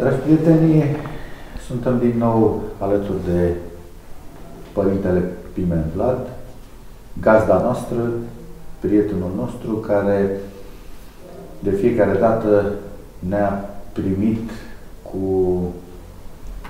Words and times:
Dragi 0.00 0.16
prieteni, 0.16 0.84
suntem 1.66 1.98
din 1.98 2.14
nou 2.18 2.62
alături 2.78 3.18
de 3.32 3.50
Părintele 4.72 5.22
Pimen 5.52 5.84
Vlad, 5.94 6.18
gazda 7.20 7.60
noastră, 7.62 7.96
prietenul 8.78 9.30
nostru, 9.36 9.74
care 9.74 10.30
de 11.58 11.70
fiecare 11.70 12.18
dată 12.18 12.72
ne-a 13.18 13.64
primit 13.92 14.50
cu 15.02 15.58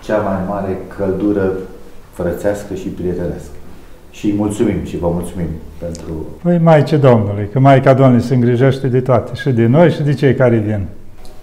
cea 0.05 0.19
mai 0.19 0.39
mare 0.49 0.79
căldură 0.97 1.53
frățească 2.12 2.75
și 2.75 2.89
prietenească. 2.89 3.55
Și 4.11 4.27
îi 4.27 4.37
mulțumim 4.37 4.85
și 4.85 4.99
vă 4.99 5.09
mulțumim 5.09 5.49
pentru... 5.79 6.27
Păi 6.43 6.59
Maice 6.59 6.97
Domnului, 6.97 7.49
că 7.53 7.59
Maica 7.59 7.95
Domnului 7.95 8.25
se 8.25 8.35
îngrijește 8.35 8.89
de 8.89 9.01
toate, 9.01 9.35
și 9.35 9.51
de 9.51 9.67
noi 9.67 9.91
și 9.91 10.03
de 10.03 10.15
cei 10.15 10.35
care 10.35 10.57
vin. 10.57 10.87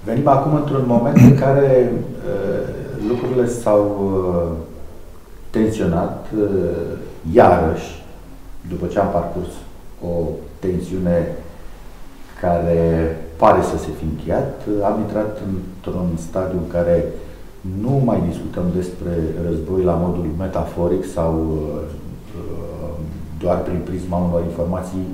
Venim 0.08 0.28
acum 0.28 0.56
într-un 0.56 0.84
moment 0.88 1.18
în 1.18 1.38
care 1.38 1.92
uh, 1.94 2.68
lucrurile 3.08 3.48
s-au 3.48 3.84
uh, 4.00 4.52
tensionat 5.50 6.26
uh, 6.38 6.50
iarăși, 7.34 8.06
după 8.70 8.86
ce 8.86 9.00
am 9.00 9.10
parcurs 9.12 9.48
o 10.10 10.14
tensiune 10.60 11.28
care 12.42 12.82
pare 13.36 13.62
să 13.62 13.78
se 13.78 13.90
fi 13.98 14.04
încheiat, 14.04 14.62
am 14.84 15.00
intrat 15.00 15.38
într-un 15.48 16.10
stadiu 16.18 16.58
în 16.58 16.72
care 16.72 17.06
nu 17.82 18.02
mai 18.06 18.24
discutăm 18.30 18.64
despre 18.76 19.14
război 19.48 19.84
la 19.84 19.94
modul 19.94 20.26
metaforic 20.38 21.06
sau 21.06 21.34
uh, 21.52 22.96
doar 23.40 23.58
prin 23.58 23.82
prisma 23.86 24.18
unor 24.18 24.42
informații 24.44 25.06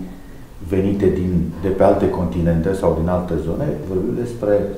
venite 0.74 1.06
din, 1.06 1.52
de 1.62 1.68
pe 1.68 1.84
alte 1.84 2.10
continente 2.10 2.74
sau 2.74 2.98
din 3.00 3.10
alte 3.10 3.34
zone, 3.46 3.68
vorbim 3.90 4.16
despre 4.24 4.70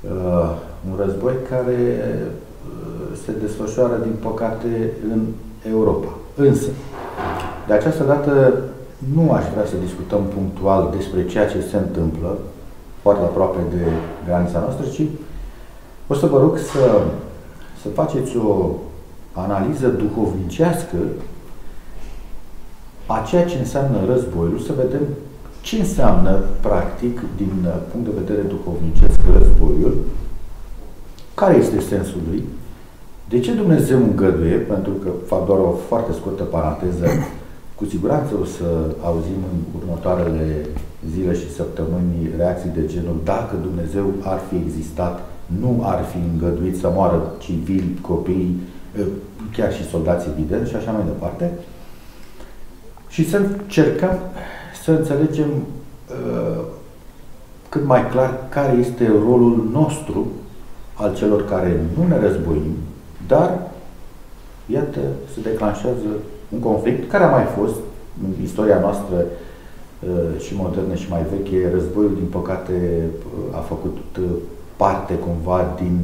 uh, 0.00 0.50
un 0.90 0.94
război 1.04 1.34
care 1.50 1.78
uh, 2.00 3.18
se 3.24 3.32
desfășoară, 3.42 3.96
din 4.02 4.16
păcate, 4.28 4.92
în 5.12 5.20
Europa. 5.70 6.08
Însă, 6.34 6.68
de 7.66 7.72
această 7.72 8.04
dată, 8.04 8.62
nu 9.14 9.32
aș 9.32 9.44
vrea 9.52 9.66
să 9.66 9.84
discutăm 9.84 10.22
punctual 10.34 10.94
despre 10.96 11.26
ceea 11.26 11.48
ce 11.48 11.60
se 11.70 11.76
întâmplă, 11.76 12.38
foarte 13.02 13.24
aproape 13.24 13.58
de 13.70 13.82
granița 14.26 14.58
noastră, 14.58 14.86
ci 14.86 15.02
o 16.06 16.14
să 16.14 16.26
vă 16.26 16.38
rog 16.38 16.58
să, 16.58 17.00
să 17.82 17.88
faceți 17.88 18.36
o 18.36 18.70
analiză 19.32 19.88
duhovnicească 19.88 20.96
a 23.08 23.24
ceea 23.28 23.44
ce 23.44 23.58
înseamnă 23.58 23.98
războiul, 24.12 24.58
să 24.66 24.72
vedem 24.82 25.04
ce 25.60 25.76
înseamnă, 25.76 26.32
practic, 26.60 27.20
din 27.36 27.52
punct 27.90 28.06
de 28.08 28.20
vedere 28.24 28.42
duhovnicesc, 28.54 29.18
războiul, 29.38 29.94
care 31.34 31.56
este 31.56 31.80
sensul 31.80 32.20
lui, 32.28 32.42
de 33.28 33.40
ce 33.40 33.52
Dumnezeu 33.54 33.98
îngăduie, 33.98 34.56
pentru 34.56 34.92
că 34.92 35.08
fac 35.26 35.46
doar 35.46 35.58
o 35.58 35.74
foarte 35.88 36.12
scurtă 36.12 36.42
paranteză, 36.42 37.06
cu 37.78 37.84
siguranță 37.84 38.34
o 38.42 38.44
să 38.44 38.68
auzim 39.02 39.40
în 39.52 39.58
următoarele 39.80 40.66
zile 41.12 41.34
și 41.34 41.52
săptămâni 41.52 42.30
reacții 42.36 42.76
de 42.78 42.86
genul 42.86 43.16
dacă 43.24 43.56
Dumnezeu 43.62 44.06
ar 44.22 44.40
fi 44.48 44.56
existat, 44.56 45.20
nu 45.60 45.80
ar 45.82 46.04
fi 46.04 46.18
îngăduit 46.32 46.76
să 46.78 46.92
moară 46.94 47.32
civili, 47.38 47.98
copii, 48.00 48.60
chiar 49.52 49.72
și 49.74 49.88
soldați 49.88 50.28
evident 50.32 50.66
și 50.68 50.76
așa 50.76 50.90
mai 50.90 51.04
departe. 51.04 51.52
Și 53.08 53.28
să 53.28 53.36
încercăm 53.36 54.18
să 54.82 54.90
înțelegem 54.90 55.48
uh, 55.48 56.64
cât 57.68 57.84
mai 57.84 58.08
clar 58.08 58.34
care 58.48 58.76
este 58.76 59.06
rolul 59.06 59.68
nostru 59.72 60.26
al 60.94 61.14
celor 61.14 61.44
care 61.44 61.80
nu 61.96 62.06
ne 62.06 62.18
războim, 62.18 62.76
dar, 63.26 63.58
iată, 64.66 65.00
se 65.34 65.40
declanșează 65.40 66.08
un 66.48 66.58
conflict 66.60 67.10
care 67.10 67.24
a 67.24 67.30
mai 67.30 67.44
fost 67.44 67.76
în 68.22 68.44
istoria 68.44 68.78
noastră 68.78 69.16
uh, 70.00 70.40
și 70.40 70.54
modernă 70.56 70.94
și 70.94 71.10
mai 71.10 71.26
veche. 71.30 71.70
Războiul, 71.72 72.14
din 72.14 72.26
păcate, 72.30 73.02
uh, 73.16 73.56
a 73.56 73.60
făcut 73.60 73.98
uh, 74.18 74.24
parte 74.76 75.14
cumva 75.14 75.74
din 75.76 75.98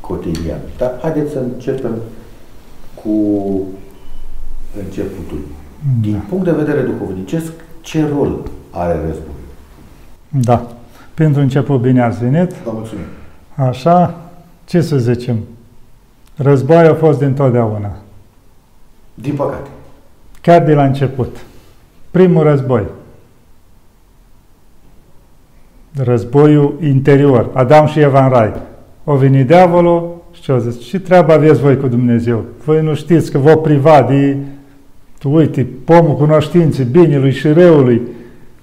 cotidian. 0.00 0.60
Dar 0.78 0.98
haideți 1.02 1.32
să 1.32 1.38
începem 1.38 1.94
cu 3.02 3.12
începutul. 4.84 5.40
Din 6.00 6.12
da. 6.12 6.18
punct 6.28 6.44
de 6.44 6.52
vedere 6.52 6.80
duhovnicesc, 6.80 7.52
ce 7.80 8.08
rol 8.14 8.38
are 8.70 8.92
războiul? 8.92 9.34
Da. 10.28 10.66
Pentru 11.14 11.40
început, 11.40 11.80
bine 11.80 12.02
ați 12.02 12.18
venit. 12.18 12.52
Vă 12.52 12.70
mulțumim. 12.74 13.04
Așa, 13.54 14.20
ce 14.64 14.80
să 14.80 14.98
zicem? 14.98 15.36
Războiul 16.36 16.90
a 16.90 16.94
fost 16.94 17.18
dintotdeauna. 17.18 17.96
Din 19.14 19.34
păcate. 19.34 19.68
Chiar 20.40 20.62
de 20.62 20.74
la 20.74 20.84
început. 20.84 21.36
Primul 22.10 22.42
război. 22.42 22.84
Războiul 25.94 26.78
interior. 26.82 27.50
Adam 27.52 27.86
și 27.86 28.00
Eva 28.00 28.24
în 28.24 28.30
rai. 28.30 28.52
O 29.04 29.16
venit 29.16 29.46
diavolul 29.46 30.22
și 30.32 30.40
ce 30.40 30.52
au 30.52 30.58
zis? 30.58 30.80
Ce 30.80 31.00
treabă 31.00 31.32
aveți 31.32 31.60
voi 31.60 31.76
cu 31.76 31.86
Dumnezeu? 31.86 32.44
Voi 32.64 32.82
nu 32.82 32.94
știți 32.94 33.30
că 33.30 33.38
vă 33.38 33.56
priva 33.56 34.02
de, 34.02 34.36
uite, 35.22 35.66
pomul 35.84 36.16
cunoștinței, 36.16 36.84
binelui 36.84 37.32
și 37.32 37.48
răului. 37.48 38.02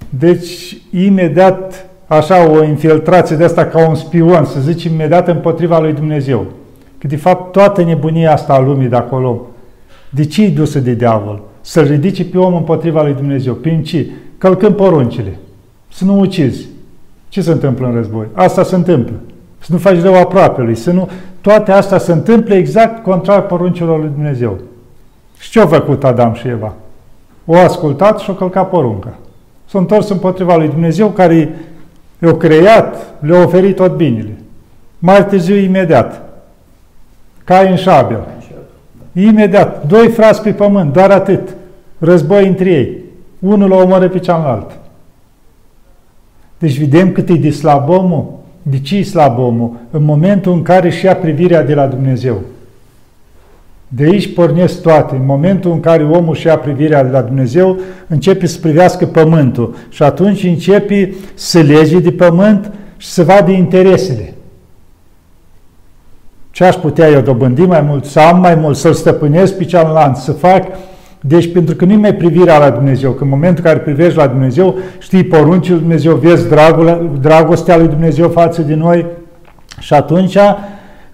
Deci, 0.09 0.77
imediat, 0.91 1.85
așa, 2.07 2.49
o 2.49 2.63
infiltrație 2.63 3.35
de 3.35 3.43
asta 3.43 3.65
ca 3.65 3.87
un 3.89 3.95
spion, 3.95 4.45
să 4.45 4.59
zici 4.59 4.83
imediat 4.83 5.27
împotriva 5.27 5.79
lui 5.79 5.93
Dumnezeu. 5.93 6.45
Că, 6.97 7.07
de 7.07 7.15
fapt, 7.15 7.51
toată 7.51 7.83
nebunia 7.83 8.33
asta 8.33 8.53
a 8.53 8.59
lumii 8.59 8.87
de 8.87 8.95
acolo, 8.95 9.41
de 10.09 10.25
ce 10.25 10.43
e 10.43 10.49
dusă 10.49 10.79
de 10.79 10.93
diavol? 10.93 11.41
Să-l 11.61 11.85
ridice 11.85 12.25
pe 12.25 12.37
om 12.37 12.55
împotriva 12.55 13.03
lui 13.03 13.13
Dumnezeu. 13.13 13.53
Prin 13.53 13.83
ce? 13.83 14.09
Călcând 14.37 14.75
poruncile. 14.75 15.37
Să 15.91 16.05
nu 16.05 16.19
ucizi. 16.19 16.65
Ce 17.29 17.41
se 17.41 17.51
întâmplă 17.51 17.87
în 17.87 17.93
război? 17.93 18.25
Asta 18.33 18.63
se 18.63 18.75
întâmplă. 18.75 19.13
Să 19.59 19.71
nu 19.71 19.77
faci 19.77 20.01
rău 20.01 20.31
lui. 20.55 20.75
Să 20.75 20.91
nu... 20.91 21.09
Toate 21.41 21.71
astea 21.71 21.97
se 21.97 22.11
întâmplă 22.11 22.53
exact 22.53 23.03
contrar 23.03 23.45
poruncilor 23.45 23.99
lui 23.99 24.09
Dumnezeu. 24.13 24.59
Și 25.43 25.49
ce 25.49 25.59
au 25.59 25.67
făcut 25.67 26.03
Adam 26.03 26.33
și 26.33 26.47
Eva? 26.47 26.73
O 27.45 27.57
ascultat 27.57 28.19
și 28.19 28.29
o 28.29 28.33
călcat 28.33 28.69
porunca. 28.69 29.13
S-au 29.65 29.81
întors 29.81 30.09
împotriva 30.09 30.55
lui 30.55 30.67
Dumnezeu 30.67 31.07
care 31.07 31.55
i-a 32.21 32.37
creat, 32.37 33.13
le-a 33.19 33.43
oferit 33.43 33.75
tot 33.75 33.95
binele. 33.95 34.37
Mai 34.99 35.25
târziu, 35.25 35.55
imediat. 35.55 36.21
Cain 37.43 37.75
și 37.75 37.89
Abel. 37.89 38.27
Imediat. 39.13 39.87
Doi 39.87 40.07
frați 40.07 40.41
pe 40.41 40.51
pământ, 40.51 40.93
doar 40.93 41.11
atât. 41.11 41.55
Război 41.97 42.47
între 42.47 42.69
ei. 42.69 42.97
Unul 43.39 43.71
o 43.71 43.81
omoră 43.81 44.09
pe 44.09 44.19
cealaltă. 44.19 44.73
Deci 46.57 46.79
vedem 46.79 47.11
cât 47.11 47.29
e 47.29 47.33
de 47.33 47.49
slab 47.49 47.89
omul. 47.89 48.39
De 48.61 48.79
ce 48.79 48.97
e 48.97 49.03
slab 49.03 49.39
omul? 49.39 49.71
În 49.91 50.03
momentul 50.03 50.53
în 50.53 50.61
care 50.61 50.87
își 50.87 51.05
ia 51.05 51.15
privirea 51.15 51.63
de 51.63 51.73
la 51.73 51.87
Dumnezeu. 51.87 52.41
De 53.95 54.03
aici 54.03 54.33
pornesc 54.33 54.81
toate. 54.81 55.15
În 55.15 55.25
momentul 55.25 55.71
în 55.71 55.79
care 55.79 56.03
omul 56.03 56.33
își 56.33 56.47
ia 56.47 56.57
privirea 56.57 57.03
de 57.03 57.09
la 57.11 57.21
Dumnezeu, 57.21 57.77
începe 58.07 58.45
să 58.45 58.59
privească 58.59 59.05
pământul. 59.05 59.75
Și 59.89 60.03
atunci 60.03 60.43
începe 60.43 61.13
să 61.33 61.59
lege 61.59 61.99
de 61.99 62.11
pământ 62.11 62.71
și 62.97 63.07
să 63.07 63.23
vadă 63.23 63.51
interesele. 63.51 64.33
Ce 66.51 66.63
aș 66.63 66.75
putea 66.75 67.09
eu 67.09 67.21
dobândi 67.21 67.61
mai 67.61 67.81
mult, 67.81 68.05
să 68.05 68.19
am 68.19 68.39
mai 68.39 68.55
mult, 68.55 68.77
să-l 68.77 68.93
stăpânesc 68.93 69.57
pe 69.57 69.63
cealaltă, 69.63 70.19
să 70.19 70.31
fac... 70.31 70.63
Deci, 71.25 71.51
pentru 71.51 71.75
că 71.75 71.85
nu 71.85 71.95
mai 71.95 72.15
privirea 72.15 72.57
la 72.57 72.69
Dumnezeu, 72.69 73.11
că 73.11 73.23
în 73.23 73.29
momentul 73.29 73.63
în 73.65 73.71
care 73.71 73.83
privești 73.83 74.17
la 74.17 74.27
Dumnezeu, 74.27 74.75
știi 74.99 75.23
poruncile 75.23 75.73
lui 75.73 75.83
Dumnezeu, 75.83 76.15
vezi 76.15 76.49
dragul, 76.49 77.17
dragostea 77.21 77.77
lui 77.77 77.87
Dumnezeu 77.87 78.29
față 78.29 78.61
de 78.61 78.73
noi 78.73 79.05
și 79.79 79.93
atunci, 79.93 80.37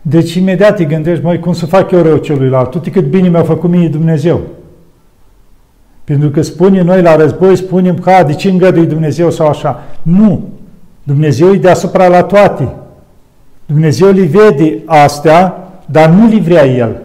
deci 0.09 0.33
imediat 0.33 0.75
te 0.75 0.83
gândești, 0.83 1.23
măi, 1.23 1.39
cum 1.39 1.53
să 1.53 1.65
fac 1.65 1.91
eu 1.91 2.01
rău 2.01 2.17
celuilalt? 2.17 2.71
Tu 2.71 2.89
cât 2.91 3.05
bine 3.05 3.27
mi-a 3.27 3.43
făcut 3.43 3.69
mie 3.69 3.87
Dumnezeu. 3.87 4.39
Pentru 6.03 6.29
că 6.29 6.41
spune 6.41 6.81
noi 6.81 7.01
la 7.01 7.15
război, 7.15 7.55
spunem 7.55 7.95
că, 7.95 8.23
de 8.25 8.33
ce 8.33 8.49
îngădui 8.49 8.85
Dumnezeu 8.85 9.31
sau 9.31 9.47
așa? 9.47 9.83
Nu. 10.01 10.41
Dumnezeu 11.03 11.53
e 11.53 11.57
deasupra 11.57 12.07
la 12.07 12.23
toate. 12.23 12.67
Dumnezeu 13.65 14.11
le 14.11 14.21
vede 14.21 14.77
astea, 14.85 15.69
dar 15.85 16.09
nu 16.09 16.27
le 16.27 16.39
vrea 16.39 16.65
El. 16.65 16.95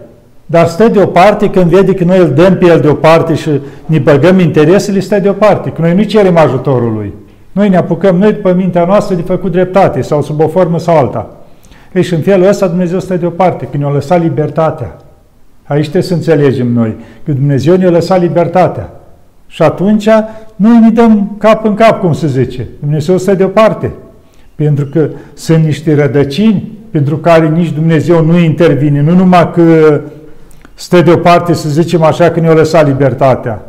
Dar 0.46 0.66
stă 0.66 0.88
deoparte 0.88 1.50
când 1.50 1.64
vede 1.64 1.94
că 1.94 2.04
noi 2.04 2.18
îl 2.18 2.30
dăm 2.30 2.56
pe 2.56 2.66
El 2.66 2.80
deoparte 2.80 3.34
și 3.34 3.50
ne 3.86 3.98
băgăm 3.98 4.38
interesele, 4.38 5.00
stă 5.00 5.18
deoparte. 5.18 5.70
Că 5.70 5.80
noi 5.80 5.94
nu 5.94 6.02
cerem 6.02 6.36
ajutorul 6.36 6.92
Lui. 6.92 7.12
Noi 7.52 7.68
ne 7.68 7.76
apucăm, 7.76 8.16
noi 8.16 8.32
după 8.32 8.52
mintea 8.52 8.84
noastră 8.84 9.14
de 9.14 9.22
făcut 9.22 9.52
dreptate 9.52 10.00
sau 10.00 10.22
sub 10.22 10.40
o 10.40 10.48
formă 10.48 10.78
sau 10.78 10.96
alta. 10.96 11.43
Ei, 11.94 12.02
și 12.02 12.14
în 12.14 12.20
felul 12.20 12.46
ăsta 12.46 12.66
Dumnezeu 12.66 13.00
stă 13.00 13.16
deoparte, 13.16 13.68
că 13.70 13.76
ne-a 13.76 13.88
lăsat 13.88 14.20
libertatea. 14.22 14.96
Aici 15.64 15.82
trebuie 15.82 16.02
să 16.02 16.14
înțelegem 16.14 16.72
noi, 16.72 16.96
că 17.24 17.32
Dumnezeu 17.32 17.76
ne-a 17.76 17.90
lăsat 17.90 18.20
libertatea. 18.20 18.90
Și 19.46 19.62
atunci 19.62 20.08
noi 20.56 20.78
ne 20.80 20.90
dăm 20.90 21.36
cap 21.38 21.64
în 21.64 21.74
cap, 21.74 22.00
cum 22.00 22.12
se 22.12 22.26
zice. 22.26 22.66
Dumnezeu 22.80 23.18
stă 23.18 23.34
deoparte. 23.34 23.92
Pentru 24.54 24.84
că 24.84 25.08
sunt 25.34 25.64
niște 25.64 25.94
rădăcini 25.94 26.72
pentru 26.90 27.16
care 27.16 27.48
nici 27.48 27.70
Dumnezeu 27.70 28.24
nu 28.24 28.38
intervine, 28.38 29.00
nu 29.00 29.14
numai 29.14 29.50
că 29.52 30.00
stă 30.74 31.00
deoparte, 31.00 31.52
să 31.52 31.68
zicem 31.68 32.02
așa, 32.02 32.30
că 32.30 32.40
ne-a 32.40 32.52
lăsat 32.52 32.86
libertatea. 32.86 33.62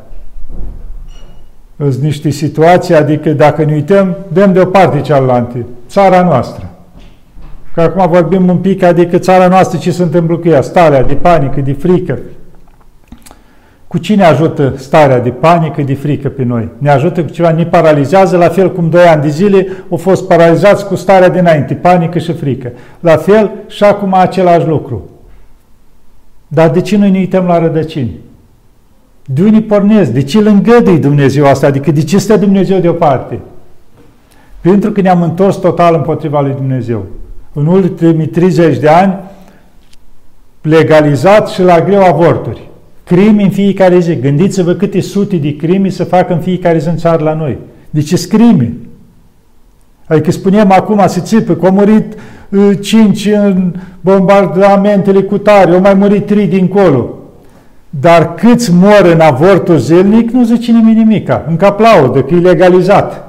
Sunt 1.78 1.96
niște 2.02 2.30
situații, 2.30 2.96
adică 2.96 3.30
dacă 3.30 3.64
ne 3.64 3.74
uităm, 3.74 4.16
dăm 4.34 4.54
deoparte 4.54 5.02
cealaltă, 5.02 5.58
țara 5.88 6.24
noastră. 6.24 6.70
Că 7.76 7.82
acum 7.82 8.08
vorbim 8.10 8.50
un 8.50 8.58
pic, 8.58 8.84
adică 8.84 9.18
țara 9.18 9.48
noastră 9.48 9.78
ce 9.78 9.92
se 9.92 10.04
întâmplă 10.04 10.38
cu 10.38 10.48
ea, 10.48 10.62
starea 10.62 11.04
de 11.04 11.14
panică, 11.14 11.62
de 11.62 11.74
frică. 11.74 12.20
Cu 13.88 13.98
cine 13.98 14.24
ajută 14.24 14.74
starea 14.78 15.20
de 15.20 15.30
panică, 15.30 15.82
de 15.82 15.94
frică 15.94 16.30
pe 16.30 16.44
noi? 16.44 16.70
Ne 16.78 16.90
ajută 16.90 17.24
cu 17.24 17.30
ceva, 17.30 17.52
ne 17.52 17.66
paralizează, 17.66 18.38
la 18.38 18.48
fel 18.48 18.72
cum 18.72 18.90
doi 18.90 19.04
ani 19.04 19.22
de 19.22 19.28
zile 19.28 19.68
au 19.90 19.98
fost 19.98 20.28
paralizați 20.28 20.88
cu 20.88 20.96
starea 20.96 21.30
dinainte, 21.30 21.74
panică 21.74 22.20
și 22.20 22.34
frică. 22.34 22.72
La 23.00 23.16
fel 23.16 23.52
și 23.68 23.84
acum 23.84 24.14
același 24.14 24.68
lucru. 24.68 25.10
Dar 26.48 26.70
de 26.70 26.82
ce 26.82 26.98
noi 26.98 27.12
ne 27.12 27.18
uităm 27.18 27.46
la 27.46 27.60
rădăcini? 27.60 28.20
De 29.26 29.42
unde 29.42 29.62
pornesc? 29.62 30.12
De 30.12 30.24
ce 30.24 30.38
îl 30.38 30.46
îngădui 30.46 31.00
Dumnezeu 31.00 31.46
asta? 31.46 31.68
Adică 31.68 31.92
de 31.92 32.04
ce 32.04 32.18
stă 32.18 32.38
Dumnezeu 32.38 32.80
deoparte? 32.80 33.40
Pentru 34.62 34.92
că 34.92 35.02
ne-am 35.02 35.22
întors 35.22 35.56
total 35.56 35.96
împotriva 35.96 36.42
lui 36.42 36.54
Dumnezeu. 36.54 37.06
În 37.58 37.66
ultimii 37.66 38.28
30 38.28 38.78
de 38.78 38.88
ani, 38.88 39.16
legalizat 40.62 41.50
și 41.50 41.62
la 41.62 41.82
greu 41.82 42.04
avorturi. 42.04 42.70
Crimi 43.04 43.44
în 43.44 43.50
fiecare 43.50 44.00
zi. 44.00 44.20
Gândiți-vă 44.20 44.74
câte 44.74 45.02
sute 45.02 45.36
de 45.36 45.56
crimi 45.56 45.90
să 45.90 46.04
facă 46.04 46.34
în 46.34 46.40
fiecare 46.40 46.78
zi 46.78 46.88
în 46.88 46.98
țară 46.98 47.24
la 47.24 47.34
noi. 47.34 47.58
Deci 47.90 48.08
ce 48.08 48.28
crime. 48.28 48.74
Adică 50.08 50.32
spunem 50.32 50.72
acum, 50.72 51.04
se 51.08 51.20
țipă, 51.20 51.54
că 51.54 51.66
au 51.66 51.72
murit 51.72 52.14
uh, 52.50 52.72
cinci 52.82 53.26
în 53.26 53.74
bombardamentele 54.02 55.22
cu 55.22 55.38
tare, 55.38 55.72
au 55.74 55.80
mai 55.80 55.94
murit 55.94 56.26
trei 56.26 56.48
dincolo. 56.48 57.10
Dar 57.90 58.34
câți 58.34 58.74
mor 58.74 59.10
în 59.14 59.20
avortul 59.20 59.78
zilnic, 59.78 60.32
nu 60.32 60.44
zice 60.44 60.72
nimeni 60.72 60.98
nimica. 60.98 61.46
Încă 61.48 61.66
aplaudă, 61.66 62.22
că 62.22 62.34
e 62.34 62.40
legalizat. 62.40 63.24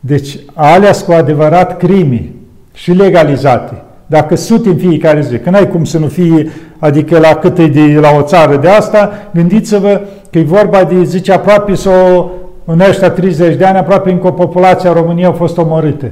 Deci, 0.00 0.38
alea 0.54 0.92
cu 1.06 1.12
adevărat 1.12 1.76
crimi 1.76 2.38
și 2.80 2.92
legalizate. 2.92 3.82
Dacă 4.06 4.36
sute 4.36 4.68
în 4.68 4.76
fiecare 4.76 5.20
zi, 5.20 5.38
că 5.38 5.50
n-ai 5.50 5.68
cum 5.68 5.84
să 5.84 5.98
nu 5.98 6.06
fie, 6.06 6.50
adică 6.78 7.18
la 7.18 7.34
cât 7.34 7.58
e 7.58 7.66
de 7.66 7.98
la 8.00 8.08
o 8.18 8.22
țară 8.22 8.56
de 8.56 8.68
asta, 8.68 9.12
gândiți-vă 9.30 10.00
că 10.30 10.38
e 10.38 10.42
vorba 10.42 10.84
de, 10.84 11.02
zice, 11.02 11.32
aproape 11.32 11.74
să 11.74 11.88
o, 11.88 12.28
în 12.64 12.80
ăștia 12.80 13.10
30 13.10 13.56
de 13.56 13.64
ani, 13.64 13.78
aproape 13.78 14.10
încă 14.10 14.26
o 14.26 14.30
populație 14.30 14.88
a 14.88 14.92
României 14.92 15.26
a 15.26 15.32
fost 15.32 15.58
omorâtă. 15.58 16.06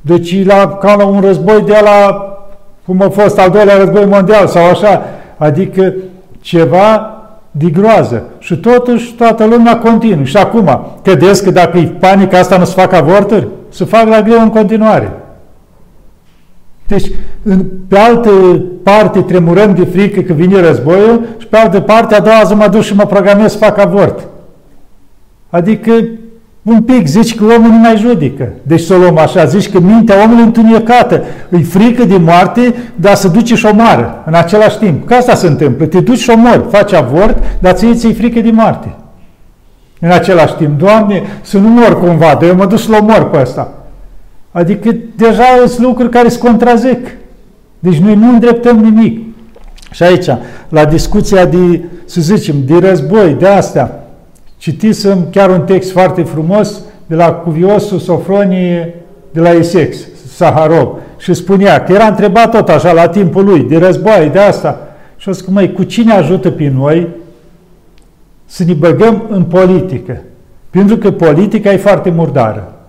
Deci 0.00 0.46
la, 0.46 0.68
ca 0.68 0.94
la 0.94 1.06
un 1.06 1.20
război 1.20 1.62
de 1.66 1.80
la, 1.82 2.26
cum 2.86 3.02
a 3.02 3.08
fost 3.08 3.38
al 3.38 3.50
doilea 3.50 3.76
război 3.76 4.04
mondial 4.04 4.46
sau 4.46 4.64
așa, 4.64 5.02
adică 5.36 5.94
ceva 6.40 7.14
de 7.50 7.70
groază. 7.70 8.22
Și 8.38 8.56
totuși 8.56 9.12
toată 9.12 9.44
lumea 9.44 9.78
continuă. 9.78 10.24
Și 10.24 10.36
acum, 10.36 10.80
credeți 11.02 11.44
că 11.44 11.50
dacă 11.50 11.78
e 11.78 11.92
panică 12.00 12.36
asta 12.36 12.56
nu 12.56 12.64
se 12.64 12.80
fac 12.80 12.92
avorturi? 12.92 13.46
Se 13.68 13.84
fac 13.84 14.08
la 14.08 14.22
greu 14.22 14.40
în 14.40 14.50
continuare. 14.50 15.19
Deci, 16.90 17.10
în, 17.42 17.64
pe 17.88 17.98
altă 17.98 18.30
parte 18.82 19.20
tremurăm 19.20 19.74
de 19.74 19.84
frică 19.84 20.20
că 20.20 20.32
vine 20.32 20.60
războiul 20.60 21.26
și 21.38 21.46
pe 21.46 21.56
altă 21.56 21.80
parte 21.80 22.14
a 22.14 22.20
doua 22.20 22.42
zi 22.46 22.54
mă 22.54 22.68
duc 22.70 22.82
și 22.82 22.94
mă 22.94 23.06
programez 23.06 23.52
să 23.52 23.58
fac 23.58 23.78
avort. 23.78 24.28
Adică 25.50 25.92
un 26.62 26.82
pic, 26.82 27.06
zici 27.06 27.34
că 27.34 27.44
omul 27.44 27.70
nu 27.70 27.78
mai 27.78 27.96
judecă. 27.96 28.48
Deci 28.62 28.80
să 28.80 28.94
o 28.94 28.96
luăm 28.96 29.18
așa, 29.18 29.44
zici 29.44 29.70
că 29.70 29.80
mintea 29.80 30.22
omului 30.24 30.42
întunecată, 30.42 31.22
îi 31.48 31.62
frică 31.62 32.04
de 32.04 32.16
moarte, 32.16 32.74
dar 32.94 33.14
să 33.14 33.28
duce 33.28 33.54
și 33.54 33.66
omoară 33.66 34.22
în 34.26 34.34
același 34.34 34.78
timp. 34.78 35.06
Că 35.06 35.14
asta 35.14 35.34
se 35.34 35.46
întâmplă, 35.46 35.86
te 35.86 36.00
duci 36.00 36.18
și 36.18 36.30
omori, 36.30 36.64
faci 36.70 36.92
avort, 36.92 37.42
dar 37.58 37.72
ți 37.72 37.94
ți 37.94 38.12
frică 38.12 38.40
de 38.40 38.50
moarte. 38.50 38.94
În 40.00 40.10
același 40.10 40.54
timp, 40.54 40.78
Doamne, 40.78 41.22
să 41.40 41.58
nu 41.58 41.68
mor 41.68 42.00
cumva, 42.00 42.36
dar 42.40 42.48
eu 42.48 42.54
mă 42.54 42.66
duc 42.66 42.78
să-l 42.78 42.98
omor 43.00 43.30
pe 43.30 43.38
ăsta. 43.40 43.79
Adică 44.50 44.96
deja 45.16 45.44
sunt 45.66 45.86
lucruri 45.86 46.10
care 46.10 46.28
se 46.28 46.38
contrazic. 46.38 47.16
Deci 47.78 47.98
noi 47.98 48.14
nu 48.14 48.28
îndreptăm 48.28 48.78
nimic. 48.78 49.24
Și 49.90 50.02
aici, 50.02 50.26
la 50.68 50.84
discuția 50.84 51.46
de, 51.46 51.80
să 52.04 52.20
zicem, 52.20 52.54
de 52.64 52.78
război, 52.78 53.36
de 53.38 53.46
astea, 53.46 54.04
citisem 54.56 55.26
chiar 55.30 55.50
un 55.50 55.60
text 55.60 55.90
foarte 55.90 56.22
frumos 56.22 56.80
de 57.06 57.14
la 57.14 57.32
cuviosul 57.32 57.98
Sofronie 57.98 58.94
de 59.30 59.40
la 59.40 59.50
Esex, 59.50 59.96
Saharov, 60.34 60.88
și 61.18 61.34
spunea 61.34 61.84
că 61.84 61.92
era 61.92 62.06
întrebat 62.06 62.50
tot 62.50 62.68
așa 62.68 62.92
la 62.92 63.08
timpul 63.08 63.44
lui, 63.44 63.62
de 63.62 63.78
război, 63.78 64.30
de 64.32 64.38
asta. 64.38 64.88
Și 65.16 65.28
o 65.28 65.32
zic, 65.32 65.46
măi, 65.46 65.72
cu 65.72 65.82
cine 65.82 66.12
ajută 66.12 66.50
pe 66.50 66.72
noi 66.74 67.08
să 68.46 68.64
ne 68.64 68.72
băgăm 68.72 69.24
în 69.28 69.42
politică? 69.42 70.22
Pentru 70.70 70.96
că 70.96 71.10
politica 71.10 71.72
e 71.72 71.76
foarte 71.76 72.10
murdară. 72.10 72.79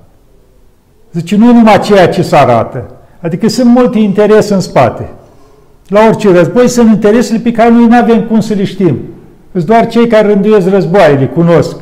Zice, 1.14 1.36
nu 1.36 1.46
numai 1.46 1.80
ceea 1.80 2.10
ce 2.10 2.22
se 2.22 2.36
arată. 2.36 2.90
Adică 3.20 3.48
sunt 3.48 3.68
multe 3.68 4.00
interese 4.00 4.54
în 4.54 4.60
spate. 4.60 5.10
La 5.88 6.00
orice 6.08 6.32
război 6.32 6.68
sunt 6.68 6.90
interesele 6.90 7.40
pe 7.40 7.52
care 7.52 7.70
noi 7.70 7.88
nu 7.88 7.96
avem 8.02 8.22
cum 8.24 8.40
să 8.40 8.54
le 8.54 8.64
știm. 8.64 9.00
Sunt 9.52 9.66
doar 9.66 9.88
cei 9.88 10.08
care 10.08 10.28
rânduiesc 10.28 10.70
războaiele, 10.70 11.26
cunosc 11.26 11.76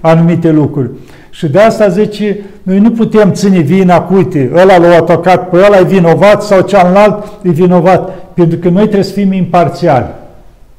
anumite 0.00 0.50
lucruri. 0.50 0.90
Și 1.30 1.48
de 1.48 1.58
asta 1.58 1.88
zice, 1.88 2.40
noi 2.62 2.78
nu 2.78 2.90
putem 2.90 3.32
ține 3.32 3.58
vina 3.58 4.00
cu, 4.00 4.14
uite, 4.14 4.50
ăla 4.54 4.78
l-a 4.78 4.96
atacat 4.96 5.48
pe 5.48 5.56
ăla, 5.56 5.78
e 5.78 5.84
vinovat 5.84 6.42
sau 6.42 6.60
cealalt 6.60 7.24
e 7.42 7.50
vinovat. 7.50 8.10
Pentru 8.34 8.58
că 8.58 8.68
noi 8.68 8.82
trebuie 8.82 9.02
să 9.02 9.12
fim 9.12 9.32
imparțiali. 9.32 10.06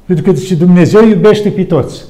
Pentru 0.04 0.24
că 0.24 0.32
zice, 0.32 0.54
Dumnezeu 0.54 1.06
iubește 1.06 1.48
pe 1.48 1.62
toți. 1.62 2.04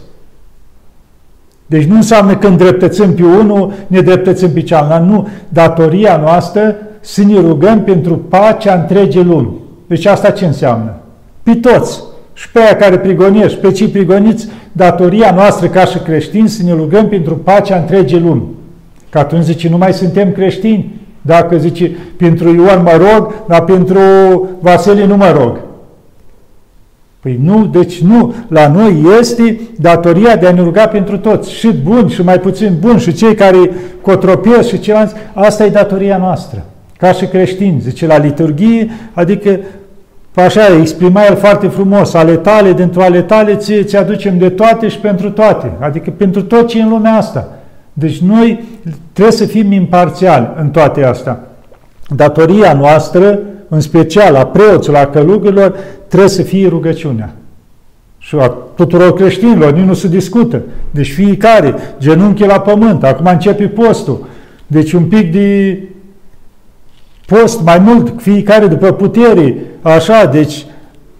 Deci 1.70 1.84
nu 1.84 1.94
înseamnă 1.94 2.36
că 2.36 2.46
îndreptățim 2.46 3.14
pe 3.14 3.22
unul, 3.22 3.72
ne 3.86 4.00
dreptățim 4.00 4.50
pe 4.52 4.60
cealaltă. 4.60 5.04
Nu. 5.04 5.28
Datoria 5.48 6.16
noastră 6.16 6.76
să 7.00 7.22
ne 7.24 7.40
rugăm 7.40 7.80
pentru 7.80 8.16
pacea 8.16 8.74
întregii 8.74 9.24
lumi. 9.24 9.52
Deci 9.86 10.06
asta 10.06 10.30
ce 10.30 10.46
înseamnă? 10.46 10.94
Pe 11.42 11.54
toți. 11.54 12.02
Și 12.32 12.50
pe 12.50 12.58
aia 12.58 12.76
care 12.76 12.98
prigonești, 12.98 13.58
pe 13.58 13.72
cei 13.72 13.86
prigoniți, 13.88 14.48
datoria 14.72 15.32
noastră 15.34 15.66
ca 15.66 15.84
și 15.84 15.98
creștini 15.98 16.48
să 16.48 16.62
ne 16.62 16.72
rugăm 16.72 17.08
pentru 17.08 17.34
pacea 17.36 17.76
întregii 17.76 18.20
lumi. 18.20 18.42
Că 19.10 19.18
atunci 19.18 19.44
zice, 19.44 19.68
nu 19.68 19.76
mai 19.76 19.92
suntem 19.92 20.32
creștini. 20.32 21.00
Dacă 21.22 21.56
zice, 21.56 21.90
pentru 22.16 22.54
Ioan 22.54 22.82
mă 22.82 22.96
rog, 22.96 23.34
dar 23.48 23.64
pentru 23.64 24.00
Vasile 24.60 25.06
nu 25.06 25.16
mă 25.16 25.34
rog. 25.36 25.58
Păi 27.20 27.38
nu, 27.42 27.66
deci 27.66 28.00
nu. 28.00 28.34
La 28.48 28.68
noi 28.68 29.04
este 29.18 29.60
datoria 29.78 30.36
de 30.36 30.46
a 30.46 30.52
ne 30.52 30.62
ruga 30.62 30.86
pentru 30.86 31.18
toți, 31.18 31.52
și 31.52 31.72
buni 31.84 32.10
și 32.10 32.22
mai 32.22 32.40
puțin 32.40 32.76
buni, 32.80 33.00
și 33.00 33.12
cei 33.12 33.34
care 33.34 33.70
cotropesc 34.00 34.68
și 34.68 34.80
ceilalți. 34.80 35.14
Asta 35.34 35.64
e 35.64 35.68
datoria 35.68 36.16
noastră, 36.16 36.64
ca 36.96 37.12
și 37.12 37.26
creștini, 37.26 37.80
zice 37.80 38.06
la 38.06 38.18
liturghie, 38.18 38.90
adică 39.12 39.60
Așa, 40.34 40.60
exprima 40.80 41.24
el 41.24 41.36
foarte 41.36 41.66
frumos, 41.66 42.14
ale 42.14 42.36
tale, 42.36 42.72
dintr-o 42.72 43.02
ale 43.02 43.22
tale, 43.22 43.54
ție 43.56 43.82
ți 43.82 43.96
aducem 43.96 44.38
de 44.38 44.48
toate 44.48 44.88
și 44.88 44.98
pentru 44.98 45.30
toate, 45.30 45.72
adică 45.78 46.10
pentru 46.10 46.42
tot 46.42 46.68
ce 46.68 46.78
e 46.78 46.82
în 46.82 46.88
lumea 46.88 47.14
asta. 47.14 47.48
Deci 47.92 48.18
noi 48.18 48.64
trebuie 49.12 49.34
să 49.34 49.44
fim 49.44 49.72
imparțiali 49.72 50.48
în 50.60 50.68
toate 50.68 51.04
astea. 51.04 51.40
Datoria 52.14 52.72
noastră, 52.72 53.38
în 53.68 53.80
special 53.80 54.34
a 54.34 54.46
preoților, 54.46 54.98
a 54.98 55.06
călugărilor, 55.06 55.74
trebuie 56.08 56.28
să 56.28 56.42
fie 56.42 56.68
rugăciunea. 56.68 57.34
Și 58.18 58.36
a 58.38 58.54
tuturor 58.74 59.14
creștinilor, 59.14 59.72
nici 59.72 59.84
nu 59.84 59.94
se 59.94 60.08
discută. 60.08 60.62
Deci 60.90 61.12
fiecare, 61.12 61.74
genunchi 61.98 62.44
la 62.44 62.60
pământ, 62.60 63.04
acum 63.04 63.26
începe 63.26 63.64
postul. 63.64 64.26
Deci 64.66 64.92
un 64.92 65.04
pic 65.04 65.32
de 65.32 65.78
post 67.26 67.62
mai 67.62 67.78
mult, 67.78 68.12
fiecare 68.16 68.66
după 68.66 68.92
putere, 68.92 69.56
așa, 69.82 70.24
deci 70.24 70.66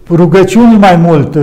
rugăciuni 0.09 0.77
mai 0.77 0.95
mult. 0.95 1.37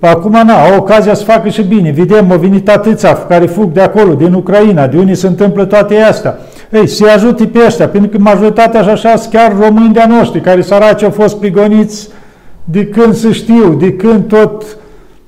Acum, 0.00 0.32
na, 0.32 0.64
au 0.64 0.76
ocazia 0.78 1.14
să 1.14 1.24
facă 1.24 1.48
și 1.48 1.62
bine. 1.62 1.90
Vedem, 1.90 2.30
au 2.30 2.38
venit 2.38 2.68
atâția 2.68 3.16
care 3.16 3.46
fug 3.46 3.72
de 3.72 3.80
acolo, 3.80 4.14
din 4.14 4.32
Ucraina, 4.32 4.86
de 4.86 4.98
unde 4.98 5.14
se 5.14 5.26
întâmplă 5.26 5.64
toate 5.64 5.96
astea. 5.96 6.38
Ei, 6.70 6.86
să-i 6.86 7.08
ajute 7.08 7.46
pe 7.46 7.58
ăștia, 7.66 7.88
pentru 7.88 8.10
că 8.10 8.18
majoritatea 8.18 8.80
așa, 8.80 8.90
așa 8.90 9.16
sunt 9.16 9.32
chiar 9.32 9.56
români 9.60 9.92
de-a 9.92 10.06
noștri, 10.06 10.40
care 10.40 10.62
săraci 10.62 11.02
au 11.02 11.10
fost 11.10 11.38
prigoniți 11.38 12.08
de 12.64 12.86
când 12.86 13.14
să 13.14 13.30
știu, 13.30 13.74
de 13.74 13.92
când 13.92 14.28
tot 14.28 14.64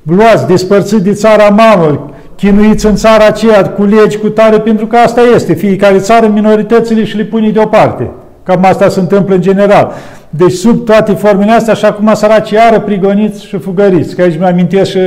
luați, 0.02 0.47
despărțiți 0.47 1.02
de 1.02 1.12
țara 1.12 1.49
mamă, 1.49 2.11
chinuiți 2.37 2.87
în 2.87 2.97
țara 2.97 3.26
aceea 3.26 3.68
cu 3.68 3.85
legi, 3.85 4.18
cu 4.18 4.28
tare, 4.28 4.59
pentru 4.59 4.87
că 4.87 4.97
asta 4.97 5.21
este. 5.35 5.52
Fiecare 5.52 5.99
țară, 5.99 6.26
minoritățile 6.26 7.04
și 7.04 7.16
le 7.16 7.25
pune 7.25 7.50
deoparte. 7.50 8.11
Cam 8.42 8.64
asta 8.64 8.88
se 8.88 9.00
întâmplă 9.00 9.35
în 9.35 9.40
general. 9.40 9.92
Deci 10.30 10.52
sub 10.52 10.85
toate 10.85 11.12
formele 11.12 11.52
astea, 11.52 11.73
așa 11.73 11.92
cum 11.92 12.14
săraci 12.14 12.50
iară 12.50 12.80
prigoniți 12.80 13.47
și 13.47 13.59
fugăriți. 13.59 14.14
Că 14.14 14.23
aici 14.23 14.38
mi 14.38 14.45
amintesc 14.45 14.90
și 14.90 14.99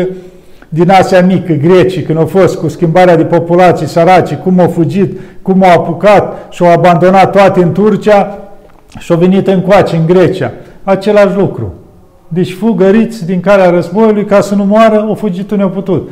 din 0.74 0.90
Asia 0.90 1.22
Mică, 1.22 1.54
grecii, 1.54 2.02
când 2.02 2.18
au 2.18 2.26
fost 2.26 2.58
cu 2.58 2.68
schimbarea 2.68 3.16
de 3.16 3.24
populații 3.24 3.88
săraci, 3.88 4.34
cum 4.34 4.60
au 4.60 4.68
fugit, 4.68 5.20
cum 5.42 5.64
au 5.64 5.70
apucat 5.70 6.48
și 6.50 6.64
au 6.64 6.72
abandonat 6.72 7.32
toate 7.32 7.64
în 7.64 7.72
Turcia, 7.72 8.38
și 9.00 9.12
au 9.12 9.18
venit 9.18 9.48
încoace, 9.48 9.96
în 9.96 10.06
Grecia. 10.06 10.52
Același 10.84 11.38
lucru. 11.38 11.74
Deci 12.28 12.54
fugăriți 12.54 13.26
din 13.26 13.40
calea 13.40 13.70
războiului 13.70 14.26
ca 14.26 14.42
să 14.42 14.56
nu 14.56 14.66
moară, 14.66 15.06
au 15.08 15.14
fugit 15.14 15.52
unde 15.52 15.64
au 15.64 15.70
putut. 15.70 16.10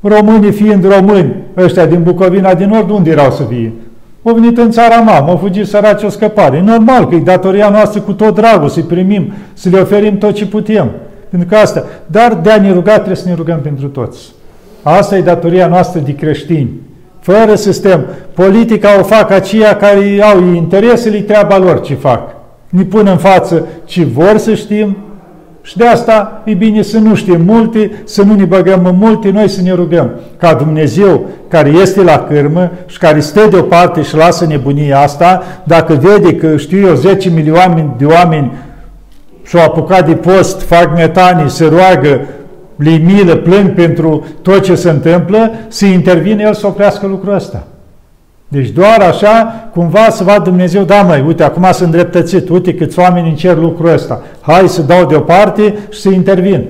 Românii 0.00 0.52
fiind 0.52 0.88
români, 0.94 1.34
ăștia 1.56 1.86
din 1.86 2.02
Bucovina 2.02 2.54
din 2.54 2.68
Nord, 2.68 2.90
unde 2.90 3.10
erau 3.10 3.30
să 3.30 3.42
fie? 3.42 3.72
Au 4.22 4.34
venit 4.34 4.58
în 4.58 4.70
țara 4.70 4.96
mamă, 4.96 5.30
au 5.30 5.36
fugit 5.36 5.66
săraci 5.66 6.02
o 6.02 6.08
scăpare. 6.08 6.56
E 6.56 6.60
normal 6.60 7.08
că 7.08 7.14
e 7.14 7.18
datoria 7.18 7.68
noastră 7.68 8.00
cu 8.00 8.12
tot 8.12 8.34
dragul 8.34 8.68
să-i 8.68 8.82
primim, 8.82 9.32
să 9.52 9.68
le 9.68 9.78
oferim 9.78 10.18
tot 10.18 10.34
ce 10.34 10.46
putem. 10.46 10.90
Pentru 11.30 11.48
că 11.48 11.56
asta, 11.56 11.84
dar 12.06 12.34
de 12.42 12.50
a 12.50 12.60
ne 12.60 12.72
ruga 12.72 12.94
trebuie 12.94 13.16
să 13.16 13.28
ne 13.28 13.34
rugăm 13.34 13.60
pentru 13.60 13.86
toți. 13.86 14.18
Asta 14.82 15.16
e 15.16 15.22
datoria 15.22 15.66
noastră 15.66 16.00
de 16.00 16.14
creștini. 16.14 16.70
Fără 17.20 17.54
sistem. 17.54 18.04
Politica 18.34 18.98
o 18.98 19.02
fac 19.02 19.30
aceia 19.30 19.76
care 19.76 20.20
au 20.22 20.54
interesele, 20.54 21.20
treaba 21.20 21.58
lor 21.58 21.80
ce 21.80 21.94
fac. 21.94 22.34
Ne 22.68 22.82
pun 22.82 23.06
în 23.06 23.16
față 23.16 23.66
ce 23.84 24.04
vor 24.04 24.36
să 24.36 24.54
știm, 24.54 24.96
și 25.68 25.76
de 25.76 25.86
asta 25.86 26.42
e 26.44 26.54
bine 26.54 26.82
să 26.82 26.98
nu 26.98 27.14
știm 27.14 27.40
multe, 27.46 27.90
să 28.04 28.22
nu 28.22 28.34
ne 28.34 28.44
băgăm 28.44 28.84
în 28.84 28.96
multe, 28.98 29.30
noi 29.30 29.48
să 29.48 29.62
ne 29.62 29.72
rugăm 29.72 30.10
ca 30.36 30.54
Dumnezeu 30.54 31.26
care 31.48 31.70
este 31.70 32.02
la 32.02 32.26
cârmă 32.28 32.70
și 32.86 32.98
care 32.98 33.20
stă 33.20 33.46
deoparte 33.50 34.02
și 34.02 34.16
lasă 34.16 34.46
nebunia 34.46 35.00
asta, 35.00 35.42
dacă 35.64 35.92
vede 35.92 36.34
că 36.34 36.56
știu 36.56 36.86
eu 36.86 36.94
10 36.94 37.30
milioane 37.30 37.94
de 37.98 38.04
oameni 38.04 38.52
și-au 39.48 39.64
apucat 39.64 40.06
de 40.06 40.14
post, 40.14 40.60
fac 40.60 40.94
metanii, 40.94 41.50
se 41.50 41.64
roagă, 41.64 42.26
le 42.76 42.96
milă, 42.96 43.36
plâng 43.36 43.74
pentru 43.74 44.26
tot 44.42 44.62
ce 44.62 44.74
se 44.74 44.90
întâmplă, 44.90 45.50
să 45.68 45.86
intervine 45.86 46.42
el 46.46 46.54
să 46.54 46.66
oprească 46.66 47.06
lucrul 47.06 47.34
ăsta. 47.34 47.66
Deci 48.48 48.68
doar 48.68 49.00
așa, 49.00 49.68
cumva 49.72 50.10
să 50.10 50.24
vadă 50.24 50.42
Dumnezeu, 50.42 50.82
da 50.82 51.02
măi, 51.02 51.24
uite, 51.26 51.42
acum 51.42 51.62
sunt 51.72 51.84
îndreptățit, 51.92 52.48
uite 52.48 52.74
câți 52.74 52.98
oameni 52.98 53.28
încer 53.28 53.56
lucrul 53.56 53.92
ăsta. 53.92 54.22
Hai 54.40 54.68
să 54.68 54.82
dau 54.82 55.06
deoparte 55.06 55.78
și 55.90 56.00
să 56.00 56.08
intervin. 56.08 56.68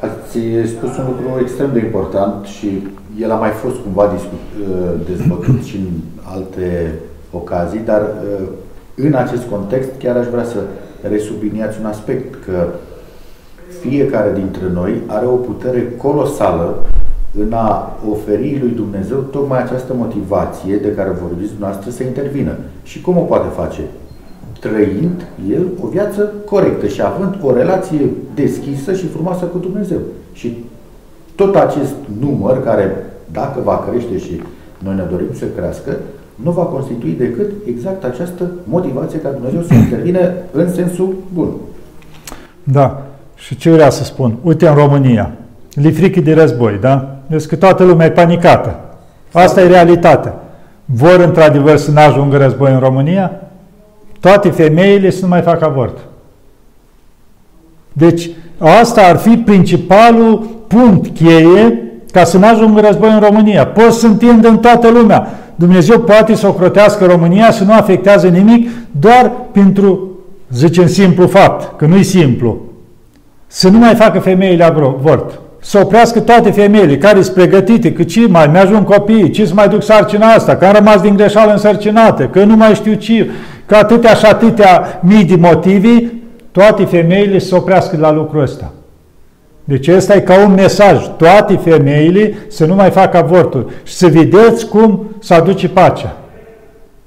Ați 0.00 0.38
spus 0.66 0.96
un 0.96 1.04
lucru 1.06 1.40
extrem 1.40 1.70
de 1.72 1.78
important 1.78 2.46
și 2.46 2.88
el 3.20 3.30
a 3.32 3.34
mai 3.34 3.50
fost 3.50 3.76
cumva 3.82 4.10
discut, 4.14 4.68
uh, 4.70 4.90
dezbătut 5.06 5.62
și 5.64 5.76
în 5.76 5.90
alte 6.34 6.92
ocazii, 7.30 7.80
dar 7.84 8.00
uh, 8.00 8.46
în 8.94 9.14
acest 9.14 9.42
context 9.50 9.90
chiar 9.98 10.16
aș 10.16 10.26
vrea 10.26 10.44
să 10.44 10.56
resubliniați 11.10 11.78
un 11.80 11.86
aspect, 11.86 12.44
că 12.44 12.68
fiecare 13.80 14.32
dintre 14.34 14.64
noi 14.72 14.92
are 15.06 15.26
o 15.26 15.36
putere 15.36 15.92
colosală 15.96 16.86
în 17.38 17.52
a 17.52 17.98
oferi 18.10 18.58
lui 18.60 18.70
Dumnezeu 18.70 19.18
tocmai 19.18 19.62
această 19.62 19.94
motivație 19.94 20.76
de 20.76 20.94
care 20.94 21.18
vorbiți 21.22 21.50
dumneavoastră 21.50 21.90
să 21.90 22.02
intervină. 22.02 22.52
Și 22.82 23.00
cum 23.00 23.16
o 23.16 23.20
poate 23.20 23.48
face? 23.54 23.80
Trăind 24.60 25.26
el 25.50 25.66
o 25.82 25.86
viață 25.86 26.32
corectă 26.44 26.86
și 26.86 27.02
având 27.02 27.34
o 27.42 27.52
relație 27.52 28.10
deschisă 28.34 28.92
și 28.92 29.06
frumoasă 29.06 29.44
cu 29.44 29.58
Dumnezeu. 29.58 29.98
Și 30.32 30.64
tot 31.34 31.54
acest 31.54 31.94
număr 32.20 32.62
care, 32.62 33.06
dacă 33.32 33.60
va 33.64 33.86
crește 33.90 34.18
și 34.18 34.42
noi 34.78 34.94
ne 34.94 35.06
dorim 35.10 35.32
să 35.32 35.44
crească, 35.56 35.96
nu 36.42 36.50
va 36.50 36.62
constitui 36.62 37.14
decât 37.18 37.50
exact 37.68 38.04
această 38.04 38.50
motivație 38.64 39.18
ca 39.18 39.28
Dumnezeu 39.28 39.62
să 39.62 39.74
intervine 39.74 40.34
în 40.52 40.74
sensul 40.74 41.14
bun. 41.34 41.48
Da. 42.62 43.02
Și 43.36 43.56
ce 43.56 43.70
vreau 43.70 43.90
să 43.90 44.04
spun? 44.04 44.36
Uite 44.42 44.68
în 44.68 44.74
România, 44.74 45.30
li 45.74 45.92
frică 45.92 46.20
de 46.20 46.34
război, 46.34 46.78
da? 46.80 47.16
Deci 47.26 47.46
că 47.46 47.56
toată 47.56 47.84
lumea 47.84 48.06
e 48.06 48.10
panicată. 48.10 48.80
Asta 49.32 49.60
e 49.60 49.66
realitatea. 49.66 50.34
Vor 50.84 51.20
într-adevăr 51.26 51.76
să 51.76 51.90
nu 51.90 52.00
ajungă 52.00 52.36
război 52.36 52.72
în 52.72 52.78
România? 52.78 53.32
Toate 54.20 54.50
femeile 54.50 55.10
să 55.10 55.18
nu 55.22 55.28
mai 55.28 55.40
facă 55.40 55.64
avort. 55.64 55.98
Deci 57.92 58.30
asta 58.58 59.02
ar 59.02 59.16
fi 59.16 59.36
principalul 59.36 60.46
punct 60.66 61.16
cheie 61.16 61.82
ca 62.12 62.24
să 62.24 62.38
nu 62.38 62.46
ajungă 62.46 62.80
război 62.80 63.12
în 63.12 63.20
România. 63.20 63.66
Poți 63.66 63.98
să 63.98 64.06
întindă 64.06 64.48
în 64.48 64.58
toată 64.58 64.88
lumea. 64.88 65.28
Dumnezeu 65.56 66.00
poate 66.00 66.34
să 66.34 66.46
ocrotească 66.46 67.04
România 67.04 67.50
să 67.50 67.64
nu 67.64 67.72
afectează 67.72 68.28
nimic 68.28 68.70
doar 68.90 69.32
pentru, 69.52 70.10
zicem, 70.50 70.86
simplu 70.86 71.26
fapt, 71.26 71.78
că 71.78 71.86
nu-i 71.86 72.02
simplu. 72.02 72.60
Să 73.46 73.68
nu 73.68 73.78
mai 73.78 73.94
facă 73.94 74.18
femeile 74.18 74.64
avort 74.64 75.40
să 75.66 75.78
oprească 75.82 76.20
toate 76.20 76.50
femeile 76.50 76.98
care 76.98 77.22
sunt 77.22 77.34
pregătite, 77.34 77.92
că 77.92 78.02
ce 78.02 78.26
mai 78.28 78.48
mi-ajung 78.52 78.84
copiii, 78.84 79.30
ce 79.30 79.46
să 79.46 79.54
mai 79.54 79.68
duc 79.68 79.82
sarcina 79.82 80.26
asta, 80.26 80.56
că 80.56 80.64
am 80.64 80.72
rămas 80.72 81.00
din 81.00 81.16
greșeală 81.16 81.52
însărcinată, 81.52 82.24
că 82.24 82.44
nu 82.44 82.56
mai 82.56 82.74
știu 82.74 82.94
ce, 82.94 83.30
că 83.66 83.76
atâtea 83.76 84.14
și 84.14 84.24
atâtea 84.24 85.00
mii 85.02 85.24
de 85.24 85.36
motivi, 85.36 86.04
toate 86.52 86.84
femeile 86.84 87.38
să 87.38 87.56
oprească 87.56 87.96
la 88.00 88.12
lucrul 88.12 88.42
ăsta. 88.42 88.72
Deci 89.68 89.88
ăsta 89.88 90.14
e 90.14 90.20
ca 90.20 90.46
un 90.46 90.54
mesaj. 90.54 91.10
Toate 91.16 91.56
femeile 91.56 92.34
să 92.48 92.66
nu 92.66 92.74
mai 92.74 92.90
facă 92.90 93.16
avorturi 93.16 93.66
și 93.82 93.94
să 93.94 94.06
vedeți 94.06 94.68
cum 94.68 95.10
să 95.18 95.34
aduce 95.34 95.68
pacea. 95.68 96.16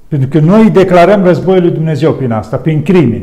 Pentru 0.08 0.28
că 0.28 0.38
noi 0.38 0.70
declarăm 0.70 1.24
războiul 1.24 1.62
lui 1.62 1.70
Dumnezeu 1.70 2.12
prin 2.12 2.32
asta, 2.32 2.56
prin 2.56 2.82
crime 2.82 3.22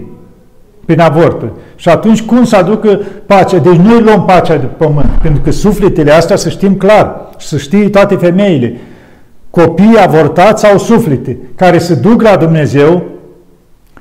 prin 0.88 1.00
avorturi. 1.00 1.52
Și 1.76 1.90
atunci 1.90 2.22
cum 2.22 2.44
să 2.44 2.56
aducă 2.56 3.02
pacea? 3.26 3.58
Deci 3.58 3.76
noi 3.76 4.02
luăm 4.02 4.26
pacea 4.26 4.58
de 4.58 4.66
pământ, 4.66 5.10
pentru 5.22 5.42
că 5.42 5.52
sufletele 5.52 6.12
astea 6.12 6.36
să 6.36 6.50
știm 6.50 6.76
clar 6.76 7.16
și 7.38 7.48
să 7.48 7.58
știe 7.58 7.90
toate 7.90 8.16
femeile. 8.16 8.78
Copiii 9.50 9.98
avortați 10.06 10.66
au 10.66 10.78
suflete 10.78 11.38
care 11.56 11.78
se 11.78 11.96
duc 11.96 12.22
la 12.22 12.36
Dumnezeu 12.36 13.04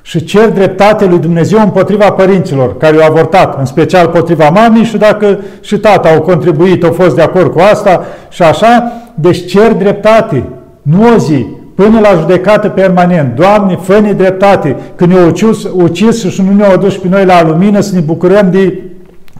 și 0.07 0.23
cer 0.23 0.49
dreptate 0.49 1.05
lui 1.05 1.19
Dumnezeu 1.19 1.59
împotriva 1.59 2.11
părinților 2.11 2.77
care 2.77 2.95
au 2.95 3.11
avortat, 3.11 3.59
în 3.59 3.65
special 3.65 4.05
împotriva 4.05 4.49
mamei 4.49 4.83
și 4.83 4.97
dacă 4.97 5.39
și 5.61 5.77
tata 5.77 6.09
au 6.09 6.21
contribuit, 6.21 6.83
au 6.83 6.91
fost 6.91 7.15
de 7.15 7.21
acord 7.21 7.51
cu 7.51 7.59
asta 7.71 8.05
și 8.29 8.43
așa, 8.43 8.91
deci 9.15 9.45
cer 9.45 9.73
dreptate, 9.73 10.43
nu 10.81 11.13
o 11.13 11.17
zi, 11.17 11.45
până 11.75 11.99
la 11.99 12.09
judecată 12.19 12.69
permanent. 12.69 13.35
Doamne, 13.35 13.75
fă 13.81 14.13
dreptate, 14.17 14.75
că 14.95 15.05
ne-au 15.05 15.27
ucis, 15.27 15.63
ucis 15.63 16.29
și 16.29 16.41
nu 16.41 16.53
ne-au 16.53 16.71
adus 16.71 16.97
pe 16.97 17.07
noi 17.07 17.25
la 17.25 17.43
lumină 17.43 17.79
să 17.79 17.95
ne 17.95 18.01
bucurăm 18.01 18.51
de 18.51 18.81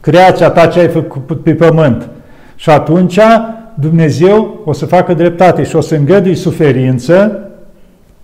creația 0.02 0.50
ta 0.50 0.66
ce 0.66 0.80
ai 0.80 0.88
făcut 0.88 1.44
pe 1.44 1.54
pământ. 1.54 2.10
Și 2.56 2.70
atunci 2.70 3.20
Dumnezeu 3.74 4.62
o 4.66 4.74
să 4.74 4.86
facă 4.86 5.14
dreptate 5.14 5.64
și 5.64 5.76
o 5.76 5.82
să 5.82 5.96
îngădui 5.96 6.36
suferință 6.36 7.42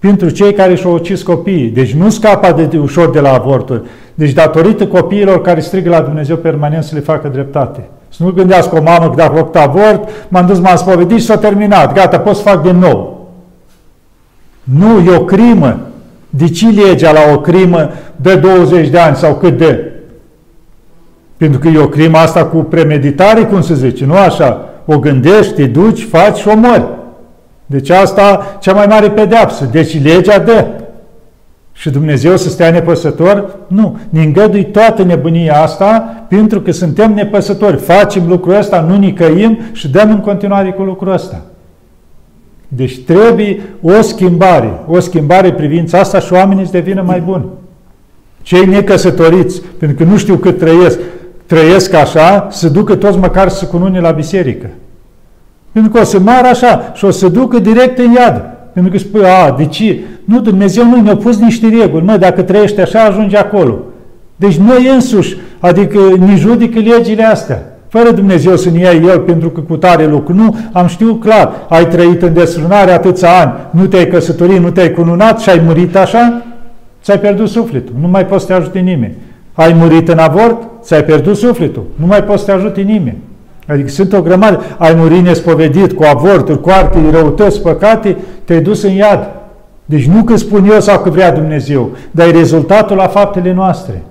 pentru 0.07 0.29
cei 0.29 0.53
care 0.53 0.75
și-au 0.75 0.93
ucis 0.93 1.21
copiii. 1.21 1.69
Deci 1.69 1.93
nu 1.93 2.09
scapă 2.09 2.65
de 2.69 2.77
ușor 2.77 3.09
de 3.09 3.19
la 3.19 3.33
avorturi. 3.33 3.81
Deci 4.13 4.31
datorită 4.31 4.87
copiilor 4.87 5.41
care 5.41 5.59
strigă 5.59 5.89
la 5.89 6.01
Dumnezeu 6.01 6.35
permanent 6.35 6.83
să 6.83 6.95
le 6.95 7.01
facă 7.01 7.27
dreptate. 7.27 7.87
Să 8.09 8.23
nu 8.23 8.31
gândească 8.31 8.77
o 8.77 8.81
mamă 8.81 9.09
că 9.09 9.15
dacă 9.15 9.33
a 9.33 9.35
făcut 9.35 9.55
avort, 9.55 10.09
m-am 10.27 10.45
dus, 10.45 10.59
m-am 10.59 10.75
spovedit 10.75 11.17
și 11.19 11.25
s-a 11.25 11.37
terminat. 11.37 11.93
Gata, 11.93 12.19
pot 12.19 12.35
să 12.35 12.41
fac 12.41 12.61
din 12.61 12.77
nou. 12.77 13.29
Nu, 14.63 14.99
e 14.99 15.15
o 15.15 15.23
crimă. 15.23 15.79
De 16.29 16.49
ce 16.49 16.67
legea 16.69 17.11
la 17.11 17.33
o 17.33 17.39
crimă 17.39 17.89
de 18.15 18.35
20 18.35 18.87
de 18.87 18.99
ani 18.99 19.15
sau 19.15 19.35
cât 19.35 19.57
de? 19.57 19.91
Pentru 21.37 21.59
că 21.59 21.67
e 21.67 21.79
o 21.79 21.87
crimă 21.87 22.17
asta 22.17 22.45
cu 22.45 22.57
premeditare, 22.57 23.43
cum 23.43 23.61
se 23.61 23.73
zice, 23.73 24.05
nu 24.05 24.13
așa? 24.13 24.69
O 24.85 24.99
gândești, 24.99 25.53
te 25.53 25.65
duci, 25.65 26.03
faci 26.03 26.37
și 26.37 26.47
o 26.47 26.55
mori. 26.55 26.85
Deci 27.65 27.89
asta 27.89 28.57
cea 28.59 28.73
mai 28.73 28.85
mare 28.85 29.09
pedeapsă. 29.09 29.69
Deci 29.71 30.03
legea 30.03 30.39
dă. 30.39 30.65
Și 31.71 31.89
Dumnezeu 31.89 32.37
să 32.37 32.49
stea 32.49 32.71
nepăsător? 32.71 33.55
Nu. 33.67 33.99
Ne 34.09 34.21
îngădui 34.21 34.65
toată 34.65 35.03
nebunia 35.03 35.61
asta 35.61 36.25
pentru 36.29 36.61
că 36.61 36.71
suntem 36.71 37.13
nepăsători. 37.13 37.77
Facem 37.77 38.27
lucrul 38.27 38.55
ăsta, 38.55 38.81
nu 38.81 38.97
nicăim 38.97 39.59
și 39.71 39.89
dăm 39.89 40.09
în 40.09 40.19
continuare 40.19 40.71
cu 40.71 40.83
lucrul 40.83 41.13
ăsta. 41.13 41.41
Deci 42.67 43.03
trebuie 43.03 43.61
o 43.81 44.01
schimbare, 44.01 44.79
o 44.87 44.99
schimbare 44.99 45.53
privința 45.53 45.99
asta 45.99 46.19
și 46.19 46.33
oamenii 46.33 46.65
să 46.65 46.71
devină 46.71 47.01
mai 47.01 47.19
buni. 47.19 47.45
Cei 48.41 48.65
necăsătoriți, 48.65 49.61
pentru 49.77 49.97
că 49.97 50.11
nu 50.11 50.17
știu 50.17 50.35
cât 50.35 50.57
trăiesc, 50.57 50.99
trăiesc 51.45 51.93
așa, 51.93 52.47
să 52.51 52.69
ducă 52.69 52.95
toți 52.95 53.17
măcar 53.17 53.49
să 53.49 53.65
cunune 53.65 53.99
la 53.99 54.11
biserică. 54.11 54.69
Pentru 55.73 55.91
că 55.91 55.99
o 55.99 56.03
să 56.03 56.19
moară 56.19 56.47
așa 56.47 56.91
și 56.93 57.05
o 57.05 57.11
să 57.11 57.29
ducă 57.29 57.59
direct 57.59 57.97
în 57.97 58.11
iad. 58.11 58.41
Pentru 58.73 58.91
că 58.91 58.97
spui, 58.97 59.21
a, 59.25 59.55
de 59.57 59.65
ce? 59.65 59.99
Nu, 60.25 60.41
Dumnezeu 60.41 60.85
nu 60.85 61.01
ne-a 61.01 61.15
pus 61.15 61.39
niște 61.39 61.67
reguli. 61.67 62.05
Mă, 62.05 62.17
dacă 62.17 62.41
trăiești 62.41 62.81
așa, 62.81 63.03
ajungi 63.03 63.35
acolo. 63.35 63.79
Deci 64.35 64.57
noi 64.57 64.89
însuși, 64.93 65.37
adică 65.59 65.99
ne 66.19 66.35
judică 66.35 66.79
legile 66.79 67.23
astea 67.23 67.73
fără 67.93 68.11
Dumnezeu 68.11 68.55
să 68.55 68.69
ne 68.69 68.79
ia 68.79 68.91
El 68.91 69.19
pentru 69.19 69.49
că 69.49 69.59
cu 69.59 69.77
tare 69.77 70.07
lucru. 70.07 70.33
Nu, 70.33 70.55
am 70.71 70.87
știut 70.87 71.19
clar, 71.21 71.51
ai 71.69 71.87
trăit 71.87 72.21
în 72.21 72.33
desfrânare 72.33 72.91
atâția 72.91 73.29
ani, 73.39 73.51
nu 73.71 73.85
te-ai 73.85 74.07
căsătorit, 74.07 74.59
nu 74.59 74.69
te-ai 74.69 74.91
cununat 74.91 75.39
și 75.39 75.49
ai 75.49 75.61
murit 75.65 75.95
așa, 75.95 76.41
ți-ai 77.03 77.19
pierdut 77.19 77.49
sufletul, 77.49 77.93
nu 78.01 78.07
mai 78.07 78.25
poți 78.25 78.45
să 78.45 78.47
te 78.47 78.53
ajute 78.53 78.79
nimeni. 78.79 79.15
Ai 79.53 79.73
murit 79.73 80.09
în 80.09 80.17
avort, 80.17 80.57
ți-ai 80.81 81.03
pierdut 81.03 81.35
sufletul, 81.35 81.83
nu 81.95 82.05
mai 82.05 82.23
poți 82.23 82.39
să 82.39 82.45
te 82.45 82.51
ajute 82.51 82.81
nimeni. 82.81 83.17
Adică 83.67 83.87
sunt 83.87 84.13
o 84.13 84.21
grămadă, 84.21 84.61
ai 84.77 84.93
murit 84.97 85.23
nespovedit 85.23 85.93
cu 85.93 86.03
avorturi, 86.03 86.61
cu 86.61 86.69
arte, 86.69 86.99
răutăți, 87.11 87.61
păcate, 87.61 88.17
te-ai 88.43 88.61
dus 88.61 88.83
în 88.83 88.91
iad. 88.91 89.29
Deci 89.85 90.05
nu 90.05 90.23
că 90.23 90.35
spun 90.35 90.69
eu 90.69 90.79
sau 90.79 90.99
că 90.99 91.09
vrea 91.09 91.31
Dumnezeu, 91.31 91.89
dar 92.11 92.27
e 92.27 92.31
rezultatul 92.31 92.95
la 92.95 93.07
faptele 93.07 93.53
noastre. 93.53 94.03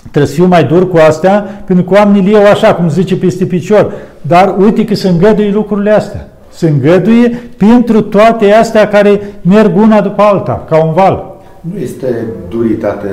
Trebuie 0.00 0.26
să 0.26 0.34
fiu 0.34 0.46
mai 0.46 0.64
dur 0.64 0.90
cu 0.90 0.96
astea, 0.96 1.62
pentru 1.64 1.84
că 1.84 1.94
oamenii 1.94 2.32
eu 2.32 2.46
așa, 2.46 2.74
cum 2.74 2.88
zice 2.88 3.16
peste 3.16 3.44
picior. 3.44 3.92
Dar 4.20 4.54
uite 4.58 4.84
că 4.84 4.94
se 4.94 5.08
îngăduie 5.08 5.50
lucrurile 5.50 5.90
astea. 5.90 6.28
Se 6.50 6.68
îngăduie 6.68 7.42
pentru 7.56 8.02
toate 8.02 8.52
astea 8.52 8.88
care 8.88 9.20
merg 9.42 9.76
una 9.76 10.00
după 10.00 10.22
alta, 10.22 10.64
ca 10.68 10.84
un 10.84 10.92
val. 10.92 11.36
Nu 11.60 11.80
este 11.80 12.24
duritate 12.48 13.08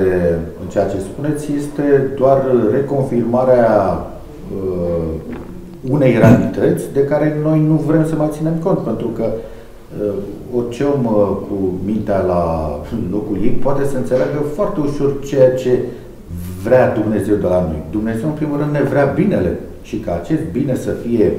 în 0.62 0.68
ceea 0.72 0.86
ce 0.86 0.96
spuneți, 1.00 1.48
este 1.58 2.12
doar 2.18 2.42
reconfirmarea 2.72 4.06
uh, 4.56 5.04
unei 5.90 6.18
realități 6.18 6.84
de 6.94 7.04
care 7.04 7.38
noi 7.44 7.60
nu 7.60 7.74
vrem 7.74 8.08
să 8.08 8.16
mai 8.16 8.30
ținem 8.32 8.54
cont, 8.64 8.78
pentru 8.78 9.08
că 9.08 9.26
uh, 9.34 10.14
orice 10.56 10.84
om 10.84 11.06
uh, 11.06 11.38
cu 11.48 11.74
mintea 11.86 12.20
la 12.22 12.70
locul 13.12 13.38
ei 13.42 13.50
poate 13.50 13.86
să 13.86 13.98
înțeleagă 13.98 14.40
foarte 14.56 14.80
ușor 14.80 15.20
ceea 15.26 15.54
ce 15.54 15.80
vrea 16.64 16.94
Dumnezeu 16.94 17.36
de 17.36 17.48
la 17.48 17.62
noi. 17.62 17.82
Dumnezeu, 17.92 18.28
în 18.28 18.36
primul 18.36 18.58
rând, 18.58 18.72
ne 18.72 18.82
vrea 18.82 19.06
binele 19.06 19.60
și 19.82 19.98
ca 19.98 20.14
acest 20.14 20.42
bine 20.52 20.76
să 20.76 20.92
fie 20.92 21.34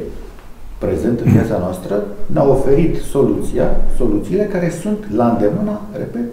prezent 0.78 1.20
în 1.20 1.32
viața 1.32 1.58
noastră, 1.58 2.04
ne-a 2.26 2.48
oferit 2.48 2.96
soluția, 2.96 3.76
soluțiile 3.96 4.44
care 4.44 4.72
sunt 4.82 4.98
la 5.16 5.28
îndemâna, 5.28 5.80
repet, 5.92 6.32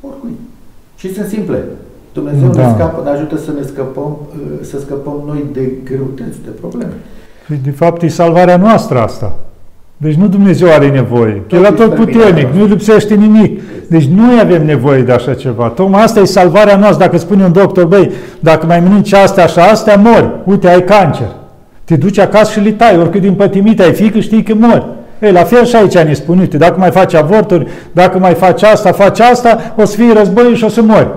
oricui. 0.00 0.36
Și 0.96 1.14
sunt 1.14 1.26
simple. 1.26 1.64
Dumnezeu 2.12 2.48
da. 2.48 2.66
ne, 2.66 2.72
scapă, 2.74 3.02
ne 3.04 3.10
ajută 3.10 3.36
să 3.36 3.52
ne 3.52 3.62
scăpăm, 3.62 4.16
să 4.60 4.78
scăpăm 4.80 5.22
noi 5.26 5.44
de 5.52 5.72
greutăți, 5.84 6.42
de 6.44 6.50
probleme. 6.60 6.92
Și 7.46 7.58
de 7.64 7.70
fapt 7.70 8.02
e 8.02 8.08
salvarea 8.08 8.56
noastră 8.56 8.98
asta. 8.98 9.32
Deci 9.96 10.14
nu 10.14 10.26
Dumnezeu 10.26 10.68
are 10.72 10.88
nevoie. 10.88 11.42
Tot 11.46 11.64
El 11.64 11.72
tot 11.72 11.94
puternic, 11.94 12.46
nu 12.52 12.64
lipsește 12.64 13.14
nimic. 13.14 13.60
Deci 13.88 14.04
noi 14.04 14.38
avem 14.40 14.64
nevoie 14.64 15.02
de 15.02 15.12
așa 15.12 15.34
ceva. 15.34 15.68
Tocmai 15.68 16.02
asta 16.02 16.20
e 16.20 16.24
salvarea 16.24 16.76
noastră. 16.76 17.04
Dacă 17.04 17.18
spune 17.18 17.44
un 17.44 17.52
doctor, 17.52 17.84
băi, 17.84 18.10
dacă 18.40 18.66
mai 18.66 18.80
mănânci 18.80 19.14
astea 19.14 19.46
și 19.46 19.58
astea, 19.58 19.96
mori. 19.96 20.30
Uite, 20.44 20.68
ai 20.68 20.84
cancer. 20.84 21.26
Te 21.84 21.96
duci 21.96 22.18
acasă 22.18 22.52
și 22.52 22.60
li 22.60 22.72
tai, 22.72 22.98
oricât 22.98 23.20
din 23.20 23.34
pătimit 23.34 23.80
ai 23.80 23.92
fi, 23.92 24.10
că 24.10 24.18
știi 24.18 24.42
că 24.42 24.54
mori. 24.54 24.86
Ei, 25.20 25.32
la 25.32 25.42
fel 25.42 25.64
și 25.64 25.76
aici 25.76 25.98
ne 25.98 26.12
spune, 26.12 26.40
uite, 26.40 26.56
dacă 26.56 26.78
mai 26.78 26.90
faci 26.90 27.14
avorturi, 27.14 27.66
dacă 27.92 28.18
mai 28.18 28.34
faci 28.34 28.62
asta, 28.62 28.92
faci 28.92 29.20
asta, 29.20 29.74
o 29.76 29.84
să 29.84 29.96
fii 29.96 30.12
război 30.12 30.54
și 30.54 30.64
o 30.64 30.68
să 30.68 30.82
mori. 30.82 31.08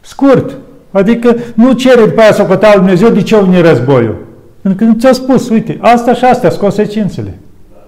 Scurt. 0.00 0.50
Adică 0.90 1.36
nu 1.54 1.72
cere 1.72 2.04
după 2.04 2.20
aia 2.20 2.32
să 2.32 2.46
o 2.50 2.76
Dumnezeu 2.76 3.08
de 3.08 3.22
ce 3.22 3.42
vine 3.42 3.60
războiul. 3.60 4.16
Pentru 4.62 4.86
că 4.86 4.92
ți-a 4.98 5.12
spus, 5.12 5.48
uite, 5.48 5.78
asta 5.80 6.14
și 6.14 6.24
astea 6.24 6.48
sunt 6.48 6.62
consecințele. 6.62 7.38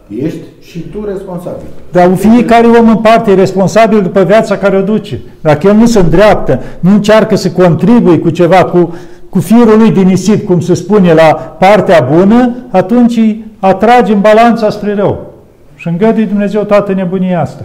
Ești 0.08 0.40
și 0.60 0.78
tu 0.78 1.04
responsabil. 1.04 1.66
Dar 1.92 2.14
fiecare 2.14 2.66
om 2.66 2.88
în 2.88 2.96
parte 2.96 3.30
e 3.30 3.34
responsabil 3.34 4.02
după 4.02 4.22
viața 4.22 4.56
care 4.56 4.76
o 4.76 4.82
duce. 4.82 5.20
Dacă 5.40 5.66
el 5.66 5.74
nu 5.74 5.86
se 5.86 5.98
îndreaptă, 5.98 6.62
nu 6.80 6.90
încearcă 6.90 7.36
să 7.36 7.50
contribuie 7.50 8.18
cu 8.18 8.30
ceva, 8.30 8.64
cu, 8.64 8.94
cu 9.28 9.38
firul 9.38 9.78
lui 9.78 9.90
din 9.90 10.06
nisip, 10.06 10.46
cum 10.46 10.60
se 10.60 10.74
spune, 10.74 11.14
la 11.14 11.56
partea 11.58 12.08
bună, 12.16 12.54
atunci 12.70 13.20
atrage 13.58 14.12
în 14.12 14.20
balanța 14.20 14.70
spre 14.70 14.94
rău. 14.94 15.32
Și 15.74 15.88
îngăduie 15.88 16.24
Dumnezeu 16.24 16.62
toată 16.62 16.92
nebunia 16.92 17.40
asta. 17.40 17.64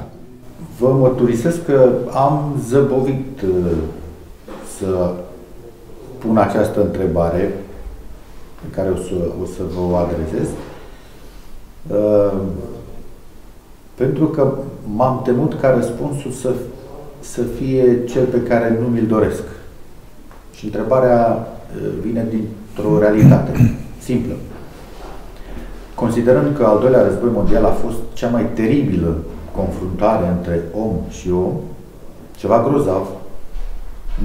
Vă 0.79 0.95
mărturisesc 0.99 1.65
că 1.65 1.89
am 2.13 2.55
zăbovit 2.69 3.41
uh, 3.43 3.71
să 4.77 5.11
pun 6.17 6.37
această 6.37 6.81
întrebare 6.81 7.53
pe 8.61 8.75
care 8.75 8.89
o 8.89 8.95
să, 8.95 9.13
o 9.41 9.45
să 9.45 9.61
vă 9.75 9.81
o 9.91 9.95
adresez. 9.95 10.47
Uh, 11.87 12.39
pentru 13.95 14.25
că 14.25 14.53
m-am 14.95 15.21
temut 15.23 15.59
ca 15.59 15.69
răspunsul 15.69 16.31
să, 16.31 16.53
să 17.19 17.41
fie 17.41 18.03
cel 18.05 18.25
pe 18.25 18.43
care 18.43 18.77
nu 18.81 18.87
mi-l 18.87 19.07
doresc. 19.07 19.43
Și 20.53 20.65
întrebarea 20.65 21.47
uh, 21.75 21.91
vine 22.01 22.27
dintr-o 22.29 22.99
realitate 22.99 23.77
simplă. 24.07 24.33
Considerând 25.95 26.57
că 26.57 26.65
al 26.65 26.79
doilea 26.79 27.03
război 27.03 27.29
mondial 27.33 27.65
a 27.65 27.71
fost 27.71 27.97
cea 28.13 28.29
mai 28.29 28.45
teribilă 28.53 29.17
confruntare 29.55 30.27
între 30.27 30.61
om 30.73 30.93
și 31.09 31.31
om, 31.31 31.53
ceva 32.37 32.63
grozav, 32.67 33.07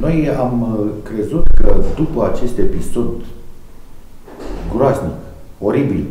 noi 0.01 0.31
am 0.39 0.63
uh, 0.63 0.91
crezut 1.03 1.43
că 1.63 1.75
după 1.97 2.31
acest 2.33 2.59
episod 2.59 3.11
groaznic, 4.73 5.13
oribil, 5.59 6.05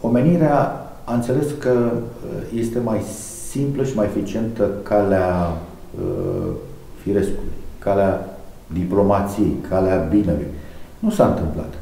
omenirea 0.00 0.86
a 1.04 1.14
înțeles 1.14 1.46
că 1.58 1.70
uh, 1.70 2.58
este 2.58 2.78
mai 2.78 3.00
simplă 3.50 3.84
și 3.84 3.94
mai 3.94 4.06
eficientă 4.06 4.70
calea 4.82 5.56
uh, 6.00 6.50
firescului, 7.02 7.52
calea 7.78 8.38
diplomației, 8.66 9.56
calea 9.68 9.96
binelui. 9.96 10.46
Nu 10.98 11.10
s-a 11.10 11.26
întâmplat. 11.26 11.74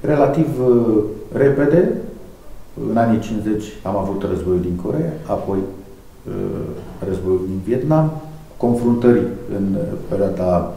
Relativ 0.00 0.48
uh, 0.68 1.02
repede, 1.32 1.92
în 2.90 2.96
anii 2.96 3.20
50 3.20 3.64
am 3.82 3.96
avut 3.96 4.22
războiul 4.22 4.60
din 4.60 4.76
Corea, 4.82 5.12
apoi 5.26 5.58
uh, 5.58 6.32
războiul 7.08 7.40
din 7.46 7.60
Vietnam, 7.64 8.12
confruntări 8.56 9.22
în 9.56 9.76
perioada 10.08 10.72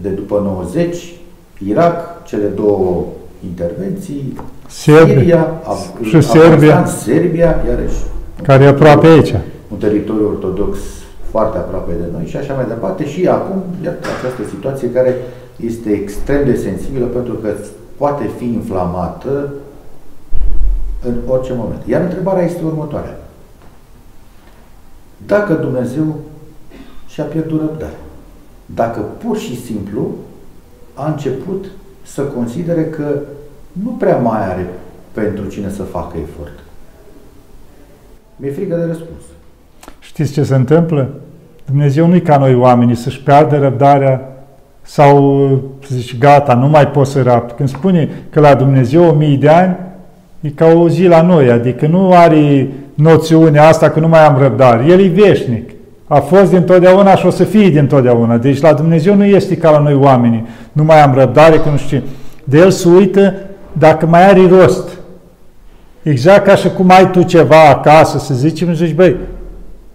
de 0.00 0.08
după 0.08 0.40
90, 0.40 1.14
Irak, 1.68 2.24
cele 2.24 2.46
două 2.46 3.04
intervenții, 3.44 4.40
Serbia, 4.68 5.18
Siria, 5.18 5.60
Af- 5.62 6.02
și 6.02 6.20
Serbia, 6.20 6.86
Serbia, 6.86 7.56
iarăși. 7.68 7.96
Care 8.42 8.64
e 8.64 8.68
aproape 8.68 9.06
aici. 9.06 9.34
Un 9.72 9.78
teritoriu 9.78 10.26
ortodox 10.26 10.78
foarte 11.30 11.56
aproape 11.56 11.92
de 11.92 12.06
noi 12.12 12.26
și 12.26 12.36
așa 12.36 12.54
mai 12.54 12.64
departe. 12.66 13.06
Și 13.06 13.28
acum, 13.28 13.62
iată, 13.84 14.08
această 14.18 14.54
situație 14.54 14.90
care 14.90 15.16
este 15.56 15.90
extrem 15.90 16.44
de 16.44 16.56
sensibilă 16.56 17.04
pentru 17.04 17.32
că 17.32 17.48
poate 17.96 18.30
fi 18.38 18.44
inflamată 18.44 19.52
în 21.04 21.14
orice 21.26 21.52
moment. 21.56 21.80
Iar 21.86 22.00
întrebarea 22.00 22.44
este 22.44 22.64
următoarea. 22.64 23.20
Dacă 25.26 25.52
Dumnezeu 25.52 26.14
și-a 27.06 27.24
pierdut 27.24 27.60
răbdare, 27.60 27.98
dacă 28.66 29.00
pur 29.00 29.36
și 29.36 29.64
simplu 29.64 30.10
a 30.94 31.10
început 31.10 31.64
să 32.02 32.22
considere 32.22 32.84
că 32.84 33.04
nu 33.72 33.90
prea 33.90 34.16
mai 34.16 34.50
are 34.50 34.66
pentru 35.12 35.46
cine 35.46 35.70
să 35.70 35.82
facă 35.82 36.16
efort. 36.22 36.58
Mi-e 38.36 38.52
frică 38.52 38.76
de 38.76 38.84
răspuns. 38.84 39.22
Știți 40.00 40.32
ce 40.32 40.42
se 40.42 40.54
întâmplă? 40.54 41.10
Dumnezeu 41.64 42.06
nu-i 42.06 42.22
ca 42.22 42.36
noi 42.36 42.54
oamenii 42.54 42.94
să-și 42.94 43.22
piardă 43.22 43.58
răbdarea 43.58 44.32
sau 44.82 45.48
să 45.86 45.94
zici, 45.94 46.18
gata, 46.18 46.54
nu 46.54 46.68
mai 46.68 46.88
pot 46.88 47.06
să 47.06 47.22
rapt. 47.22 47.56
Când 47.56 47.68
spune 47.68 48.08
că 48.30 48.40
la 48.40 48.54
Dumnezeu 48.54 49.04
o 49.04 49.12
mii 49.12 49.36
de 49.36 49.48
ani, 49.48 49.76
e 50.40 50.48
ca 50.48 50.66
o 50.66 50.88
zi 50.88 51.06
la 51.06 51.22
noi, 51.22 51.50
adică 51.50 51.86
nu 51.86 52.12
are 52.12 52.68
noțiunea 52.94 53.68
asta 53.68 53.90
că 53.90 54.00
nu 54.00 54.08
mai 54.08 54.26
am 54.26 54.38
răbdare. 54.38 54.84
El 54.84 55.00
e 55.00 55.08
veșnic. 55.08 55.70
A 56.14 56.20
fost 56.20 56.50
dintotdeauna 56.50 57.16
și 57.16 57.26
o 57.26 57.30
să 57.30 57.44
fie 57.44 57.68
dintotdeauna. 57.68 58.36
Deci 58.36 58.60
la 58.60 58.72
Dumnezeu 58.72 59.14
nu 59.14 59.24
este 59.24 59.56
ca 59.56 59.70
la 59.70 59.78
noi 59.78 59.94
oamenii. 59.94 60.46
Nu 60.72 60.84
mai 60.84 61.02
am 61.02 61.14
răbdare, 61.14 61.56
că 61.56 61.68
nu 61.70 61.76
știu 61.76 62.02
De 62.44 62.58
El 62.58 62.70
se 62.70 62.88
uită 62.88 63.34
dacă 63.72 64.06
mai 64.06 64.28
are 64.28 64.48
rost. 64.48 64.88
Exact 66.02 66.46
ca 66.46 66.54
și 66.54 66.68
cum 66.68 66.90
ai 66.90 67.10
tu 67.10 67.22
ceva 67.22 67.68
acasă, 67.68 68.18
să 68.18 68.34
zicem, 68.34 68.74
zici, 68.74 68.94
băi, 68.94 69.16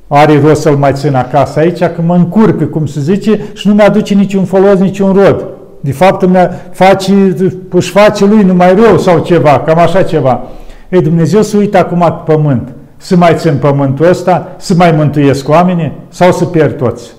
are 0.08 0.42
rost 0.42 0.62
să-l 0.62 0.76
mai 0.76 0.92
țin 0.94 1.16
acasă 1.16 1.60
aici, 1.60 1.80
că 1.80 2.02
mă 2.06 2.16
încurcă, 2.16 2.66
cum 2.66 2.86
se 2.86 3.00
zice, 3.00 3.40
și 3.54 3.68
nu 3.68 3.74
mi-aduce 3.74 4.14
niciun 4.14 4.46
folos, 4.46 4.80
niciun 4.80 5.14
rod. 5.14 5.46
De 5.80 5.92
fapt, 5.92 6.30
face, 6.72 7.36
își 7.70 7.90
face 7.90 8.26
lui 8.26 8.44
numai 8.44 8.76
rău 8.76 8.98
sau 8.98 9.20
ceva, 9.20 9.60
cam 9.66 9.78
așa 9.78 10.04
ceva. 10.04 10.42
Ei, 10.90 11.02
Dumnezeu 11.02 11.42
se 11.42 11.58
uită 11.58 11.78
acum 11.78 12.00
pe 12.00 12.32
pământ. 12.32 12.68
Să 13.08 13.16
mai 13.16 13.34
țin 13.36 13.58
pământul 13.58 14.06
ăsta, 14.06 14.56
să 14.58 14.74
mai 14.78 14.92
mântuiesc 14.92 15.50
oamenii 15.50 15.92
sau 16.10 16.32
să 16.32 16.46
pierd 16.46 16.78
toți. 16.78 17.12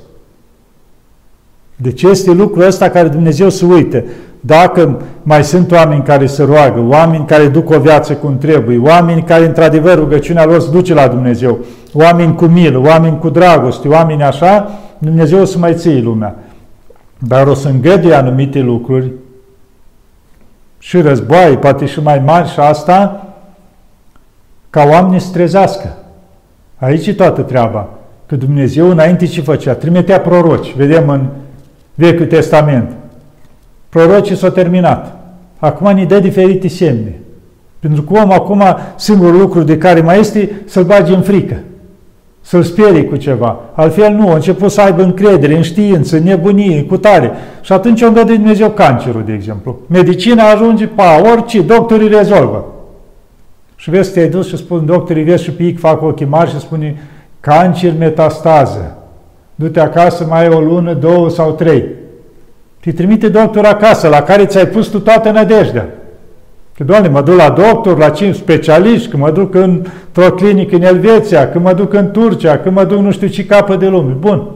Deci 1.77 2.03
este 2.03 2.31
lucrul 2.31 2.67
ăsta 2.67 2.89
care 2.89 3.09
Dumnezeu 3.09 3.49
se 3.49 3.65
uită. 3.65 4.05
Dacă 4.41 5.03
mai 5.23 5.45
sunt 5.45 5.73
oameni 5.73 6.03
care 6.03 6.27
se 6.27 6.43
roagă, 6.43 6.85
oameni 6.89 7.27
care 7.27 7.49
duc 7.49 7.71
o 7.71 7.79
viață 7.79 8.13
cum 8.15 8.39
trebuie, 8.39 8.79
oameni 8.79 9.23
care 9.23 9.47
într-adevăr 9.47 9.99
rugăciunea 9.99 10.45
lor 10.45 10.61
se 10.61 10.71
duce 10.71 10.95
la 10.95 11.09
Dumnezeu, 11.09 11.59
oameni 11.93 12.35
cu 12.35 12.45
milă, 12.45 12.79
oameni 12.79 13.19
cu 13.19 13.29
dragoste, 13.29 13.89
oameni 13.89 14.23
așa, 14.23 14.71
Dumnezeu 14.99 15.41
o 15.41 15.45
să 15.45 15.59
mai 15.59 15.75
ții 15.75 16.03
lumea. 16.03 16.35
Dar 17.19 17.47
o 17.47 17.55
să 17.55 17.69
îngăduie 17.69 18.15
anumite 18.15 18.61
lucruri 18.61 19.11
și 20.79 21.01
războaie, 21.01 21.57
poate 21.57 21.87
și 21.87 22.03
mai 22.03 22.23
mari 22.25 22.49
și 22.49 22.61
asta, 22.61 23.28
ca 24.79 24.89
oamenii 24.91 25.21
să 25.21 25.29
trezească. 25.33 25.97
Aici 26.77 27.07
e 27.07 27.13
toată 27.13 27.43
treaba. 27.43 27.89
Că 28.27 28.37
Dumnezeu 28.37 28.91
înainte 28.91 29.27
ce 29.27 29.41
făcea? 29.41 29.75
Trimitea 29.75 30.21
proroci. 30.21 30.75
Vedem 30.77 31.09
în 31.09 31.27
Vechiul 31.95 32.27
Testament. 32.27 32.91
Prorocii 33.89 34.37
s-au 34.37 34.51
terminat. 34.51 35.17
Acum 35.59 35.95
ne 35.95 36.05
dă 36.05 36.19
diferite 36.19 36.69
semne. 36.69 37.21
Pentru 37.79 38.03
că 38.03 38.19
omul 38.19 38.33
acum, 38.33 38.63
singurul 38.97 39.41
lucru 39.41 39.63
de 39.63 39.79
care 39.79 40.01
mai 40.01 40.19
este, 40.19 40.51
să-l 40.65 40.85
bage 40.85 41.15
în 41.15 41.23
frică. 41.23 41.57
să-l 42.41 42.63
sperii 42.63 43.05
cu 43.05 43.17
ceva. 43.17 43.61
Altfel 43.75 44.13
nu, 44.13 44.31
a 44.31 44.35
început 44.35 44.71
să 44.71 44.81
aibă 44.81 45.03
încredere 45.03 45.57
în 45.57 45.63
știință, 45.63 46.17
în 46.17 46.23
nebunie, 46.23 46.79
în 46.79 46.87
cutare. 46.87 47.31
Și 47.61 47.73
atunci 47.73 48.03
o 48.03 48.07
îngăduie 48.07 48.37
Dumnezeu 48.37 48.69
cancerul, 48.69 49.23
de 49.27 49.33
exemplu. 49.33 49.79
Medicina 49.87 50.51
ajunge, 50.51 50.87
pa, 50.87 51.21
orice, 51.33 51.63
doctorii 51.63 52.09
rezolvă. 52.09 52.65
Și 53.81 53.91
vezi 53.91 54.09
că 54.09 54.15
te-ai 54.15 54.29
dus 54.29 54.49
și 54.49 54.57
spun, 54.57 54.87
doctorii, 54.87 55.23
vezi 55.23 55.43
și 55.43 55.51
pic, 55.51 55.79
fac 55.79 56.03
ochii 56.03 56.27
mari 56.27 56.51
și 56.51 56.61
spune, 56.61 56.97
cancer 57.41 57.93
metastază. 57.99 58.97
Du-te 59.55 59.81
acasă, 59.81 60.27
mai 60.29 60.41
ai 60.41 60.55
o 60.55 60.61
lună, 60.61 60.93
două 60.95 61.31
sau 61.31 61.53
trei. 61.53 61.85
Te 62.81 62.93
trimite 62.93 63.29
doctor 63.29 63.65
acasă, 63.65 64.09
la 64.09 64.23
care 64.23 64.47
ți-ai 64.47 64.67
pus 64.67 64.87
tu 64.87 65.01
toată 65.01 65.31
nădejdea. 65.31 65.89
Că, 66.77 66.85
Doamne, 66.85 67.09
mă 67.09 67.23
duc 67.23 67.37
la 67.37 67.51
doctor, 67.51 67.99
la 67.99 68.11
cinci 68.11 68.35
specialiști, 68.35 69.09
că 69.09 69.17
mă 69.17 69.31
duc 69.31 69.55
într-o 69.55 70.31
clinică 70.37 70.77
în 70.77 70.83
Elveția, 70.83 71.51
că 71.51 71.59
mă 71.59 71.73
duc 71.73 71.93
în 71.93 72.11
Turcia, 72.11 72.59
că 72.59 72.71
mă 72.71 72.85
duc 72.85 72.99
nu 72.99 73.11
știu 73.11 73.27
ce 73.27 73.47
capă 73.47 73.77
de 73.77 73.87
lume. 73.87 74.13
Bun. 74.13 74.47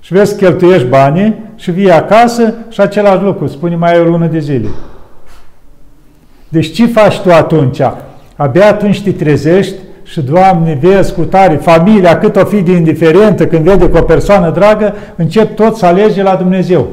Și 0.00 0.12
vezi, 0.12 0.36
cheltuiești 0.36 0.86
banii 0.86 1.34
și 1.56 1.70
vii 1.70 1.90
acasă 1.90 2.54
și 2.68 2.80
același 2.80 3.22
lucru, 3.22 3.46
spune 3.46 3.76
mai 3.76 4.00
o 4.00 4.04
lună 4.04 4.26
de 4.26 4.38
zile. 4.38 4.68
Deci 6.48 6.72
ce 6.72 6.86
faci 6.86 7.20
tu 7.20 7.32
atunci? 7.32 7.80
Abia 8.36 8.68
atunci 8.68 9.02
te 9.02 9.10
trezești 9.12 9.74
și, 10.02 10.20
Doamne, 10.20 10.78
vezi 10.80 11.14
cu 11.14 11.22
tare, 11.22 11.54
familia, 11.54 12.18
cât 12.18 12.36
o 12.36 12.44
fi 12.44 12.60
de 12.60 12.72
indiferentă, 12.72 13.46
când 13.46 13.64
vede 13.64 13.88
cu 13.88 13.96
o 13.96 14.02
persoană 14.02 14.50
dragă, 14.50 14.94
încep 15.16 15.56
tot 15.56 15.76
să 15.76 15.86
alege 15.86 16.22
la 16.22 16.34
Dumnezeu. 16.34 16.86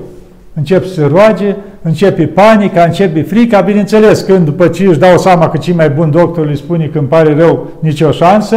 Încep 0.53 0.85
să 0.85 0.93
se 0.93 1.09
roage, 1.11 1.55
începe 1.81 2.25
panica, 2.25 2.83
începe 2.83 3.21
frica, 3.21 3.61
bineînțeles, 3.61 4.21
când 4.21 4.45
după 4.45 4.67
ce 4.67 4.85
își 4.85 4.99
dau 4.99 5.17
seama 5.17 5.49
că 5.49 5.57
cei 5.57 5.73
mai 5.73 5.89
bun 5.89 6.11
doctor 6.11 6.45
îi 6.45 6.57
spune 6.57 6.85
că 6.85 6.97
îmi 6.97 7.07
pare 7.07 7.35
rău, 7.37 7.67
nicio 7.79 8.11
șansă, 8.11 8.55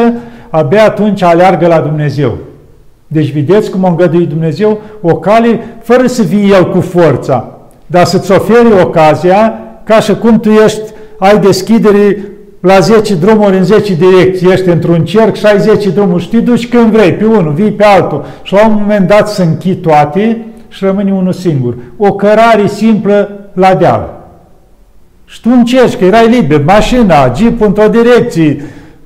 abia 0.51 0.85
atunci 0.85 1.23
aleargă 1.23 1.67
la 1.67 1.81
Dumnezeu. 1.81 2.37
Deci 3.07 3.33
vedeți 3.33 3.71
cum 3.71 3.83
o 3.83 3.87
îngăduie 3.87 4.25
Dumnezeu 4.25 4.81
o 5.01 5.15
cale 5.15 5.61
fără 5.83 6.07
să 6.07 6.23
vii 6.23 6.51
El 6.51 6.71
cu 6.71 6.81
forța, 6.81 7.49
dar 7.87 8.05
să-ți 8.05 8.33
oferi 8.33 8.83
ocazia 8.83 9.59
ca 9.85 10.01
și 10.01 10.15
cum 10.15 10.41
tu 10.41 10.51
ești, 10.51 10.83
ai 11.19 11.39
deschidere 11.39 12.17
la 12.63 12.79
10 12.79 13.15
drumuri 13.15 13.57
în 13.57 13.65
10 13.65 13.95
direcții, 13.95 14.51
ești 14.51 14.69
într-un 14.69 15.05
cerc 15.05 15.35
și 15.35 15.47
ai 15.47 15.61
10 15.61 15.91
drumuri 15.91 16.23
și 16.23 16.29
te 16.29 16.39
duci 16.39 16.69
când 16.69 16.93
vrei, 16.93 17.13
pe 17.13 17.25
unul, 17.25 17.53
vii 17.53 17.71
pe 17.71 17.85
altul 17.85 18.25
și 18.43 18.53
la 18.53 18.67
un 18.67 18.77
moment 18.81 19.09
dat 19.09 19.29
să 19.29 19.43
închid 19.43 19.83
toate 19.83 20.47
și 20.69 20.85
rămâne 20.85 21.13
unul 21.13 21.33
singur. 21.33 21.75
O 21.97 22.13
cărare 22.13 22.67
simplă 22.67 23.31
la 23.53 23.75
deal. 23.75 24.21
Și 25.25 25.41
tu 25.41 25.49
încerci, 25.53 25.97
că 25.97 26.05
erai 26.05 26.29
liber, 26.29 26.63
mașina, 26.65 27.33
jeep 27.37 27.61
într-o 27.61 27.89
direcție, 27.89 28.65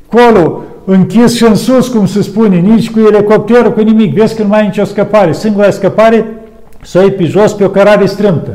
colo, 0.09 0.63
închis 0.85 1.35
și 1.35 1.45
în 1.45 1.55
sus, 1.55 1.89
cum 1.89 2.07
se 2.07 2.23
spune, 2.23 2.57
nici 2.57 2.91
cu 2.91 2.99
elicopterul, 2.99 3.73
cu 3.73 3.81
nimic. 3.81 4.15
Vezi 4.15 4.37
că 4.37 4.43
nu 4.43 4.49
mai 4.49 4.61
ai 4.61 4.67
nicio 4.67 4.85
scăpare. 4.85 5.33
Singura 5.33 5.71
scăpare, 5.71 6.27
să 6.83 6.99
iei 6.99 7.11
pe 7.11 7.25
jos 7.25 7.53
pe 7.53 7.65
o 7.65 7.69
cărare 7.69 8.07
strâmtă. 8.07 8.51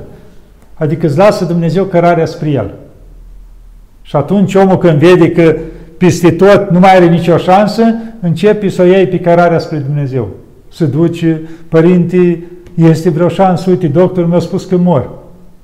Adică 0.74 1.06
îți 1.06 1.18
lasă 1.18 1.46
Dumnezeu 1.46 1.84
cărarea 1.84 2.26
spre 2.26 2.50
el. 2.50 2.74
Și 4.12 4.18
atunci 4.18 4.56
omul 4.56 4.78
când 4.78 5.00
vede 5.00 5.32
că 5.32 5.56
peste 5.98 6.32
tot 6.32 6.70
nu 6.70 6.80
mai 6.80 6.96
are 6.96 7.06
nicio 7.06 7.38
șansă, 7.38 7.84
începe 8.20 8.70
să 8.70 8.82
o 8.82 8.86
iei 8.86 9.08
pe 9.08 9.20
cărarea 9.20 9.60
spre 9.60 9.78
Dumnezeu. 9.78 10.30
Se 10.72 10.86
duce, 10.86 11.42
părinte, 11.70 12.44
este 12.76 13.10
vreo 13.10 13.28
șansă, 13.28 13.70
uite, 13.70 13.88
doctorul 13.88 14.30
mi-a 14.30 14.40
spus 14.40 14.66
că 14.66 14.78
mor. 14.78 15.10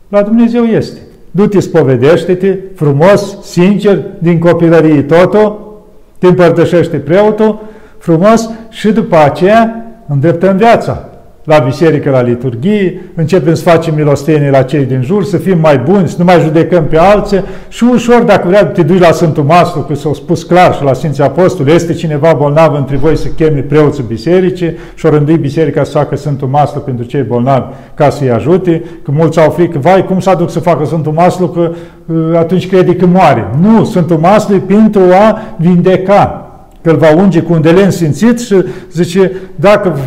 La 0.10 0.22
Dumnezeu 0.22 0.64
este. 0.64 1.00
Du-te, 1.32 1.60
spovedește-te, 1.60 2.58
frumos, 2.76 3.38
sincer, 3.42 4.00
din 4.20 4.40
copilărie 4.40 5.02
totul, 5.02 5.78
te 6.18 6.28
împărtășește 6.28 6.98
preotul, 6.98 7.60
frumos, 7.98 8.50
și 8.70 8.92
după 8.92 9.16
aceea 9.16 9.86
îndreptăm 10.08 10.58
viața 10.58 11.10
la 11.48 11.58
biserică, 11.60 12.10
la 12.10 12.22
liturghie, 12.22 13.02
începem 13.16 13.54
să 13.54 13.70
facem 13.70 13.96
milostenie 13.96 14.50
la 14.50 14.62
cei 14.62 14.86
din 14.86 15.02
jur, 15.02 15.24
să 15.24 15.38
fim 15.38 15.60
mai 15.60 15.78
buni, 15.78 16.08
să 16.08 16.16
nu 16.18 16.24
mai 16.24 16.40
judecăm 16.40 16.86
pe 16.86 16.98
alții 16.98 17.44
și 17.68 17.84
ușor, 17.92 18.22
dacă 18.22 18.48
vrea, 18.48 18.66
te 18.66 18.84
duci 18.84 19.00
la 19.00 19.12
Sfântul 19.12 19.44
Maslu, 19.44 19.82
că 19.82 19.96
s-au 19.96 20.14
spus 20.14 20.44
clar 20.44 20.76
și 20.76 20.84
la 20.84 20.94
Sfinții 20.94 21.24
Apostoli, 21.24 21.74
este 21.74 21.94
cineva 21.94 22.34
bolnav 22.38 22.76
între 22.76 22.96
voi 22.96 23.18
să 23.18 23.28
cheme 23.28 23.60
preoții 23.60 24.04
bisericii 24.08 24.78
și 24.96 25.06
o 25.06 25.10
rândui 25.10 25.38
biserica 25.38 25.84
să 25.84 25.92
facă 25.92 26.16
Sfântul 26.16 26.48
Maslu 26.48 26.80
pentru 26.80 27.06
cei 27.06 27.22
bolnavi 27.22 27.66
ca 27.94 28.10
să-i 28.10 28.32
ajute, 28.32 28.84
că 29.04 29.12
mulți 29.12 29.40
au 29.40 29.50
frică, 29.50 29.80
vai, 29.80 30.06
cum 30.06 30.20
să 30.20 30.30
aduc 30.30 30.50
să 30.50 30.60
facă 30.60 30.86
Sfântul 30.86 31.12
Maslu, 31.12 31.48
că 31.48 31.72
uh, 32.06 32.38
atunci 32.38 32.68
crede 32.68 32.96
că 32.96 33.06
moare. 33.06 33.48
Nu, 33.62 33.86
Sfântul 33.86 34.18
Maslu 34.18 34.56
e 34.56 34.60
pentru 34.60 35.02
a 35.30 35.40
vindeca 35.58 36.42
că 36.82 36.90
îl 36.90 36.98
va 36.98 37.16
unge 37.16 37.42
cu 37.42 37.54
un 37.54 37.62
de 37.62 37.70
len 37.70 37.92
simțit 37.92 38.40
și 38.40 38.56
zice, 38.92 39.32
dacă 39.56 39.98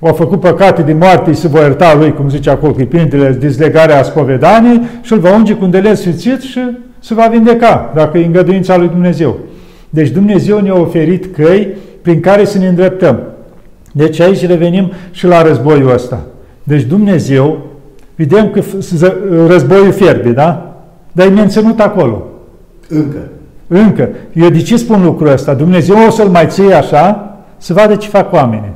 au 0.00 0.12
făcut 0.12 0.40
păcate 0.40 0.82
de 0.82 0.92
moarte 0.92 1.32
și 1.32 1.38
se 1.38 1.48
va 1.48 1.60
ierta 1.60 1.94
lui, 1.94 2.12
cum 2.12 2.28
zice 2.28 2.50
acolo 2.50 2.72
Chipintele, 2.72 3.30
dezlegarea 3.30 4.02
spovedanii 4.02 4.88
și 5.02 5.12
îl 5.12 5.18
va 5.18 5.34
unge 5.34 5.54
cu 5.54 5.64
un 5.64 5.70
delez 5.70 5.98
sfințit 5.98 6.40
și 6.40 6.60
se 6.98 7.14
va 7.14 7.26
vindeca, 7.30 7.92
dacă 7.94 8.18
e 8.18 8.24
îngăduința 8.24 8.76
lui 8.76 8.88
Dumnezeu. 8.88 9.38
Deci 9.90 10.08
Dumnezeu 10.08 10.60
ne-a 10.60 10.74
oferit 10.74 11.34
căi 11.34 11.68
prin 12.02 12.20
care 12.20 12.44
să 12.44 12.58
ne 12.58 12.66
îndreptăm. 12.66 13.20
Deci 13.92 14.20
aici 14.20 14.46
revenim 14.46 14.92
și 15.10 15.26
la 15.26 15.42
războiul 15.42 15.92
ăsta. 15.92 16.20
Deci 16.62 16.82
Dumnezeu, 16.82 17.58
vedem 18.14 18.50
că 18.50 18.60
războiul 19.46 19.92
fierbe, 19.92 20.30
da? 20.30 20.76
Dar 21.12 21.26
e 21.26 21.30
menționat 21.30 21.80
acolo. 21.80 22.26
Încă. 22.88 23.18
Încă. 23.66 24.08
Eu 24.32 24.48
de 24.48 24.60
ce 24.60 24.76
spun 24.76 25.04
lucrul 25.04 25.28
ăsta? 25.28 25.54
Dumnezeu 25.54 25.96
o 26.06 26.10
să-l 26.10 26.28
mai 26.28 26.46
ție 26.48 26.74
așa, 26.74 27.36
să 27.56 27.72
vadă 27.72 27.94
ce 27.94 28.08
fac 28.08 28.32
oamenii. 28.32 28.74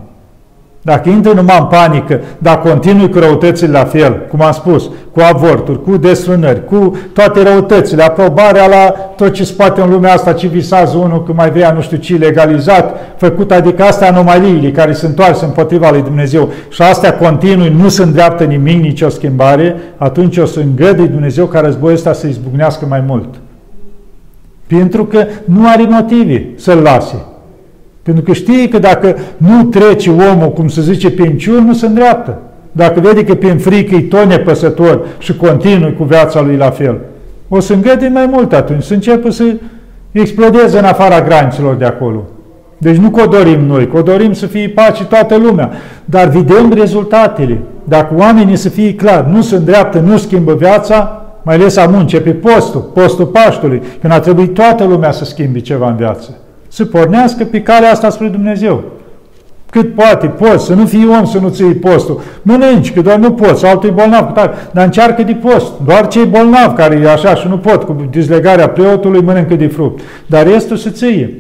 Dacă 0.83 1.09
intră 1.09 1.33
numai 1.33 1.57
în 1.61 1.66
panică, 1.66 2.21
dacă 2.38 2.69
continui 2.69 3.11
cu 3.11 3.19
răutățile 3.19 3.71
la 3.71 3.85
fel, 3.85 4.27
cum 4.31 4.43
am 4.43 4.53
spus, 4.53 4.90
cu 5.12 5.21
avorturi, 5.33 5.83
cu 5.83 5.97
desfrânări, 5.97 6.64
cu 6.64 6.97
toate 7.12 7.43
răutățile, 7.43 8.03
aprobarea 8.03 8.66
la 8.66 8.90
tot 9.16 9.33
ce 9.33 9.45
se 9.45 9.53
poate 9.57 9.81
în 9.81 9.90
lumea 9.90 10.12
asta, 10.12 10.33
ce 10.33 10.47
visează 10.47 10.97
unul 10.97 11.23
că 11.23 11.33
mai 11.33 11.51
vrea 11.51 11.73
nu 11.73 11.81
știu 11.81 11.97
ce 11.97 12.16
legalizat, 12.16 12.99
făcut, 13.16 13.51
adică 13.53 13.83
astea 13.83 14.09
anomaliile 14.09 14.71
care 14.71 14.93
se 14.93 15.07
întoarce 15.07 15.45
împotriva 15.45 15.90
lui 15.90 16.03
Dumnezeu 16.03 16.49
și 16.69 16.83
astea 16.83 17.14
continui, 17.14 17.77
nu 17.81 17.88
se 17.88 18.03
îndreaptă 18.03 18.45
nimic, 18.45 18.83
nicio 18.83 19.09
schimbare, 19.09 19.77
atunci 19.97 20.37
o 20.37 20.45
să 20.45 20.61
îngădui 20.61 21.09
Dumnezeu 21.09 21.47
ca 21.47 21.61
războiul 21.61 21.97
ăsta 21.97 22.12
să 22.12 22.27
izbucnească 22.27 22.87
mai 22.88 23.05
mult. 23.07 23.29
Pentru 24.66 25.05
că 25.05 25.27
nu 25.45 25.69
are 25.69 25.87
motive 25.88 26.47
să-l 26.57 26.79
lase. 26.79 27.25
Pentru 28.11 28.33
că 28.33 28.38
știe 28.38 28.68
că 28.68 28.79
dacă 28.79 29.16
nu 29.37 29.64
trece 29.64 30.11
omul, 30.11 30.53
cum 30.53 30.68
se 30.68 30.81
zice, 30.81 31.11
pe 31.11 31.35
ciur, 31.37 31.59
nu 31.59 31.73
se 31.73 31.87
îndreaptă. 31.87 32.38
Dacă 32.73 33.01
vede 33.01 33.25
că 33.25 33.35
prin 33.35 33.59
frică 33.59 33.94
e 33.94 34.01
tot 34.01 34.25
nepăsător 34.25 35.07
și 35.18 35.37
continuă 35.37 35.90
cu 35.90 36.05
viața 36.05 36.40
lui 36.40 36.57
la 36.57 36.70
fel, 36.70 36.99
o 37.49 37.61
să 37.61 37.73
îngăde 37.73 38.11
mai 38.12 38.27
mult 38.27 38.53
atunci, 38.53 38.83
să 38.83 38.94
înceapă 38.94 39.31
să 39.31 39.44
explodeze 40.12 40.79
în 40.79 40.85
afara 40.85 41.23
granițelor 41.23 41.75
de 41.75 41.85
acolo. 41.85 42.23
Deci 42.79 42.96
nu 42.96 43.11
că 43.11 43.23
o 43.23 43.27
dorim 43.27 43.64
noi, 43.64 43.88
că 43.88 43.99
o 43.99 44.03
dorim 44.03 44.33
să 44.33 44.46
fie 44.46 44.68
pace 44.68 45.05
toată 45.05 45.37
lumea, 45.37 45.70
dar 46.05 46.29
vedem 46.29 46.73
rezultatele. 46.73 47.59
Dacă 47.85 48.14
oamenii 48.16 48.57
să 48.57 48.68
fie 48.68 48.94
clar, 48.94 49.25
nu 49.25 49.42
se 49.42 49.57
îndreaptă, 49.57 49.99
nu 49.99 50.16
schimbă 50.16 50.55
viața, 50.55 51.23
mai 51.42 51.55
ales 51.55 51.77
am 51.77 51.94
începe 51.94 52.31
postul, 52.31 52.81
postul 52.81 53.27
Paștului, 53.27 53.83
când 54.01 54.12
a 54.12 54.20
trebuit 54.20 54.55
toată 54.55 54.85
lumea 54.85 55.11
să 55.11 55.25
schimbe 55.25 55.61
ceva 55.61 55.88
în 55.88 55.96
viață 55.96 56.31
să 56.70 56.85
pornească 56.85 57.44
pe 57.44 57.62
calea 57.62 57.90
asta 57.90 58.11
spre 58.11 58.26
Dumnezeu. 58.26 58.83
Cât 59.70 59.94
poate, 59.94 60.26
poți, 60.26 60.64
să 60.64 60.74
nu 60.74 60.87
fii 60.87 61.09
om, 61.18 61.24
să 61.26 61.38
nu 61.38 61.48
ții 61.48 61.74
postul. 61.74 62.20
Mănânci, 62.42 62.92
că 62.92 63.00
doar 63.00 63.18
nu 63.18 63.33
poți, 63.33 63.66
altul 63.66 63.88
e 63.88 63.92
bolnav, 63.92 64.33
dar 64.72 64.85
încearcă 64.85 65.22
de 65.22 65.33
post. 65.33 65.72
Doar 65.85 66.09
cei 66.09 66.24
bolnavi 66.24 66.74
care 66.74 67.00
e 67.04 67.11
așa 67.11 67.35
și 67.35 67.48
nu 67.48 67.59
pot, 67.59 67.83
cu 67.83 68.09
dezlegarea 68.11 68.68
preotului, 68.68 69.22
mănâncă 69.22 69.54
de 69.54 69.66
fruct. 69.66 70.00
Dar 70.26 70.46
restul 70.46 70.76
să 70.76 70.90
ție 70.90 71.39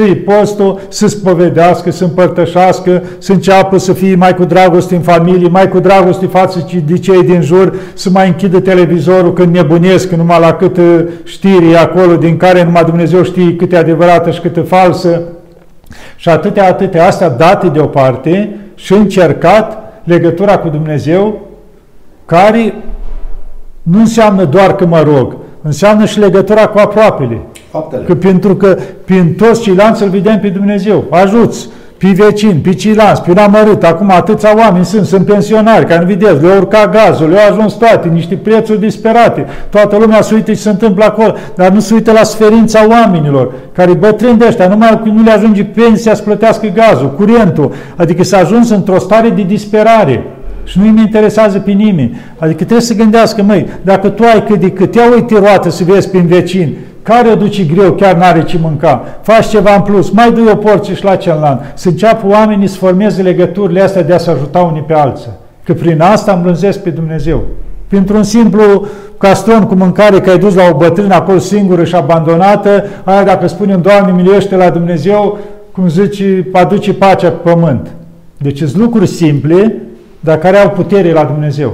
ții 0.00 0.14
postul, 0.14 0.80
să 0.88 1.06
spovedească, 1.06 1.90
să 1.90 2.04
împărtășească, 2.04 3.02
să 3.18 3.32
înceapă 3.32 3.78
să 3.78 3.92
fie 3.92 4.14
mai 4.14 4.34
cu 4.34 4.44
dragoste 4.44 4.94
în 4.94 5.00
familie, 5.00 5.48
mai 5.48 5.68
cu 5.68 5.78
dragoste 5.78 6.26
față 6.26 6.66
de 6.86 6.98
cei 6.98 7.22
din 7.22 7.42
jur, 7.42 7.76
să 7.94 8.10
mai 8.10 8.28
închidă 8.28 8.60
televizorul 8.60 9.32
când 9.32 9.54
nebunesc, 9.54 10.10
numai 10.10 10.40
la 10.40 10.52
câte 10.52 11.08
știri 11.24 11.76
acolo, 11.76 12.16
din 12.16 12.36
care 12.36 12.64
numai 12.64 12.84
Dumnezeu 12.84 13.22
știe 13.22 13.56
cât 13.56 13.72
e 13.72 13.76
adevărată 13.76 14.30
și 14.30 14.40
cât 14.40 14.56
e 14.56 14.60
falsă. 14.60 15.22
Și 16.16 16.28
atâtea, 16.28 16.68
atâtea 16.68 17.06
astea 17.06 17.28
date 17.28 17.68
deoparte 17.68 18.56
și 18.74 18.92
încercat 18.92 19.92
legătura 20.04 20.58
cu 20.58 20.68
Dumnezeu, 20.68 21.40
care 22.26 22.74
nu 23.82 23.98
înseamnă 23.98 24.44
doar 24.44 24.74
că 24.74 24.86
mă 24.86 25.00
rog, 25.00 25.36
înseamnă 25.62 26.04
și 26.04 26.18
legătura 26.18 26.66
cu 26.66 26.78
aproapele. 26.78 27.40
Faptele. 27.76 28.02
Că 28.06 28.14
pentru 28.14 28.56
că 28.56 28.76
prin 29.04 29.34
toți 29.34 29.60
ceilalți 29.60 30.02
îl 30.02 30.08
vedem 30.08 30.38
pe 30.40 30.48
Dumnezeu. 30.48 31.04
Ajuți 31.10 31.68
pe 31.98 32.08
vecini, 32.14 32.52
pe 32.52 32.72
cilanți, 32.72 33.22
pe 33.22 33.40
amărât, 33.40 33.82
acum 33.82 34.10
atâția 34.10 34.56
oameni 34.56 34.84
sunt, 34.84 35.06
sunt 35.06 35.26
pensionari, 35.26 35.86
care 35.86 36.00
nu 36.00 36.06
vedeți, 36.06 36.42
le-au 36.42 36.56
urcat 36.56 36.92
gazul, 36.92 37.28
le-au 37.28 37.52
ajuns 37.52 37.72
toate, 37.72 38.08
niște 38.08 38.34
prețuri 38.34 38.80
disperate, 38.80 39.46
toată 39.70 39.96
lumea 39.96 40.22
se 40.22 40.34
uită 40.34 40.50
ce 40.50 40.56
se 40.56 40.68
întâmplă 40.68 41.04
acolo, 41.04 41.34
dar 41.54 41.70
nu 41.70 41.80
se 41.80 41.94
uită 41.94 42.12
la 42.12 42.22
sferința 42.22 42.86
oamenilor, 42.88 43.52
care 43.72 43.92
bătrâni 43.92 44.38
de 44.38 44.44
ăștia, 44.48 44.68
numai 44.68 45.00
nu 45.04 45.22
le 45.22 45.30
ajunge 45.30 45.64
pensia 45.64 46.14
să 46.14 46.22
plătească 46.22 46.66
gazul, 46.74 47.14
curentul, 47.16 47.72
adică 47.96 48.24
s-a 48.24 48.38
ajuns 48.38 48.70
într-o 48.70 48.98
stare 48.98 49.28
de 49.28 49.42
disperare. 49.42 50.24
Și 50.64 50.78
nu-i 50.78 50.94
interesează 50.98 51.58
pe 51.58 51.70
nimeni. 51.70 52.20
Adică 52.38 52.56
trebuie 52.56 52.80
să 52.80 52.94
gândească, 52.94 53.42
măi, 53.42 53.66
dacă 53.82 54.08
tu 54.08 54.22
ai 54.22 54.44
cât 54.44 54.60
de 54.60 54.70
cât, 54.70 54.94
ia 54.94 55.02
uite 55.14 55.38
roată 55.38 55.70
să 55.70 55.84
vezi 55.84 56.10
prin 56.10 56.26
vecini, 56.26 56.76
care 57.06 57.28
o 57.28 57.34
duci 57.34 57.72
greu, 57.72 57.92
chiar 57.92 58.16
n-are 58.16 58.42
ce 58.42 58.58
mânca, 58.62 59.04
faci 59.22 59.46
ceva 59.46 59.74
în 59.74 59.82
plus, 59.82 60.10
mai 60.10 60.32
dă 60.32 60.40
o 60.52 60.56
porție 60.56 60.94
și 60.94 61.04
la 61.04 61.16
celălalt. 61.16 61.60
Să 61.74 61.88
înceapă 61.88 62.26
oamenii 62.26 62.66
să 62.66 62.76
formeze 62.76 63.22
legăturile 63.22 63.80
astea 63.80 64.02
de 64.02 64.12
a 64.12 64.18
se 64.18 64.30
ajuta 64.30 64.58
unii 64.58 64.84
pe 64.86 64.92
alții. 64.92 65.30
Că 65.64 65.72
prin 65.72 66.00
asta 66.00 66.32
îmblânzesc 66.32 66.78
pe 66.78 66.90
Dumnezeu. 66.90 67.42
Pentru 67.88 68.16
un 68.16 68.22
simplu 68.22 68.86
castron 69.18 69.62
cu 69.62 69.74
mâncare 69.74 70.20
că 70.20 70.30
ai 70.30 70.38
dus 70.38 70.54
la 70.54 70.62
o 70.72 70.76
bătrână 70.76 71.14
acolo 71.14 71.38
singură 71.38 71.84
și 71.84 71.94
abandonată, 71.94 72.84
aia 73.04 73.24
dacă 73.24 73.46
spunem, 73.46 73.80
Doamne, 73.80 74.12
miluiește 74.12 74.56
la 74.56 74.70
Dumnezeu, 74.70 75.38
cum 75.72 75.88
zice, 75.88 76.48
aduce 76.52 76.94
pacea 76.94 77.28
pe 77.30 77.50
pământ. 77.50 77.86
Deci 78.38 78.58
sunt 78.58 78.76
lucruri 78.76 79.06
simple, 79.06 79.76
dar 80.20 80.38
care 80.38 80.56
au 80.56 80.70
putere 80.70 81.12
la 81.12 81.24
Dumnezeu. 81.24 81.72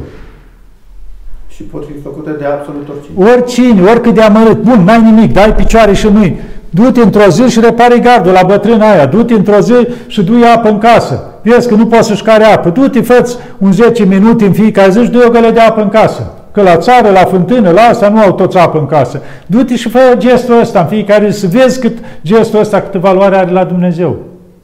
Și 1.55 1.63
pot 1.63 1.85
fi 1.87 1.93
făcute 2.03 2.31
de 2.31 2.45
absolut 2.45 2.89
oricine. 2.89 3.31
Oricine, 3.33 3.91
oricât 3.91 4.15
de 4.15 4.21
amărât. 4.21 4.63
Bun, 4.63 4.83
n-ai 4.85 5.03
nimic, 5.03 5.33
dai 5.33 5.55
picioare 5.55 5.93
și 5.93 6.07
mâini. 6.07 6.41
Du-te 6.71 7.01
într-o 7.01 7.29
zi 7.31 7.43
și 7.43 7.61
repare 7.61 7.99
gardul 7.99 8.33
la 8.33 8.43
bătrâna 8.47 8.91
aia. 8.91 9.07
Du-te 9.07 9.35
într-o 9.35 9.61
zi 9.61 9.89
și 10.07 10.23
du 10.23 10.33
apă 10.55 10.69
în 10.69 10.79
casă. 10.79 11.25
Vezi 11.43 11.69
că 11.69 11.75
nu 11.75 11.87
poți 11.87 12.09
să-și 12.09 12.23
care 12.23 12.45
apă. 12.45 12.69
Du-te, 12.69 13.01
fă 13.01 13.37
un 13.59 13.73
10 13.73 14.05
minute 14.05 14.45
în 14.45 14.53
fiecare 14.53 14.91
zi 14.91 15.03
și 15.03 15.11
du 15.11 15.19
o 15.27 15.31
gălă 15.31 15.51
de 15.51 15.61
apă 15.61 15.83
în 15.83 15.89
casă. 15.89 16.33
Că 16.53 16.63
la 16.63 16.77
țară, 16.77 17.11
la 17.11 17.25
fântână, 17.25 17.71
la 17.71 17.81
asta 17.81 18.09
nu 18.09 18.21
au 18.21 18.33
toți 18.33 18.59
apă 18.59 18.79
în 18.79 18.87
casă. 18.87 19.21
Du-te 19.47 19.77
și 19.77 19.89
fă 19.89 19.99
gestul 20.17 20.61
ăsta 20.61 20.81
în 20.81 20.87
fiecare 20.87 21.31
zi, 21.31 21.39
să 21.39 21.47
vezi 21.47 21.81
cât 21.81 21.99
gestul 22.25 22.61
ăsta, 22.61 22.81
câtă 22.81 22.99
valoare 22.99 23.37
are 23.37 23.51
la 23.51 23.65
Dumnezeu. 23.65 24.17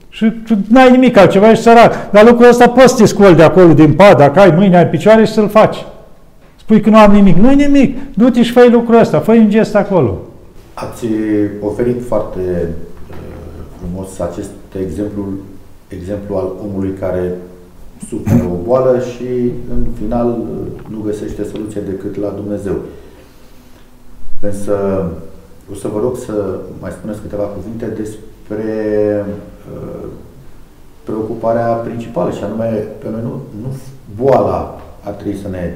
Și 0.08 0.32
tu 0.46 0.54
n-ai 0.68 0.90
nimic 0.90 1.16
altceva, 1.16 1.50
ești 1.50 1.62
sărac. 1.62 2.10
Dar 2.10 2.24
lucrul 2.24 2.48
ăsta 2.48 2.68
poți 2.68 2.88
să 2.88 2.96
te 2.96 3.06
scoli 3.06 3.34
de 3.34 3.42
acolo, 3.42 3.72
din 3.72 3.92
pad, 3.92 4.16
dacă 4.16 4.40
ai 4.40 4.54
mâini, 4.56 4.76
ai 4.76 4.86
picioare 4.86 5.24
și 5.24 5.32
să-l 5.32 5.48
faci. 5.48 5.76
Spui 6.68 6.80
că 6.80 6.90
nu 6.90 6.98
am 6.98 7.12
nimic. 7.12 7.36
Nu-i 7.36 7.54
nimic. 7.54 8.14
Du-te 8.14 8.42
și 8.42 8.52
fă 8.52 8.68
lucrul 8.70 8.98
ăsta, 8.98 9.20
fă 9.20 9.32
un 9.32 9.50
gest 9.50 9.74
acolo. 9.74 10.18
Ați 10.74 11.06
oferit 11.60 12.06
foarte 12.06 12.40
uh, 13.10 13.16
frumos 13.78 14.18
acest 14.18 14.50
exemplu, 14.80 15.26
exemplu 15.88 16.36
al 16.36 16.52
omului 16.64 16.92
care 17.00 17.36
suferă 18.08 18.44
o 18.44 18.62
boală 18.64 19.00
și 19.00 19.52
în 19.70 19.86
final 19.98 20.28
uh, 20.28 20.90
nu 20.90 21.00
găsește 21.00 21.44
soluție 21.44 21.80
decât 21.80 22.16
la 22.16 22.28
Dumnezeu. 22.28 22.76
Însă 24.40 24.74
o 25.72 25.74
să 25.74 25.88
vă 25.88 26.00
rog 26.00 26.16
să 26.16 26.58
mai 26.80 26.90
spuneți 26.90 27.20
câteva 27.20 27.42
cuvinte 27.42 27.86
despre 27.86 28.64
uh, 29.72 30.08
preocuparea 31.02 31.66
principală 31.66 32.30
și 32.30 32.44
anume 32.44 32.86
pe 32.98 33.08
noi 33.10 33.20
nu, 33.22 33.40
nu 33.62 33.76
boala 34.22 34.80
ar 35.04 35.12
trebui 35.12 35.38
să 35.42 35.48
ne 35.48 35.72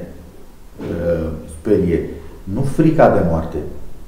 uh, 0.79 1.29
sperie, 1.59 2.09
nu 2.43 2.61
frica 2.61 3.09
de 3.09 3.25
moarte, 3.29 3.57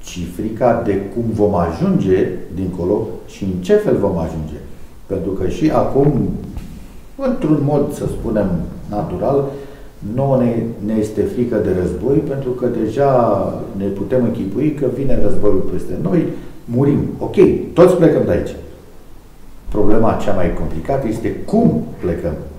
ci 0.04 0.20
frica 0.36 0.82
de 0.86 1.02
cum 1.14 1.24
vom 1.34 1.56
ajunge 1.56 2.28
dincolo 2.56 3.08
și 3.28 3.44
în 3.44 3.62
ce 3.62 3.74
fel 3.74 3.98
vom 3.98 4.18
ajunge. 4.18 4.60
Pentru 5.06 5.32
că 5.32 5.48
și 5.48 5.70
acum, 5.70 6.30
într-un 7.16 7.60
mod, 7.64 7.94
să 7.94 8.06
spunem, 8.06 8.50
natural, 8.90 9.46
nouă 10.16 10.38
ne, 10.38 10.64
ne 10.86 10.94
este 10.94 11.22
frică 11.22 11.56
de 11.56 11.76
război, 11.82 12.18
pentru 12.18 12.50
că 12.50 12.68
deja 12.84 13.14
ne 13.78 13.86
putem 13.86 14.24
închipui 14.24 14.74
că 14.74 14.86
vine 14.96 15.22
războiul 15.22 15.70
peste 15.74 15.94
noi, 16.02 16.26
murim. 16.66 17.00
Ok, 17.20 17.36
toți 17.74 17.96
plecăm 17.96 18.22
de 18.26 18.32
aici. 18.32 18.56
Problema 19.70 20.18
cea 20.22 20.34
mai 20.34 20.54
complicată 20.54 21.08
este 21.08 21.32
cum 21.32 21.84
plecăm 22.00 22.22
de 22.22 22.28
aici. 22.28 22.55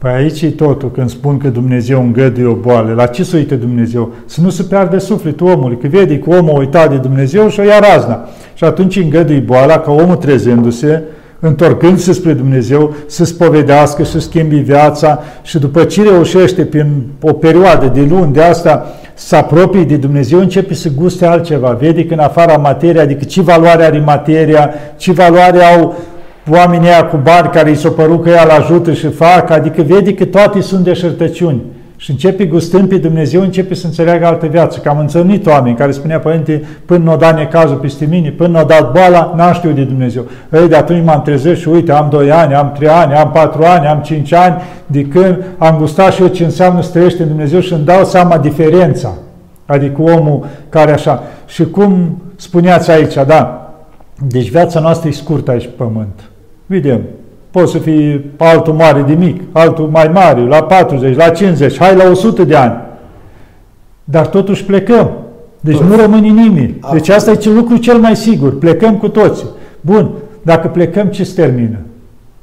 Păi 0.00 0.10
aici 0.10 0.42
e 0.42 0.50
totul, 0.50 0.90
când 0.90 1.10
spun 1.10 1.38
că 1.38 1.48
Dumnezeu 1.48 2.02
îngăduie 2.02 2.46
o 2.46 2.54
boală. 2.54 2.92
La 2.96 3.06
ce 3.06 3.24
să 3.24 3.36
uite 3.36 3.54
Dumnezeu? 3.54 4.12
Să 4.24 4.40
nu 4.40 4.50
se 4.50 4.62
piardă 4.62 4.98
sufletul 4.98 5.46
omului, 5.46 5.78
că 5.78 5.86
vede 5.86 6.18
că 6.18 6.30
omul 6.30 6.54
a 6.54 6.58
uitat 6.58 6.90
de 6.90 6.96
Dumnezeu 6.96 7.48
și 7.48 7.60
o 7.60 7.62
ia 7.62 7.78
razna. 7.78 8.28
Și 8.54 8.64
atunci 8.64 8.96
îngăduie 8.96 9.38
boala 9.38 9.78
ca 9.78 9.92
omul 9.92 10.16
trezindu-se, 10.16 11.02
întorcându-se 11.40 12.12
spre 12.12 12.32
Dumnezeu, 12.32 12.94
să 13.06 13.24
spovedească, 13.24 14.04
să 14.04 14.20
schimbi 14.20 14.56
viața 14.56 15.22
și 15.42 15.58
după 15.58 15.84
ce 15.84 16.02
reușește 16.02 16.64
prin 16.64 16.86
o 17.20 17.32
perioadă 17.32 17.90
de 17.94 18.06
luni 18.08 18.32
de 18.32 18.42
asta 18.42 18.86
să 19.14 19.36
apropie 19.36 19.84
de 19.84 19.96
Dumnezeu, 19.96 20.38
începe 20.38 20.74
să 20.74 20.88
guste 20.96 21.26
altceva. 21.26 21.76
Vede 21.80 22.04
că 22.04 22.14
în 22.14 22.20
afara 22.20 22.56
materiei, 22.56 23.02
adică 23.02 23.24
ce 23.24 23.42
valoare 23.42 23.84
are 23.84 24.02
materia, 24.06 24.74
ce 24.96 25.12
valoare 25.12 25.62
au 25.62 25.94
oamenii 26.50 26.88
aia 26.88 27.04
cu 27.04 27.16
bani 27.16 27.48
care 27.48 27.68
îi 27.68 27.76
s-o 27.76 27.90
părut 27.90 28.22
că 28.22 28.28
ea 28.28 28.42
îl 28.42 28.50
ajută 28.50 28.92
și 28.92 29.08
fac, 29.08 29.50
adică 29.50 29.82
vede 29.82 30.14
că 30.14 30.24
toate 30.24 30.60
sunt 30.60 30.84
deșertăciuni. 30.84 31.62
Și 32.00 32.10
începe 32.10 32.44
gustând 32.44 32.88
pe 32.88 32.96
Dumnezeu, 32.96 33.40
începe 33.40 33.74
să 33.74 33.86
înțeleagă 33.86 34.26
altă 34.26 34.46
viață. 34.46 34.78
Că 34.78 34.88
am 34.88 34.98
întâlnit 34.98 35.46
oameni 35.46 35.76
care 35.76 35.90
spunea, 35.90 36.18
Părinte, 36.18 36.62
până 36.86 37.04
nu 37.04 37.12
o 37.12 37.16
dat 37.16 37.36
necazul 37.36 37.76
peste 37.76 38.04
mine, 38.04 38.30
până 38.30 38.48
nu 38.48 38.60
o 38.60 38.64
dat 38.64 38.92
boala, 38.92 39.32
n-am 39.36 39.52
știut 39.52 39.74
de 39.74 39.82
Dumnezeu. 39.82 40.24
Ei, 40.52 40.68
de 40.68 40.76
atunci 40.76 41.04
m-am 41.04 41.22
trezit 41.22 41.56
și 41.56 41.68
uite, 41.68 41.92
am 41.92 42.08
2 42.10 42.30
ani, 42.30 42.54
am 42.54 42.72
3 42.72 42.88
ani, 42.88 43.14
am 43.14 43.30
4 43.30 43.62
ani, 43.62 43.86
am 43.86 44.00
5 44.00 44.32
ani, 44.32 44.54
de 44.86 45.04
când 45.04 45.44
am 45.58 45.76
gustat 45.76 46.12
și 46.12 46.22
eu 46.22 46.28
ce 46.28 46.44
înseamnă 46.44 46.82
să 46.82 46.90
trăiește 46.90 47.22
în 47.22 47.28
Dumnezeu 47.28 47.60
și 47.60 47.72
îmi 47.72 47.84
dau 47.84 48.04
seama 48.04 48.38
diferența. 48.38 49.12
Adică 49.66 50.02
omul 50.02 50.46
care 50.68 50.92
așa. 50.92 51.22
Și 51.46 51.64
cum 51.64 52.22
spuneați 52.36 52.90
aici, 52.90 53.14
da, 53.26 53.72
deci 54.28 54.50
viața 54.50 54.80
noastră 54.80 55.08
e 55.08 55.12
scurtă 55.12 55.50
aici 55.50 55.64
pe 55.64 55.72
pământ. 55.76 56.29
Vedem, 56.70 57.00
poți 57.50 57.72
să 57.72 57.78
fii 57.78 58.30
altul 58.36 58.72
mare 58.72 59.02
de 59.02 59.12
mic, 59.12 59.40
altul 59.52 59.88
mai 59.92 60.10
mare, 60.12 60.40
la 60.40 60.62
40, 60.62 61.16
la 61.16 61.28
50, 61.28 61.78
hai 61.78 61.96
la 61.96 62.10
100 62.10 62.44
de 62.44 62.54
ani. 62.56 62.74
Dar 64.04 64.26
totuși 64.26 64.64
plecăm. 64.64 65.10
Deci 65.60 65.76
toți. 65.76 65.88
nu 65.88 65.96
rămâne 65.96 66.28
nimeni. 66.28 66.78
Deci 66.92 67.08
asta 67.08 67.30
e 67.30 67.38
lucru 67.44 67.76
cel 67.76 67.98
mai 67.98 68.16
sigur. 68.16 68.58
Plecăm 68.58 68.96
cu 68.96 69.08
toți. 69.08 69.44
Bun, 69.80 70.10
dacă 70.42 70.68
plecăm, 70.68 71.06
ce 71.06 71.24
se 71.24 71.42
termină? 71.42 71.78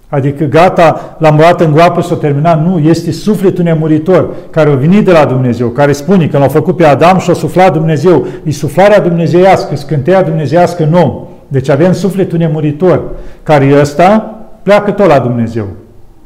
Adică 0.10 0.44
gata, 0.44 1.16
l-am 1.20 1.36
luat 1.38 1.62
în 1.62 1.72
groapă 1.72 2.02
și 2.02 2.08
s-a 2.08 2.16
terminat. 2.16 2.66
Nu, 2.66 2.80
este 2.80 3.12
sufletul 3.12 3.63
nemuritor 3.63 4.34
care 4.50 4.70
a 4.70 4.76
venit 4.76 5.06
de 5.06 5.12
la 5.12 5.26
Dumnezeu, 5.26 5.68
care 5.68 5.92
spune 5.92 6.28
că 6.28 6.38
l-a 6.38 6.48
făcut 6.48 6.76
pe 6.76 6.86
Adam 6.86 7.18
și 7.18 7.30
a 7.30 7.34
suflat 7.34 7.74
Dumnezeu. 7.74 8.26
E 8.44 8.52
suflarea 8.52 9.00
dumnezeiască, 9.00 9.76
scânteia 9.76 10.22
dumnezeiască 10.22 10.84
în 10.84 10.94
om. 10.94 11.27
Deci 11.48 11.70
avem 11.70 11.94
sufletul 11.94 12.38
nemuritor, 12.38 13.02
care 13.44 13.80
ăsta 13.80 14.36
pleacă 14.64 14.92
tot 14.92 15.08
la 15.08 15.20
Dumnezeu. 15.20 15.68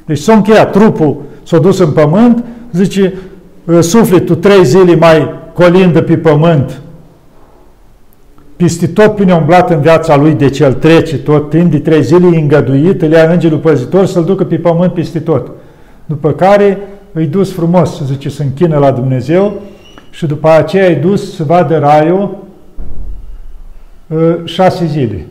Deci 0.06 0.18
s-a 0.18 0.34
încheiat, 0.34 0.72
trupul 0.72 1.22
s-a 1.44 1.58
dus 1.58 1.80
în 1.80 1.92
pământ, 1.92 2.44
zice, 2.72 3.14
ă, 3.68 3.82
sufletul 3.82 4.36
trei 4.36 4.66
zile 4.66 4.96
mai 4.96 5.30
colindă 5.54 6.02
pe 6.02 6.18
pământ, 6.18 6.82
peste 8.56 8.88
tot 8.88 9.16
până 9.16 9.36
umblat 9.36 9.70
în 9.70 9.82
viața 9.82 10.16
lui, 10.16 10.34
de 10.34 10.52
el 10.60 10.74
trece 10.74 11.18
tot 11.18 11.50
timp 11.50 11.72
de 11.72 11.80
trei 11.80 12.04
zile, 12.04 12.28
e 12.34 12.40
îngăduit, 12.40 13.02
îl 13.02 13.12
ia 13.12 13.32
îngerul 13.32 13.58
păzitor 13.58 14.06
să-l 14.06 14.24
ducă 14.24 14.44
pe 14.44 14.56
pământ 14.56 14.94
peste 14.94 15.20
tot. 15.20 15.52
După 16.06 16.32
care 16.32 16.78
îi 17.12 17.26
dus 17.26 17.52
frumos, 17.52 18.02
zice, 18.06 18.30
să 18.30 18.42
închină 18.42 18.78
la 18.78 18.92
Dumnezeu 18.92 19.54
și 20.10 20.26
după 20.26 20.50
aceea 20.50 20.88
îi 20.88 20.96
dus 20.96 21.36
să 21.36 21.44
vadă 21.44 21.78
raiul 21.78 22.22
Ă, 22.24 22.41
șase 24.44 24.86
zile. 24.86 25.26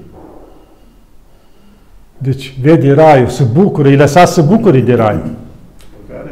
Deci 2.19 2.55
vede 2.63 2.93
raiul, 2.93 3.29
se 3.29 3.45
bucură, 3.53 3.89
îi 3.89 3.97
lăsa 3.97 4.25
să 4.25 4.43
bucure 4.43 4.81
de 4.81 4.95
rai. 4.95 5.21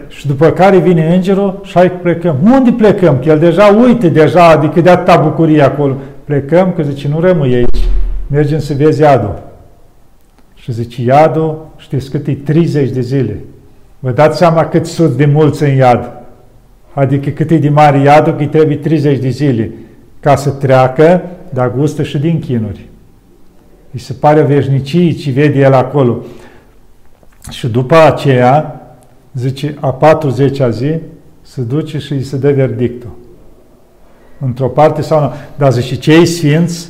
Și 0.08 0.26
după 0.26 0.50
care 0.50 0.78
vine 0.78 1.14
îngerul 1.14 1.60
și 1.64 1.72
hai 1.74 1.90
plecăm. 1.90 2.36
Unde 2.42 2.70
plecăm? 2.70 3.18
Că 3.18 3.28
el 3.28 3.38
deja 3.38 3.66
uite, 3.66 4.08
deja, 4.08 4.48
adică 4.48 4.80
de 4.80 4.90
atâta 4.90 5.16
bucurie 5.16 5.62
acolo. 5.62 5.96
Plecăm, 6.24 6.72
că 6.72 6.82
zice, 6.82 7.08
nu 7.08 7.20
rămâi 7.20 7.54
aici. 7.54 7.84
Mergem 8.26 8.58
să 8.58 8.74
vezi 8.74 9.00
iadul. 9.00 9.42
Și 10.54 10.72
zice, 10.72 11.02
iadul, 11.02 11.66
știți 11.76 12.10
cât 12.10 12.26
e? 12.26 12.34
30 12.34 12.90
de 12.90 13.00
zile. 13.00 13.38
Vă 13.98 14.10
dați 14.10 14.38
seama 14.38 14.64
cât 14.64 14.86
sunt 14.86 15.12
de 15.16 15.24
mulți 15.24 15.62
în 15.62 15.76
iad. 15.76 16.12
Adică 16.92 17.30
cât 17.30 17.50
e 17.50 17.58
de 17.58 17.68
mare 17.68 17.98
iadul, 17.98 18.32
că 18.32 18.40
îi 18.40 18.48
trebuie 18.48 18.76
30 18.76 19.18
de 19.18 19.28
zile 19.28 19.70
ca 20.20 20.36
să 20.36 20.50
treacă 20.50 21.22
dar 21.52 21.72
gustă 21.72 22.02
și 22.02 22.18
din 22.18 22.38
chinuri. 22.38 22.88
Îi 23.92 24.00
se 24.00 24.12
pare 24.12 24.42
veșnicii 24.42 25.14
ce 25.14 25.30
vede 25.30 25.58
el 25.58 25.72
acolo. 25.72 26.18
Și 27.50 27.68
după 27.68 27.96
aceea, 27.96 28.80
zice, 29.34 29.76
a 29.80 29.98
40-a 29.98 30.68
zi, 30.70 30.94
se 31.42 31.62
duce 31.62 31.98
și 31.98 32.12
îi 32.12 32.22
se 32.22 32.36
dă 32.36 32.52
verdictul. 32.52 33.10
Într-o 34.40 34.68
parte 34.68 35.02
sau 35.02 35.20
nu. 35.20 35.32
Dar 35.56 35.72
zice, 35.72 35.94
cei 35.94 36.26
sfinți 36.26 36.88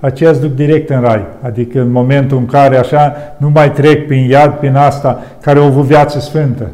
aceia 0.00 0.32
duc 0.32 0.54
direct 0.54 0.90
în 0.90 1.00
rai. 1.00 1.26
Adică 1.42 1.80
în 1.80 1.90
momentul 1.90 2.36
în 2.36 2.46
care 2.46 2.76
așa 2.76 3.16
nu 3.36 3.50
mai 3.50 3.72
trec 3.72 4.06
prin 4.06 4.28
iad, 4.28 4.52
prin 4.52 4.74
asta, 4.74 5.22
care 5.40 5.58
au 5.58 5.64
avut 5.64 5.84
viață 5.84 6.18
sfântă. 6.18 6.70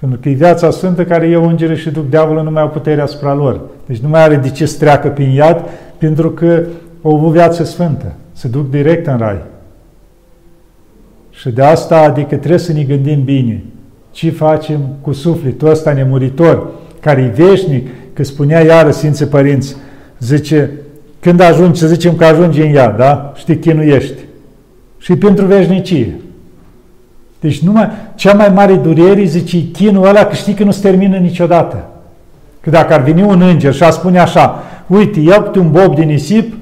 Pentru 0.00 0.18
că 0.18 0.28
e 0.28 0.32
viața 0.32 0.70
sfântă 0.70 1.04
care 1.04 1.26
e 1.26 1.36
îngere 1.36 1.76
și 1.76 1.90
duc 1.90 2.08
diavolul 2.08 2.42
nu 2.42 2.50
mai 2.50 2.62
au 2.62 2.68
putere 2.68 3.00
asupra 3.00 3.34
lor. 3.34 3.60
Deci 3.92 4.00
nu 4.00 4.08
mai 4.08 4.22
are 4.22 4.36
de 4.36 4.50
ce 4.50 4.66
să 4.66 4.78
treacă 4.78 5.08
prin 5.08 5.30
iad, 5.30 5.64
pentru 5.98 6.30
că 6.30 6.62
au 7.02 7.14
avut 7.16 7.32
viață 7.32 7.64
sfântă. 7.64 8.12
Se 8.32 8.48
duc 8.48 8.70
direct 8.70 9.06
în 9.06 9.18
rai. 9.18 9.42
Și 11.30 11.50
de 11.50 11.62
asta, 11.62 12.00
adică 12.00 12.36
trebuie 12.36 12.58
să 12.58 12.72
ne 12.72 12.82
gândim 12.82 13.24
bine. 13.24 13.64
Ce 14.10 14.30
facem 14.30 14.80
cu 15.00 15.12
sufletul 15.12 15.68
ăsta 15.68 15.92
nemuritor, 15.92 16.70
care 17.00 17.20
e 17.20 17.42
veșnic, 17.44 17.88
că 18.12 18.22
spunea 18.22 18.60
iară 18.60 18.90
Sfinții 18.90 19.26
Părinți, 19.26 19.76
zice, 20.18 20.70
când 21.20 21.40
ajungi, 21.40 21.80
să 21.80 21.86
zicem 21.86 22.16
că 22.16 22.24
ajungi 22.24 22.60
în 22.60 22.74
ea, 22.74 22.90
da? 22.90 23.32
Și 23.36 23.44
te 23.44 23.58
chinuiești. 23.58 24.20
Și 24.98 25.16
pentru 25.16 25.46
veșnicie. 25.46 26.20
Deci 27.40 27.62
numai, 27.62 27.90
cea 28.14 28.34
mai 28.34 28.48
mare 28.48 28.74
durere, 28.74 29.24
zice, 29.24 29.70
chinul 29.70 30.06
ăla 30.06 30.24
că 30.24 30.34
știi 30.34 30.54
că 30.54 30.64
nu 30.64 30.70
se 30.70 30.88
termină 30.88 31.16
niciodată. 31.16 31.86
Că 32.62 32.70
dacă 32.70 32.94
ar 32.94 33.00
veni 33.00 33.22
un 33.22 33.42
înger 33.42 33.74
și 33.74 33.82
a 33.82 33.90
spune 33.90 34.18
așa, 34.18 34.62
uite, 34.86 35.20
ia 35.20 35.50
un 35.56 35.70
bob 35.70 35.96
de 35.96 36.02
nisip 36.02 36.54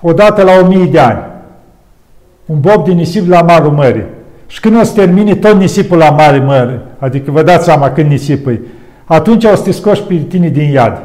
odată 0.00 0.42
la 0.42 0.52
o 0.62 0.66
mie 0.66 0.84
de 0.84 0.98
ani. 0.98 1.20
Un 2.46 2.60
bob 2.60 2.84
de 2.84 2.92
nisip 2.92 3.28
la 3.28 3.42
malul 3.42 3.70
mării. 3.70 4.04
Și 4.46 4.60
când 4.60 4.80
o 4.80 4.82
să 4.82 4.92
termine 4.94 5.34
tot 5.34 5.54
nisipul 5.54 5.96
la 5.96 6.10
mare 6.10 6.38
mări, 6.38 6.80
adică 6.98 7.30
vă 7.30 7.42
dați 7.42 7.64
seama 7.64 7.90
când 7.90 8.10
nisipul 8.10 8.60
atunci 9.04 9.44
o 9.44 9.54
să 9.54 9.62
te 9.62 9.70
scoși 9.70 10.02
pe 10.02 10.14
tine 10.14 10.48
din 10.48 10.70
iad. 10.70 11.02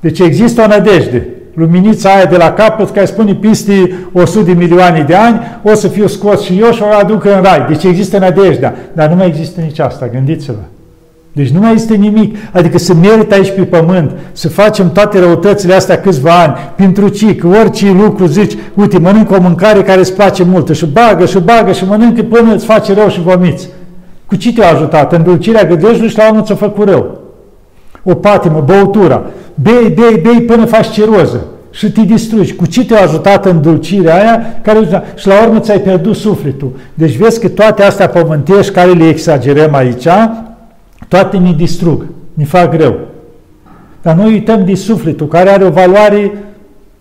Deci 0.00 0.18
există 0.18 0.62
o 0.62 0.66
nădejde. 0.66 1.28
Luminița 1.54 2.14
aia 2.14 2.24
de 2.24 2.36
la 2.36 2.52
capăt, 2.52 2.90
care 2.90 3.06
spune 3.06 3.34
peste 3.34 3.94
100 4.12 4.44
de 4.44 4.52
milioane 4.52 5.02
de 5.02 5.14
ani, 5.14 5.40
o 5.62 5.74
să 5.74 5.88
fiu 5.88 6.06
scos 6.06 6.42
și 6.42 6.58
eu 6.60 6.72
și 6.72 6.82
o 6.82 6.86
aduc 7.00 7.24
în 7.24 7.42
rai. 7.42 7.66
Deci 7.68 7.84
există 7.84 8.18
nădejdea. 8.18 8.74
Dar 8.92 9.08
nu 9.08 9.14
mai 9.14 9.26
există 9.26 9.60
nici 9.60 9.78
asta, 9.78 10.06
gândiți-vă. 10.06 10.62
Deci 11.34 11.48
nu 11.48 11.60
mai 11.60 11.74
este 11.74 11.94
nimic. 11.94 12.36
Adică 12.52 12.78
să 12.78 12.94
merită 12.94 13.34
aici 13.34 13.50
pe 13.50 13.62
pământ, 13.62 14.10
să 14.32 14.48
facem 14.48 14.92
toate 14.92 15.18
răutățile 15.18 15.74
astea 15.74 16.00
câțiva 16.00 16.30
ani, 16.42 16.54
pentru 16.76 17.08
ce, 17.08 17.34
că 17.34 17.46
orice 17.46 17.90
lucru 17.90 18.26
zici, 18.26 18.56
uite, 18.74 18.98
mănânc 18.98 19.30
o 19.30 19.40
mâncare 19.40 19.82
care 19.82 20.00
îți 20.00 20.14
place 20.14 20.44
mult 20.44 20.74
și 20.74 20.86
bagă 20.86 21.26
și 21.26 21.38
bagă 21.38 21.72
și 21.72 21.84
mănâncă 21.84 22.22
până 22.22 22.54
îți 22.54 22.64
face 22.64 22.94
rău 22.94 23.08
și 23.08 23.20
vomiți. 23.20 23.68
Cu 24.26 24.36
ce 24.36 24.52
te-a 24.52 24.70
ajutat? 24.70 25.12
Îndulcirea 25.12 25.64
gădejului 25.64 26.08
și 26.08 26.16
la 26.16 26.28
urmă 26.28 26.42
ți-a 26.42 26.54
făcut 26.54 26.88
rău. 26.88 27.18
O 28.02 28.14
patimă, 28.14 28.64
băutura. 28.66 29.22
Bei, 29.54 29.94
bei, 29.94 30.20
bei 30.22 30.42
până 30.42 30.64
faci 30.64 30.90
ciroză 30.90 31.44
și 31.70 31.92
te 31.92 32.00
distrugi. 32.00 32.54
Cu 32.54 32.66
ce 32.66 32.84
te-a 32.84 33.02
ajutat 33.02 33.46
îndulcirea 33.46 34.14
aia 34.14 34.42
care, 34.62 35.04
și 35.14 35.26
la 35.26 35.42
urmă 35.46 35.58
ți-ai 35.58 35.80
pierdut 35.80 36.16
sufletul. 36.16 36.72
Deci 36.94 37.16
vezi 37.16 37.40
că 37.40 37.48
toate 37.48 37.82
astea 37.82 38.08
pământești 38.08 38.72
care 38.72 38.90
le 38.90 39.08
exagerăm 39.08 39.74
aici, 39.74 40.06
toate 41.14 41.36
ne 41.36 41.52
distrug, 41.52 42.06
ne 42.32 42.44
fac 42.44 42.70
greu. 42.70 42.94
Dar 44.02 44.14
noi 44.14 44.32
uităm 44.32 44.64
de 44.64 44.74
sufletul, 44.74 45.28
care 45.28 45.50
are 45.50 45.64
o 45.64 45.70
valoare 45.70 46.32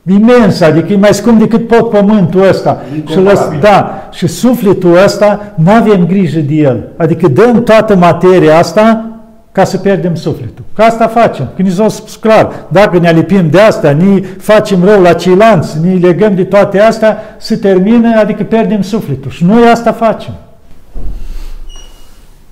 imensă, 0.07 0.65
adică 0.65 0.93
e 0.93 0.97
mai 0.97 1.13
scump 1.13 1.39
decât 1.39 1.67
pot 1.67 1.89
pământul 1.89 2.47
ăsta. 2.47 2.81
Și, 3.09 3.19
lăs, 3.19 3.39
da, 3.59 4.07
și 4.11 4.27
sufletul 4.27 4.97
ăsta, 5.03 5.53
nu 5.55 5.71
avem 5.71 6.05
grijă 6.05 6.39
de 6.39 6.53
el. 6.53 6.87
Adică 6.97 7.27
dăm 7.27 7.63
toată 7.63 7.95
materia 7.95 8.57
asta 8.57 9.05
ca 9.51 9.63
să 9.63 9.77
pierdem 9.77 10.15
sufletul. 10.15 10.63
Că 10.75 10.81
asta 10.81 11.07
facem. 11.07 11.47
Când 11.55 11.67
ni 11.67 11.73
s-a 11.73 11.87
spus 11.87 12.15
clar, 12.15 12.51
dacă 12.67 12.97
ne 12.99 13.07
alipim 13.07 13.49
de 13.49 13.59
asta, 13.59 13.89
ni 13.89 14.19
facem 14.21 14.83
rău 14.83 15.01
la 15.01 15.13
ceilalți, 15.13 15.77
ni 15.83 15.99
legăm 15.99 16.35
de 16.35 16.43
toate 16.43 16.79
astea, 16.79 17.17
se 17.37 17.55
termină, 17.55 18.19
adică 18.19 18.43
pierdem 18.43 18.81
sufletul. 18.81 19.31
Și 19.31 19.45
noi 19.45 19.69
asta 19.71 19.91
facem 19.91 20.33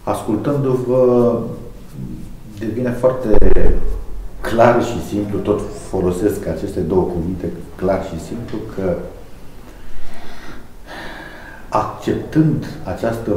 ascultându-vă, 0.04 1.38
devine 2.60 2.90
foarte 2.90 3.38
clar 4.42 4.84
și 4.84 5.06
simplu, 5.08 5.40
tot 5.40 5.62
folosesc 5.90 6.48
aceste 6.48 6.80
două 6.80 7.02
cuvinte, 7.02 7.50
clar 7.76 8.04
și 8.04 8.20
simplu, 8.20 8.58
că 8.76 8.96
acceptând 11.70 12.66
această 12.84 13.32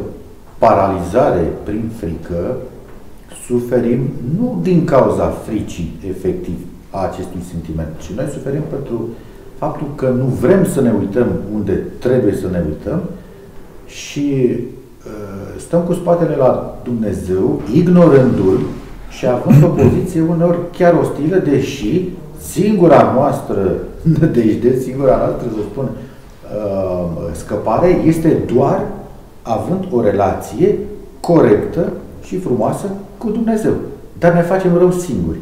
paralizare 0.59 1.53
prin 1.63 1.91
frică, 1.97 2.57
suferim 3.47 4.11
nu 4.39 4.59
din 4.63 4.85
cauza 4.85 5.29
fricii 5.29 5.99
efectiv 6.09 6.57
a 6.91 6.99
acestui 6.99 7.41
sentiment, 7.51 7.89
ci 7.99 8.11
noi 8.11 8.29
suferim 8.33 8.63
pentru 8.71 9.09
faptul 9.59 9.87
că 9.95 10.09
nu 10.09 10.25
vrem 10.25 10.67
să 10.67 10.81
ne 10.81 10.93
uităm 10.99 11.27
unde 11.55 11.73
trebuie 11.99 12.35
să 12.35 12.49
ne 12.51 12.63
uităm 12.67 13.03
și 13.87 14.57
Uh, 14.57 14.84
stăm 15.57 15.81
cu 15.81 15.93
spatele 15.93 16.37
la 16.37 16.77
Dumnezeu, 16.83 17.61
ignorându-L 17.75 18.61
și 19.09 19.27
având 19.27 19.63
o 19.63 19.67
poziție 19.67 20.21
uneori 20.21 20.59
chiar 20.77 20.95
ostilă, 20.95 21.37
deși 21.37 22.09
singura 22.41 23.13
noastră 23.15 23.73
nădejde, 24.21 24.79
singura 24.79 25.17
noastră, 25.17 25.47
să 25.55 25.63
spun, 25.71 25.85
uh, 25.85 27.07
scăpare 27.33 27.99
este 28.05 28.39
doar 28.55 28.81
având 29.43 29.85
o 29.91 30.01
relație 30.01 30.79
corectă 31.21 31.93
și 32.23 32.39
frumoasă 32.39 32.87
cu 33.19 33.31
Dumnezeu. 33.31 33.73
Dar 34.19 34.33
ne 34.33 34.41
facem 34.41 34.79
rău 34.79 34.91
singuri. 34.91 35.39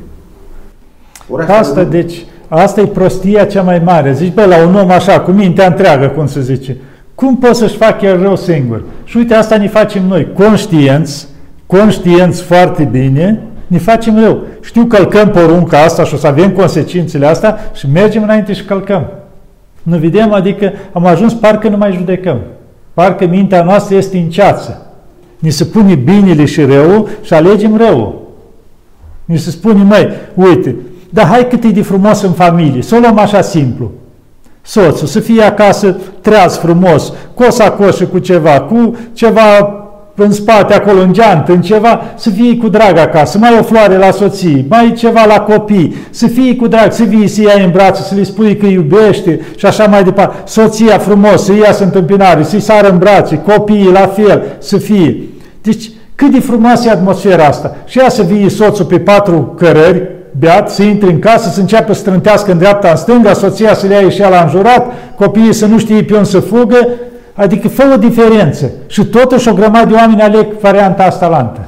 Ori 1.28 1.46
asta, 1.46 1.84
deci, 1.84 2.26
asta 2.48 2.80
e 2.80 2.86
prostia 2.86 3.44
cea 3.44 3.62
mai 3.62 3.82
mare. 3.84 4.12
Zici, 4.12 4.34
bă, 4.34 4.44
la 4.44 4.66
un 4.66 4.74
om 4.74 4.90
așa, 4.90 5.20
cu 5.20 5.30
mintea 5.30 5.66
întreagă, 5.66 6.08
cum 6.08 6.26
se 6.26 6.40
zice, 6.40 6.76
cum 7.22 7.36
pot 7.36 7.56
să-și 7.56 7.76
fac 7.76 8.02
el 8.02 8.22
rău 8.22 8.36
singur? 8.36 8.82
Și 9.04 9.16
uite, 9.16 9.34
asta 9.34 9.56
ne 9.56 9.68
facem 9.68 10.06
noi, 10.06 10.28
conștienți, 10.34 11.26
conștienți 11.66 12.42
foarte 12.42 12.82
bine, 12.84 13.40
ne 13.66 13.78
facem 13.78 14.20
rău. 14.20 14.40
Știu, 14.62 14.84
călcăm 14.84 15.28
porunca 15.28 15.82
asta 15.82 16.04
și 16.04 16.14
o 16.14 16.16
să 16.16 16.26
avem 16.26 16.50
consecințele 16.50 17.26
astea 17.26 17.58
și 17.74 17.88
mergem 17.92 18.22
înainte 18.22 18.52
și 18.52 18.64
călcăm. 18.64 19.06
Nu 19.82 19.96
vedem, 19.96 20.32
adică 20.32 20.72
am 20.92 21.06
ajuns, 21.06 21.32
parcă 21.32 21.68
nu 21.68 21.76
mai 21.76 21.92
judecăm. 21.92 22.40
Parcă 22.94 23.26
mintea 23.26 23.62
noastră 23.62 23.96
este 23.96 24.18
în 24.18 24.28
ceață. 24.28 24.86
Ni 25.38 25.50
se 25.50 25.64
pune 25.64 25.94
binele 25.94 26.44
și 26.44 26.62
rău 26.62 27.08
și 27.22 27.34
alegem 27.34 27.76
rău. 27.76 28.22
Ni 29.24 29.38
se 29.38 29.50
spune, 29.50 29.82
măi, 29.82 30.08
uite, 30.34 30.76
dar 31.10 31.26
hai 31.26 31.48
cât 31.48 31.64
e 31.64 31.68
de 31.68 31.82
frumos 31.82 32.22
în 32.22 32.32
familie, 32.32 32.82
să 32.82 32.94
o 32.94 32.98
luăm 32.98 33.18
așa 33.18 33.40
simplu 33.40 33.90
soțul, 34.62 35.06
să 35.06 35.20
fie 35.20 35.42
acasă 35.42 35.96
treaz 36.20 36.56
frumos, 36.56 37.12
cu 37.34 37.42
o 37.42 37.50
sacoșă 37.50 38.04
cu 38.04 38.18
ceva, 38.18 38.60
cu 38.60 38.96
ceva 39.12 39.76
în 40.14 40.32
spate, 40.32 40.74
acolo, 40.74 41.00
în 41.00 41.12
geantă, 41.12 41.52
în 41.52 41.60
ceva, 41.60 42.02
să 42.16 42.30
fie 42.30 42.56
cu 42.56 42.68
drag 42.68 42.98
acasă, 42.98 43.38
mai 43.38 43.56
o 43.60 43.62
floare 43.62 43.96
la 43.96 44.10
soții, 44.10 44.66
mai 44.68 44.92
ceva 44.96 45.24
la 45.24 45.40
copii, 45.40 45.94
să 46.10 46.26
fie 46.26 46.56
cu 46.56 46.66
drag, 46.66 46.92
să 46.92 47.02
vii 47.02 47.28
să 47.28 47.40
iei 47.40 47.64
în 47.64 47.70
brațe, 47.70 48.02
să 48.02 48.14
le 48.14 48.22
spui 48.22 48.56
că 48.56 48.66
iubește 48.66 49.40
și 49.56 49.66
așa 49.66 49.84
mai 49.84 50.04
departe. 50.04 50.36
Soția 50.44 50.98
frumos, 50.98 51.44
să 51.44 51.52
iasă 51.52 51.84
întâmpinare, 51.84 52.42
să-i 52.42 52.60
sară 52.60 52.88
în 52.88 52.98
brațe, 52.98 53.38
copiii 53.38 53.92
la 53.92 54.06
fel, 54.06 54.42
să 54.58 54.76
fie. 54.76 55.16
Deci, 55.62 55.90
cât 56.14 56.30
de 56.30 56.40
frumoasă 56.40 56.88
e 56.88 56.90
atmosfera 56.90 57.44
asta. 57.44 57.76
Și 57.84 57.98
ea 57.98 58.08
să 58.08 58.22
vii 58.22 58.50
soțul 58.50 58.84
pe 58.84 58.98
patru 58.98 59.54
cărări, 59.58 60.02
beat, 60.38 60.70
să 60.70 60.82
intre 60.82 61.10
în 61.10 61.18
casă, 61.18 61.48
să 61.48 61.60
înceapă 61.60 61.92
să 61.92 62.00
strântească 62.00 62.52
în 62.52 62.58
dreapta, 62.58 62.90
în 62.90 62.96
stânga, 62.96 63.32
soția 63.32 63.74
să 63.74 63.86
le 63.86 63.94
ia 63.94 64.08
și 64.08 64.20
la 64.20 64.42
înjurat, 64.42 64.92
copiii 65.16 65.52
să 65.52 65.66
nu 65.66 65.78
știe 65.78 66.02
pe 66.02 66.12
unde 66.12 66.28
să 66.28 66.40
fugă, 66.40 66.88
adică 67.34 67.68
fă 67.68 67.90
o 67.94 67.96
diferență. 67.96 68.70
Și 68.86 69.04
totuși 69.04 69.48
o 69.48 69.54
grămadă 69.54 69.86
de 69.86 69.94
oameni 69.94 70.22
aleg 70.22 70.46
varianta 70.60 71.02
asta 71.02 71.28
lantă. 71.28 71.60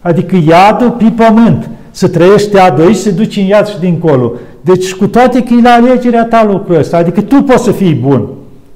Adică 0.00 0.36
iadul 0.48 0.90
pe 0.90 1.12
pământ, 1.16 1.70
să 1.90 2.08
trăiești 2.08 2.54
iadul 2.54 2.84
aici, 2.84 2.96
să 2.96 3.10
duci 3.10 3.36
în 3.36 3.44
iad 3.44 3.66
și 3.68 3.78
dincolo. 3.78 4.32
Deci 4.60 4.94
cu 4.94 5.06
toate 5.06 5.42
că 5.42 5.54
e 5.58 5.62
la 5.62 5.70
alegerea 5.70 6.24
ta 6.24 6.44
lucrul 6.50 6.78
ăsta, 6.78 6.96
adică 6.96 7.20
tu 7.20 7.42
poți 7.42 7.64
să 7.64 7.70
fii 7.70 7.94
bun. 7.94 8.28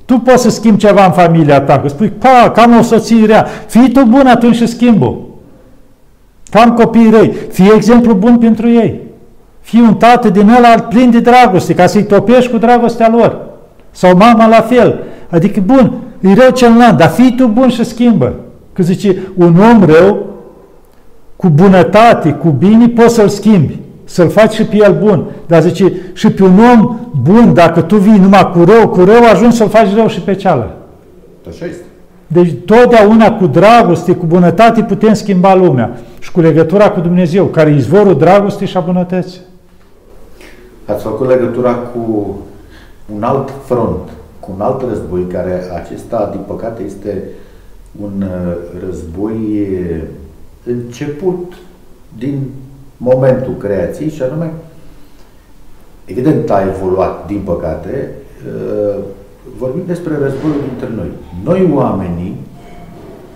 Tu 0.04 0.18
poți 0.18 0.42
să 0.42 0.50
schimbi 0.50 0.78
ceva 0.78 1.04
în 1.04 1.12
familia 1.12 1.60
ta, 1.60 1.78
că 1.78 1.88
spui, 1.88 2.12
pa, 2.18 2.50
cam 2.50 2.78
o 2.78 2.82
soție 2.82 3.26
rea, 3.26 3.46
fii 3.66 3.90
tu 3.90 4.04
bun 4.04 4.26
atunci 4.26 4.54
și 4.54 4.66
schimbă. 4.66 5.16
Cam 6.50 6.72
copii 6.72 7.10
răi, 7.10 7.34
fii 7.50 7.72
exemplu 7.74 8.14
bun 8.14 8.38
pentru 8.38 8.68
ei. 8.68 9.00
Fii 9.64 9.80
un 9.80 9.94
tată 9.94 10.28
din 10.28 10.48
ăla 10.48 10.86
plin 10.88 11.10
de 11.10 11.20
dragoste, 11.20 11.74
ca 11.74 11.86
să-i 11.86 12.04
topești 12.04 12.50
cu 12.50 12.56
dragostea 12.56 13.10
lor. 13.16 13.40
Sau 13.90 14.16
mama 14.16 14.46
la 14.46 14.60
fel. 14.60 15.02
Adică, 15.30 15.60
bun, 15.64 15.92
e 16.20 16.34
rău 16.34 16.50
celălalt, 16.50 16.96
dar 16.96 17.08
fii 17.08 17.34
tu 17.36 17.46
bun 17.46 17.68
și 17.68 17.84
schimbă. 17.84 18.34
Că 18.72 18.82
zice, 18.82 19.16
un 19.36 19.56
om 19.70 19.84
rău, 19.84 20.26
cu 21.36 21.48
bunătate, 21.48 22.30
cu 22.30 22.48
bine, 22.48 22.88
poți 22.88 23.14
să-l 23.14 23.28
schimbi, 23.28 23.78
să-l 24.04 24.28
faci 24.28 24.52
și 24.52 24.64
pe 24.64 24.76
el 24.76 24.96
bun. 25.02 25.24
Dar 25.46 25.62
zice, 25.62 25.92
și 26.12 26.30
pe 26.30 26.42
un 26.42 26.58
om 26.72 26.98
bun, 27.22 27.54
dacă 27.54 27.80
tu 27.80 27.96
vii 27.96 28.18
numai 28.18 28.50
cu 28.52 28.64
rău, 28.64 28.88
cu 28.88 29.04
rău, 29.04 29.24
ajungi 29.32 29.56
să-l 29.56 29.68
faci 29.68 29.94
rău 29.94 30.08
și 30.08 30.20
pe 30.20 30.34
cealaltă. 30.34 30.74
Așa 31.48 31.64
este. 31.64 31.84
Deci 32.26 32.52
totdeauna 32.64 33.32
cu 33.32 33.46
dragoste, 33.46 34.12
cu 34.12 34.26
bunătate 34.26 34.82
putem 34.82 35.14
schimba 35.14 35.54
lumea. 35.54 35.90
Și 36.20 36.32
cu 36.32 36.40
legătura 36.40 36.90
cu 36.90 37.00
Dumnezeu, 37.00 37.44
care 37.44 37.70
e 37.70 37.74
izvorul 37.74 38.18
dragostei 38.18 38.66
și 38.66 38.76
a 38.76 38.80
bunătății 38.80 39.40
ați 40.86 41.02
făcut 41.02 41.28
legătura 41.28 41.74
cu 41.74 42.36
un 43.14 43.22
alt 43.22 43.50
front, 43.64 44.08
cu 44.40 44.50
un 44.54 44.60
alt 44.60 44.82
război, 44.88 45.26
care 45.26 45.62
acesta, 45.82 46.28
din 46.32 46.40
păcate, 46.46 46.82
este 46.82 47.22
un 48.00 48.22
uh, 48.22 48.56
război 48.86 49.68
început 50.64 51.52
din 52.18 52.50
momentul 52.96 53.56
creației 53.56 54.10
și 54.10 54.22
anume, 54.22 54.52
evident 56.04 56.50
a 56.50 56.66
evoluat, 56.66 57.26
din 57.26 57.40
păcate, 57.44 58.10
uh, 58.46 59.02
vorbim 59.58 59.82
despre 59.86 60.12
războiul 60.18 60.60
dintre 60.68 60.88
noi. 60.96 61.10
Noi, 61.44 61.70
oamenii, 61.74 62.36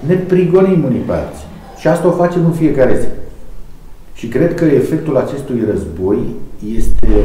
ne 0.07 0.15
prigonim 0.15 0.85
unii 0.85 1.01
pe 1.01 1.13
alții. 1.13 1.47
Și 1.77 1.89
asta 1.89 2.07
o 2.07 2.11
facem 2.11 2.45
în 2.45 2.53
fiecare 2.53 2.99
zi. 2.99 3.07
Și 4.13 4.29
cred 4.29 4.55
că 4.55 4.65
efectul 4.65 5.17
acestui 5.17 5.65
război 5.71 6.19
este 6.79 7.23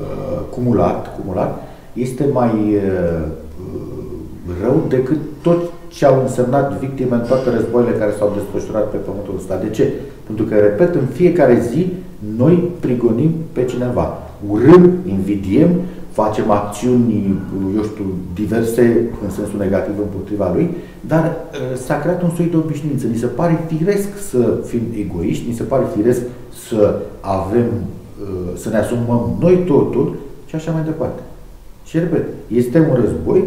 uh, 0.00 0.40
cumulat, 0.50 1.20
cumulat, 1.20 1.62
este 1.92 2.26
mai 2.32 2.52
uh, 2.74 3.26
rău 4.62 4.84
decât 4.88 5.18
tot 5.42 5.72
ce 5.88 6.06
au 6.06 6.20
însemnat 6.22 6.78
victime 6.78 7.14
în 7.14 7.24
toate 7.26 7.50
războaiele 7.50 7.98
care 7.98 8.12
s-au 8.18 8.32
desfășurat 8.36 8.90
pe 8.90 8.96
pământul 8.96 9.34
ăsta. 9.36 9.56
De 9.56 9.70
ce? 9.70 9.92
Pentru 10.26 10.44
că, 10.44 10.54
repet, 10.54 10.94
în 10.94 11.06
fiecare 11.06 11.62
zi 11.70 11.86
noi 12.36 12.70
prigonim 12.80 13.30
pe 13.52 13.64
cineva. 13.64 14.18
Urâm, 14.50 14.90
invidiem, 15.06 15.70
facem 16.10 16.50
acțiuni, 16.50 17.38
eu 17.76 17.82
știu, 17.82 18.04
diverse 18.34 19.10
în 19.24 19.30
sensul 19.30 19.58
negativ 19.58 19.94
împotriva 19.98 20.52
lui, 20.54 20.70
dar 21.00 21.24
uh, 21.24 21.76
s-a 21.76 21.98
creat 21.98 22.22
un 22.22 22.30
soi 22.36 22.48
de 22.50 22.56
obișnuință. 22.56 23.06
Ni 23.06 23.16
se 23.16 23.26
pare 23.26 23.64
firesc 23.66 24.08
să 24.30 24.58
fim 24.64 24.80
egoiști, 24.98 25.48
ni 25.48 25.54
se 25.54 25.62
pare 25.62 25.84
firesc 25.96 26.20
să 26.68 26.98
avem, 27.20 27.66
uh, 27.66 27.99
să 28.56 28.68
ne 28.68 28.76
asumăm 28.76 29.36
noi 29.40 29.62
totul 29.66 30.16
și 30.46 30.54
așa 30.54 30.70
mai 30.70 30.82
departe. 30.84 31.20
Și 31.84 31.98
repet, 31.98 32.24
este 32.46 32.78
un 32.78 32.98
război 33.04 33.44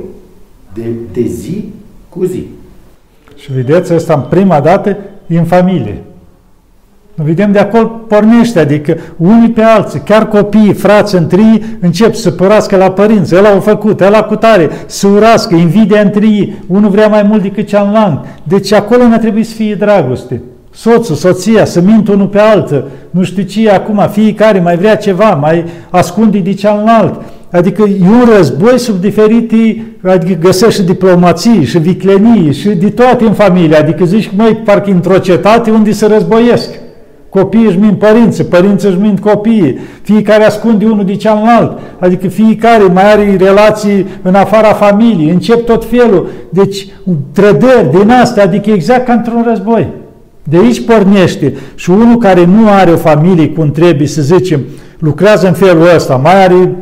de, 0.74 0.84
de 1.13 1.21
zi 1.21 1.71
cu 2.09 2.26
zi. 2.26 2.47
Și 3.36 3.51
vedeți, 3.51 3.93
asta 3.93 4.13
în 4.13 4.26
prima 4.30 4.59
dată 4.59 4.97
e 5.28 5.38
în 5.38 5.45
familie. 5.45 6.03
Vedem 7.15 7.51
de 7.51 7.59
acolo 7.59 7.88
pornește, 7.88 8.59
adică 8.59 8.97
unii 9.17 9.49
pe 9.49 9.61
alții, 9.61 9.99
chiar 9.99 10.28
copiii, 10.28 10.74
frați 10.74 11.15
întâi, 11.15 11.78
încep 11.80 12.13
să 12.13 12.32
părască 12.32 12.78
la 12.78 12.91
părinți, 12.91 13.36
ăla 13.36 13.49
au 13.49 13.59
făcut, 13.59 14.01
ăla 14.01 14.24
cu 14.24 14.36
tare, 14.36 14.69
să 14.86 15.07
urască, 15.07 15.55
invidia 15.55 16.01
între 16.01 16.26
ei, 16.26 16.55
unul 16.67 16.89
vrea 16.89 17.07
mai 17.07 17.24
mult 17.24 17.41
decât 17.41 17.67
cealaltă. 17.67 18.26
Deci 18.43 18.71
acolo 18.71 19.07
ne 19.07 19.17
trebuie 19.17 19.43
să 19.43 19.55
fie 19.55 19.76
dragoste. 19.76 20.41
Soțul, 20.76 21.15
soția, 21.15 21.65
să 21.65 21.82
mint 21.82 22.07
unul 22.07 22.28
pe 22.28 22.39
altă, 22.39 22.84
nu 23.09 23.24
știu 23.24 23.43
ce 23.43 23.69
acum, 23.69 24.07
fiecare 24.11 24.59
mai 24.59 24.78
vrea 24.78 24.95
ceva, 24.95 25.30
mai 25.30 25.65
ascunde 25.89 26.38
de 26.38 26.53
cealaltă. 26.53 27.24
Adică 27.51 27.82
e 27.82 28.07
un 28.07 28.36
război 28.36 28.80
sub 28.80 29.01
diferite, 29.01 29.86
adică 30.03 30.38
găsești 30.41 30.80
și 30.80 30.86
diplomații, 30.86 31.63
și 31.63 31.80
viclenii, 31.80 32.53
și 32.53 32.69
de 32.69 32.89
toate 32.89 33.26
în 33.26 33.34
familie. 33.34 33.76
Adică 33.76 34.05
zici, 34.05 34.32
măi, 34.36 34.61
parcă 34.65 34.91
într-o 34.91 35.17
cetate 35.17 35.71
unde 35.71 35.91
se 35.91 36.05
războiesc. 36.05 36.69
Copiii 37.30 37.65
își 37.65 37.78
mint 37.78 37.99
părinții, 37.99 38.43
părinții 38.43 38.89
își 38.89 38.97
mint 38.97 39.19
copiii, 39.19 39.80
fiecare 40.01 40.43
ascunde 40.43 40.86
unul 40.86 41.05
de 41.05 41.15
cealaltă, 41.15 41.80
adică 41.99 42.28
fiecare 42.28 42.84
mai 42.84 43.11
are 43.11 43.36
relații 43.39 44.07
în 44.21 44.36
afara 44.36 44.74
familiei, 44.74 45.30
încep 45.30 45.65
tot 45.65 45.86
felul. 45.86 46.30
Deci, 46.49 46.88
trădări 47.32 47.89
din 47.91 48.09
astea, 48.09 48.43
adică 48.43 48.69
exact 48.69 49.05
ca 49.05 49.13
într-un 49.13 49.45
război. 49.47 49.88
De 50.43 50.57
aici 50.57 50.85
pornește. 50.85 51.53
Și 51.75 51.89
unul 51.89 52.17
care 52.17 52.45
nu 52.45 52.69
are 52.69 52.91
o 52.91 52.97
familie 52.97 53.49
cum 53.49 53.71
trebuie, 53.71 54.07
să 54.07 54.21
zicem, 54.21 54.61
lucrează 54.99 55.47
în 55.47 55.53
felul 55.53 55.87
ăsta, 55.95 56.15
mai 56.15 56.43
are 56.43 56.75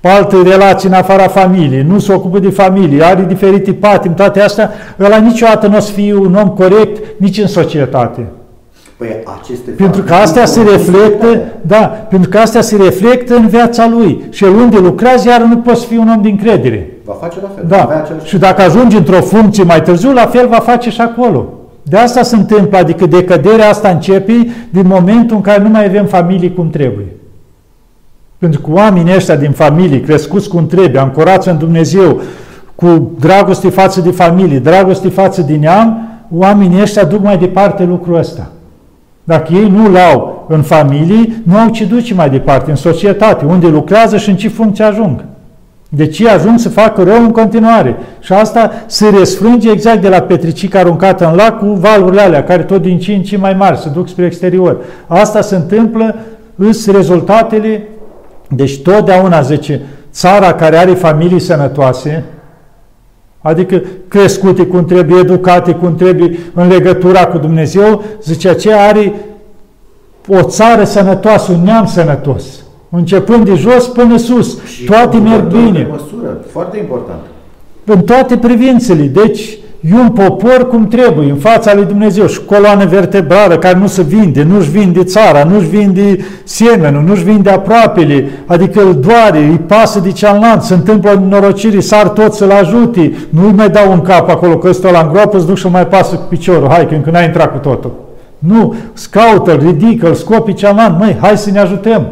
alte 0.00 0.36
relații 0.42 0.88
în 0.88 0.94
afara 0.94 1.28
familiei, 1.28 1.82
nu 1.82 1.98
se 1.98 2.12
ocupă 2.12 2.38
de 2.38 2.50
familie, 2.50 3.02
are 3.02 3.24
diferite 3.28 3.72
patim, 3.72 4.14
toate 4.14 4.40
astea, 4.40 4.70
ăla 5.00 5.16
niciodată 5.16 5.66
nu 5.66 5.76
o 5.76 5.80
să 5.80 5.92
fie 5.92 6.14
un 6.14 6.34
om 6.34 6.48
corect 6.48 7.02
nici 7.16 7.38
în 7.38 7.46
societate. 7.46 8.26
Păi 8.96 9.08
aceste 9.40 9.70
pentru 9.70 10.02
că 10.02 10.14
astea 10.14 10.44
se 10.44 10.62
reflectă, 10.62 11.42
da, 11.60 12.06
pentru 12.08 12.28
că 12.28 12.38
astea 12.38 12.60
se 12.60 12.76
reflectă 12.76 13.34
în 13.34 13.46
viața 13.46 13.88
lui. 13.88 14.24
Și 14.30 14.44
el 14.44 14.50
unde 14.54 14.78
lucrează, 14.78 15.28
iar 15.28 15.40
nu 15.40 15.56
poți 15.56 15.86
fi 15.86 15.96
un 15.96 16.08
om 16.16 16.22
din 16.22 16.36
credere. 16.36 16.90
Va 17.04 17.12
face 17.20 17.38
la 17.42 17.48
fel. 17.54 17.64
Da. 17.68 18.04
Și 18.24 18.38
dacă 18.38 18.62
ajungi 18.62 18.96
într-o 18.96 19.20
funcție 19.20 19.62
mai 19.62 19.82
târziu, 19.82 20.12
la 20.12 20.26
fel 20.26 20.48
va 20.48 20.58
face 20.58 20.90
și 20.90 21.00
acolo. 21.00 21.48
De 21.86 21.96
asta 21.96 22.22
se 22.22 22.36
întâmplă, 22.36 22.78
adică 22.78 23.06
decăderea 23.06 23.68
asta 23.68 23.88
începe 23.88 24.46
din 24.70 24.86
momentul 24.86 25.36
în 25.36 25.42
care 25.42 25.62
nu 25.62 25.68
mai 25.68 25.84
avem 25.84 26.06
familii 26.06 26.54
cum 26.54 26.70
trebuie. 26.70 27.06
Pentru 28.38 28.60
că 28.60 28.70
oamenii 28.70 29.14
ăștia 29.14 29.36
din 29.36 29.50
familie, 29.50 30.00
crescuți 30.00 30.48
cum 30.48 30.66
trebuie, 30.66 31.00
ancorați 31.00 31.48
în 31.48 31.58
Dumnezeu, 31.58 32.20
cu 32.74 33.12
dragoste 33.18 33.68
față 33.68 34.00
de 34.00 34.10
familie, 34.10 34.58
dragoste 34.58 35.08
față 35.08 35.42
de 35.42 35.56
neam, 35.56 36.08
oamenii 36.30 36.80
ăștia 36.80 37.04
duc 37.04 37.22
mai 37.22 37.38
departe 37.38 37.84
lucrul 37.84 38.18
ăsta. 38.18 38.50
Dacă 39.24 39.52
ei 39.52 39.68
nu-l 39.68 39.96
au 39.96 40.46
în 40.48 40.62
familie, 40.62 41.42
nu 41.44 41.56
au 41.56 41.68
ce 41.68 41.84
duce 41.84 42.14
mai 42.14 42.30
departe 42.30 42.70
în 42.70 42.76
societate, 42.76 43.44
unde 43.44 43.66
lucrează 43.66 44.16
și 44.16 44.30
în 44.30 44.36
ce 44.36 44.48
funcție 44.48 44.84
ajung. 44.84 45.24
Deci 45.96 46.18
ei 46.18 46.28
ajung 46.28 46.58
să 46.58 46.68
facă 46.68 47.02
rău 47.02 47.22
în 47.22 47.30
continuare. 47.30 47.96
Și 48.20 48.32
asta 48.32 48.70
se 48.86 49.08
resfrânge 49.08 49.70
exact 49.70 50.00
de 50.00 50.08
la 50.08 50.20
petricica 50.20 50.78
aruncată 50.78 51.28
în 51.28 51.34
lac 51.34 51.58
cu 51.58 51.66
valurile 51.66 52.20
alea, 52.20 52.44
care 52.44 52.62
tot 52.62 52.82
din 52.82 52.98
ce 52.98 53.12
în 53.12 53.22
ce 53.22 53.36
mai 53.36 53.54
mari 53.54 53.78
se 53.78 53.88
duc 53.88 54.08
spre 54.08 54.24
exterior. 54.24 54.76
Asta 55.06 55.40
se 55.40 55.54
întâmplă, 55.54 56.16
îs 56.54 56.90
rezultatele, 56.90 57.88
deci 58.48 58.82
totdeauna, 58.82 59.40
zice, 59.40 59.80
țara 60.12 60.54
care 60.54 60.76
are 60.76 60.92
familii 60.92 61.40
sănătoase, 61.40 62.24
adică 63.40 63.82
crescute 64.08 64.66
cum 64.66 64.84
trebuie, 64.84 65.20
educate 65.20 65.72
cum 65.72 65.96
trebuie, 65.96 66.38
în 66.54 66.68
legătura 66.68 67.26
cu 67.26 67.38
Dumnezeu, 67.38 68.02
zice, 68.22 68.48
aceea 68.48 68.86
are 68.86 69.12
o 70.28 70.42
țară 70.42 70.84
sănătoasă, 70.84 71.52
un 71.52 71.62
neam 71.62 71.86
sănătos. 71.86 72.63
Începând 72.96 73.44
de 73.44 73.54
jos 73.54 73.86
până 73.86 74.16
sus. 74.16 74.64
Și 74.64 74.84
toate 74.84 75.16
merg 75.16 75.46
bine. 75.46 75.88
Măsură, 75.90 76.40
foarte 76.52 76.78
important. 76.78 77.20
În 77.84 78.00
toate 78.00 78.36
privințele. 78.36 79.02
Deci, 79.02 79.58
e 79.80 79.94
un 79.94 80.10
popor 80.10 80.68
cum 80.68 80.86
trebuie, 80.86 81.30
în 81.30 81.36
fața 81.36 81.74
lui 81.74 81.84
Dumnezeu 81.84 82.26
și 82.26 82.44
coloană 82.44 82.84
vertebrală 82.84 83.58
care 83.58 83.78
nu 83.78 83.86
se 83.86 84.02
vinde, 84.02 84.42
nu-și 84.42 84.70
vinde 84.70 85.04
țara, 85.04 85.44
nu-și 85.44 85.68
vinde 85.68 86.18
semenul, 86.44 87.02
nu-și 87.02 87.22
vinde 87.22 87.50
aproapele, 87.50 88.28
adică 88.46 88.80
îl 88.82 88.94
doare, 88.94 89.38
îi 89.38 89.60
pasă 89.66 90.00
de 90.00 90.12
cealaltă, 90.12 90.64
se 90.64 90.74
întâmplă 90.74 91.24
norociri, 91.28 91.80
sar 91.80 92.08
tot 92.08 92.32
să-l 92.32 92.50
ajute, 92.50 93.12
nu-i 93.28 93.52
mai 93.52 93.70
dau 93.70 93.92
un 93.92 94.00
cap 94.00 94.30
acolo, 94.30 94.58
că 94.58 94.68
ăsta 94.68 94.90
la 94.90 95.00
îngroapă, 95.00 95.36
îți 95.36 95.46
duc 95.46 95.56
și 95.56 95.66
mai 95.66 95.86
pasă 95.86 96.14
cu 96.14 96.24
piciorul, 96.28 96.68
hai 96.68 96.88
că 96.88 96.94
încă 96.94 97.10
n-ai 97.10 97.24
intrat 97.24 97.52
cu 97.52 97.58
totul. 97.58 97.92
Nu, 98.38 98.74
scaută-l, 98.92 99.58
ridică-l, 99.66 100.14
scopi 100.14 100.54
cealaltă, 100.54 100.96
măi, 100.98 101.16
hai 101.20 101.38
să 101.38 101.50
ne 101.50 101.58
ajutăm. 101.58 102.06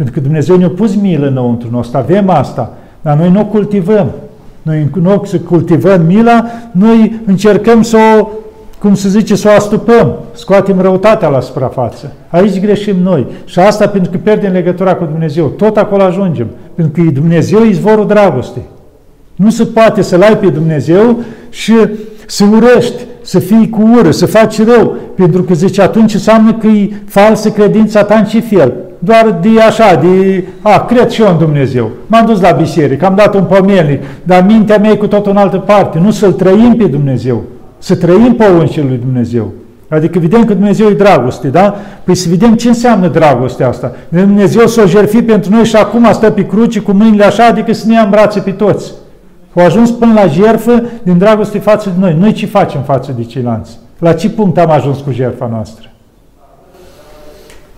Pentru 0.00 0.18
că 0.18 0.26
Dumnezeu 0.26 0.56
ne-a 0.56 0.68
pus 0.68 0.94
milă 0.94 1.26
înăuntru 1.26 1.68
nostru, 1.70 1.98
avem 1.98 2.30
asta, 2.30 2.72
dar 3.00 3.16
noi 3.16 3.30
nu 3.30 3.40
o 3.40 3.44
cultivăm. 3.44 4.10
Noi 4.62 4.88
în 4.94 5.02
loc 5.02 5.26
să 5.26 5.38
cultivăm 5.38 6.02
mila, 6.06 6.44
noi 6.72 7.20
încercăm 7.26 7.82
să 7.82 7.96
o, 8.20 8.28
cum 8.78 8.94
se 8.94 9.08
zice, 9.08 9.36
să 9.36 9.48
o 9.48 9.56
astupăm, 9.56 10.12
scoatem 10.32 10.80
răutatea 10.80 11.28
la 11.28 11.40
suprafață. 11.40 12.12
Aici 12.28 12.60
greșim 12.60 12.96
noi. 13.02 13.26
Și 13.44 13.58
asta 13.58 13.88
pentru 13.88 14.10
că 14.10 14.18
pierdem 14.22 14.52
legătura 14.52 14.94
cu 14.94 15.04
Dumnezeu. 15.04 15.46
Tot 15.46 15.76
acolo 15.76 16.02
ajungem. 16.02 16.46
Pentru 16.74 17.02
că 17.02 17.10
Dumnezeu 17.10 17.60
e 17.60 17.68
izvorul 17.68 18.06
dragostei. 18.06 18.64
Nu 19.34 19.50
se 19.50 19.64
poate 19.64 20.02
să-L 20.02 20.22
ai 20.22 20.36
pe 20.38 20.46
Dumnezeu 20.46 21.18
și 21.50 21.74
să 22.26 22.44
urăști, 22.52 23.04
să 23.22 23.38
fii 23.38 23.68
cu 23.68 23.82
ură, 23.96 24.10
să 24.10 24.26
faci 24.26 24.64
rău, 24.64 24.96
pentru 25.14 25.42
că 25.42 25.54
zice 25.54 25.82
atunci 25.82 26.14
înseamnă 26.14 26.54
că 26.54 26.66
e 26.66 26.90
falsă 27.06 27.50
credința 27.50 28.04
ta 28.04 28.14
în 28.14 28.24
ce 28.24 28.40
fel? 28.40 28.72
Doar 29.02 29.38
de 29.40 29.60
așa, 29.60 29.94
de, 29.94 30.44
a, 30.62 30.84
cred 30.84 31.10
și 31.10 31.22
eu 31.22 31.28
în 31.28 31.38
Dumnezeu. 31.38 31.90
M-am 32.06 32.26
dus 32.26 32.40
la 32.40 32.50
biserică, 32.50 33.06
am 33.06 33.14
dat 33.14 33.34
un 33.34 33.44
pomelnic, 33.44 34.02
dar 34.22 34.44
mintea 34.46 34.78
mea 34.78 34.90
e 34.90 34.96
cu 34.96 35.06
tot 35.06 35.26
în 35.26 35.36
altă 35.36 35.56
parte. 35.56 35.98
Nu 35.98 36.10
să-L 36.10 36.32
trăim 36.32 36.74
pe 36.76 36.84
Dumnezeu, 36.84 37.42
să 37.78 37.96
trăim 37.96 38.34
poruncile 38.34 38.84
lui 38.88 38.96
Dumnezeu. 38.96 39.52
Adică 39.88 40.18
vedem 40.18 40.44
că 40.44 40.54
Dumnezeu 40.54 40.88
e 40.88 40.94
dragoste, 40.94 41.48
da? 41.48 41.74
Păi 42.04 42.14
să 42.14 42.28
vedem 42.28 42.54
ce 42.54 42.68
înseamnă 42.68 43.08
dragostea 43.08 43.68
asta. 43.68 43.92
Dumnezeu 44.08 44.66
s-o 44.66 44.86
jertfi 44.86 45.22
pentru 45.22 45.50
noi 45.54 45.64
și 45.64 45.76
acum 45.76 46.12
stă 46.12 46.30
pe 46.30 46.46
cruce 46.46 46.80
cu 46.80 46.92
mâinile 46.92 47.24
așa, 47.24 47.46
adică 47.46 47.72
să 47.72 47.86
ne 47.86 47.94
ia 47.94 48.02
în 48.02 48.10
brațe 48.10 48.40
pe 48.40 48.50
toți. 48.50 48.92
Au 49.54 49.64
ajuns 49.64 49.90
până 49.90 50.12
la 50.12 50.26
jertfă 50.26 50.82
din 51.02 51.18
dragoste 51.18 51.58
față 51.58 51.88
de 51.88 52.00
noi. 52.00 52.16
Noi 52.18 52.32
ce 52.32 52.46
facem 52.46 52.80
față 52.80 53.14
de 53.16 53.24
ceilalți? 53.24 53.78
La 53.98 54.12
ce 54.12 54.30
punct 54.30 54.58
am 54.58 54.70
ajuns 54.70 54.98
cu 54.98 55.10
jertfa 55.10 55.48
noastră? 55.50 55.89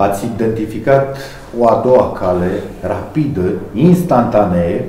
Ați 0.02 0.24
identificat 0.34 1.16
o 1.58 1.68
a 1.68 1.80
doua 1.84 2.12
cale 2.12 2.50
rapidă, 2.80 3.42
instantanee, 3.74 4.84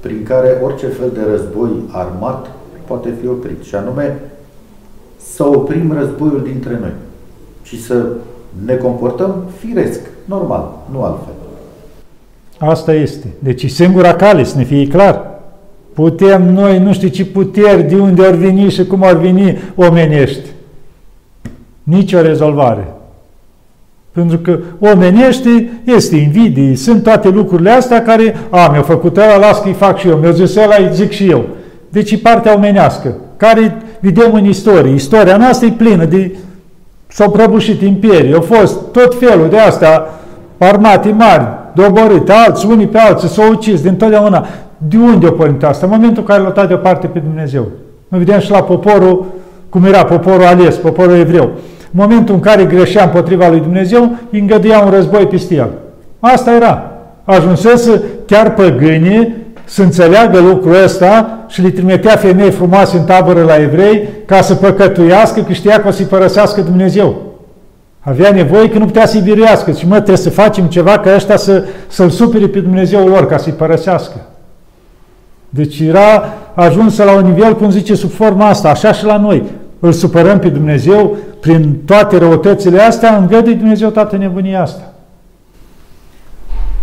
prin 0.00 0.22
care 0.22 0.58
orice 0.62 0.86
fel 0.86 1.10
de 1.14 1.20
război 1.30 1.70
armat 1.90 2.50
poate 2.86 3.08
fi 3.20 3.28
oprit. 3.28 3.62
Și 3.62 3.74
anume 3.74 4.20
să 5.16 5.46
oprim 5.46 5.92
războiul 5.92 6.42
dintre 6.52 6.78
noi 6.80 6.92
și 7.62 7.82
să 7.82 8.06
ne 8.64 8.74
comportăm 8.74 9.44
firesc, 9.58 10.00
normal, 10.24 10.72
nu 10.92 11.02
altfel. 11.02 11.32
Asta 12.58 12.94
este. 12.94 13.26
Deci 13.38 13.70
singura 13.70 14.14
cale, 14.14 14.44
să 14.44 14.56
ne 14.56 14.64
fie 14.64 14.86
clar. 14.86 15.40
putem 15.92 16.52
noi, 16.52 16.78
nu 16.78 16.92
știu 16.92 17.08
ce 17.08 17.24
puteri, 17.24 17.82
de 17.82 17.96
unde 17.96 18.26
ar 18.26 18.34
veni 18.34 18.70
și 18.70 18.86
cum 18.86 19.02
ar 19.02 19.16
veni 19.16 19.58
omenești. 19.74 20.48
Nici 21.82 22.12
o 22.12 22.20
rezolvare. 22.20 22.94
Pentru 24.12 24.38
că 24.38 24.58
omenește 24.78 25.70
este 25.84 26.16
invidii, 26.16 26.74
sunt 26.74 27.02
toate 27.02 27.28
lucrurile 27.28 27.70
astea 27.70 28.02
care, 28.02 28.36
a, 28.50 28.68
mi-a 28.72 28.82
făcut 28.82 29.16
ăla, 29.16 29.38
las 29.38 29.60
că-i 29.60 29.72
fac 29.72 29.98
și 29.98 30.08
eu, 30.08 30.16
mi-a 30.16 30.30
zis 30.30 30.56
ăla, 30.56 30.74
îi 30.78 30.90
zic 30.92 31.10
și 31.10 31.30
eu. 31.30 31.44
Deci 31.88 32.10
e 32.10 32.16
partea 32.16 32.54
omenească, 32.54 33.14
care 33.36 33.76
vedem 34.00 34.34
în 34.34 34.44
istorie. 34.44 34.94
Istoria 34.94 35.36
noastră 35.36 35.66
e 35.66 35.74
plină 35.76 36.04
de... 36.04 36.36
S-au 37.06 37.30
prăbușit 37.30 37.80
imperii, 37.80 38.34
au 38.34 38.40
fost 38.40 38.78
tot 38.92 39.18
felul 39.18 39.48
de 39.48 39.58
astea, 39.58 40.06
armate 40.58 41.14
mari, 41.18 41.46
doborâte, 41.74 42.32
alți, 42.32 42.66
unii 42.66 42.86
pe 42.86 42.98
alții, 42.98 43.28
s-au 43.28 43.50
ucis 43.50 43.82
din 43.82 43.96
totdeauna. 43.96 44.46
De 44.88 44.96
unde 44.96 45.26
o 45.26 45.30
pornit 45.30 45.64
asta? 45.64 45.86
În 45.86 45.92
momentul 45.92 46.22
în 46.22 46.24
care 46.24 46.42
l-a 46.42 46.52
luat 46.54 46.68
deoparte 46.68 47.06
pe 47.06 47.18
Dumnezeu. 47.18 47.66
Nu 48.08 48.18
vedem 48.18 48.38
și 48.38 48.50
la 48.50 48.62
poporul, 48.62 49.24
cum 49.68 49.84
era 49.84 50.04
poporul 50.04 50.44
ales, 50.44 50.76
poporul 50.76 51.18
evreu. 51.18 51.50
În 51.92 52.00
momentul 52.00 52.34
în 52.34 52.40
care 52.40 52.64
greșea 52.64 53.04
împotriva 53.04 53.48
lui 53.48 53.60
Dumnezeu, 53.60 54.16
îi 54.30 54.40
îngăduia 54.40 54.78
un 54.78 54.90
război 54.90 55.26
peste 55.26 55.54
el. 55.54 55.70
Asta 56.20 56.54
era. 56.54 56.90
Ajunsese 57.24 58.02
chiar 58.26 58.54
păgânii 58.54 59.36
să 59.64 59.82
înțeleagă 59.82 60.38
lucrul 60.38 60.82
ăsta 60.84 61.38
și 61.48 61.62
le 61.62 61.70
trimitea 61.70 62.16
femei 62.16 62.50
frumoase 62.50 62.96
în 62.96 63.04
tabără 63.04 63.42
la 63.42 63.56
evrei 63.56 64.08
ca 64.26 64.40
să 64.40 64.54
păcătuiască 64.54 65.40
că 65.40 65.52
știa 65.52 65.80
că 65.80 65.88
o 65.88 65.90
să-i 65.90 66.04
părăsească 66.04 66.60
Dumnezeu. 66.60 67.30
Avea 68.00 68.30
nevoie 68.30 68.68
că 68.68 68.78
nu 68.78 68.84
putea 68.84 69.06
să-i 69.06 69.20
biruiască. 69.20 69.72
Și 69.72 69.86
mă, 69.86 69.94
trebuie 69.94 70.16
să 70.16 70.30
facem 70.30 70.64
ceva 70.64 70.98
ca 70.98 71.14
ăștia 71.14 71.36
să, 71.36 71.64
să-L 71.88 72.10
supere 72.10 72.46
pe 72.46 72.60
Dumnezeu 72.60 73.06
lor, 73.06 73.26
ca 73.26 73.36
să-i 73.36 73.52
părăsească. 73.52 74.16
Deci 75.48 75.80
era 75.80 76.24
ajunsă 76.54 77.04
la 77.04 77.12
un 77.12 77.24
nivel, 77.24 77.56
cum 77.56 77.70
zice, 77.70 77.94
sub 77.94 78.10
forma 78.10 78.48
asta, 78.48 78.68
așa 78.68 78.92
și 78.92 79.04
la 79.04 79.16
noi. 79.16 79.44
Îl 79.80 79.92
supărăm 79.92 80.38
pe 80.38 80.48
Dumnezeu 80.48 81.16
prin 81.40 81.76
toate 81.84 82.18
răutățile 82.18 82.80
astea, 82.80 83.16
îngăduie 83.16 83.54
Dumnezeu 83.54 83.90
toată 83.90 84.16
nebunia 84.16 84.62
asta. 84.62 84.92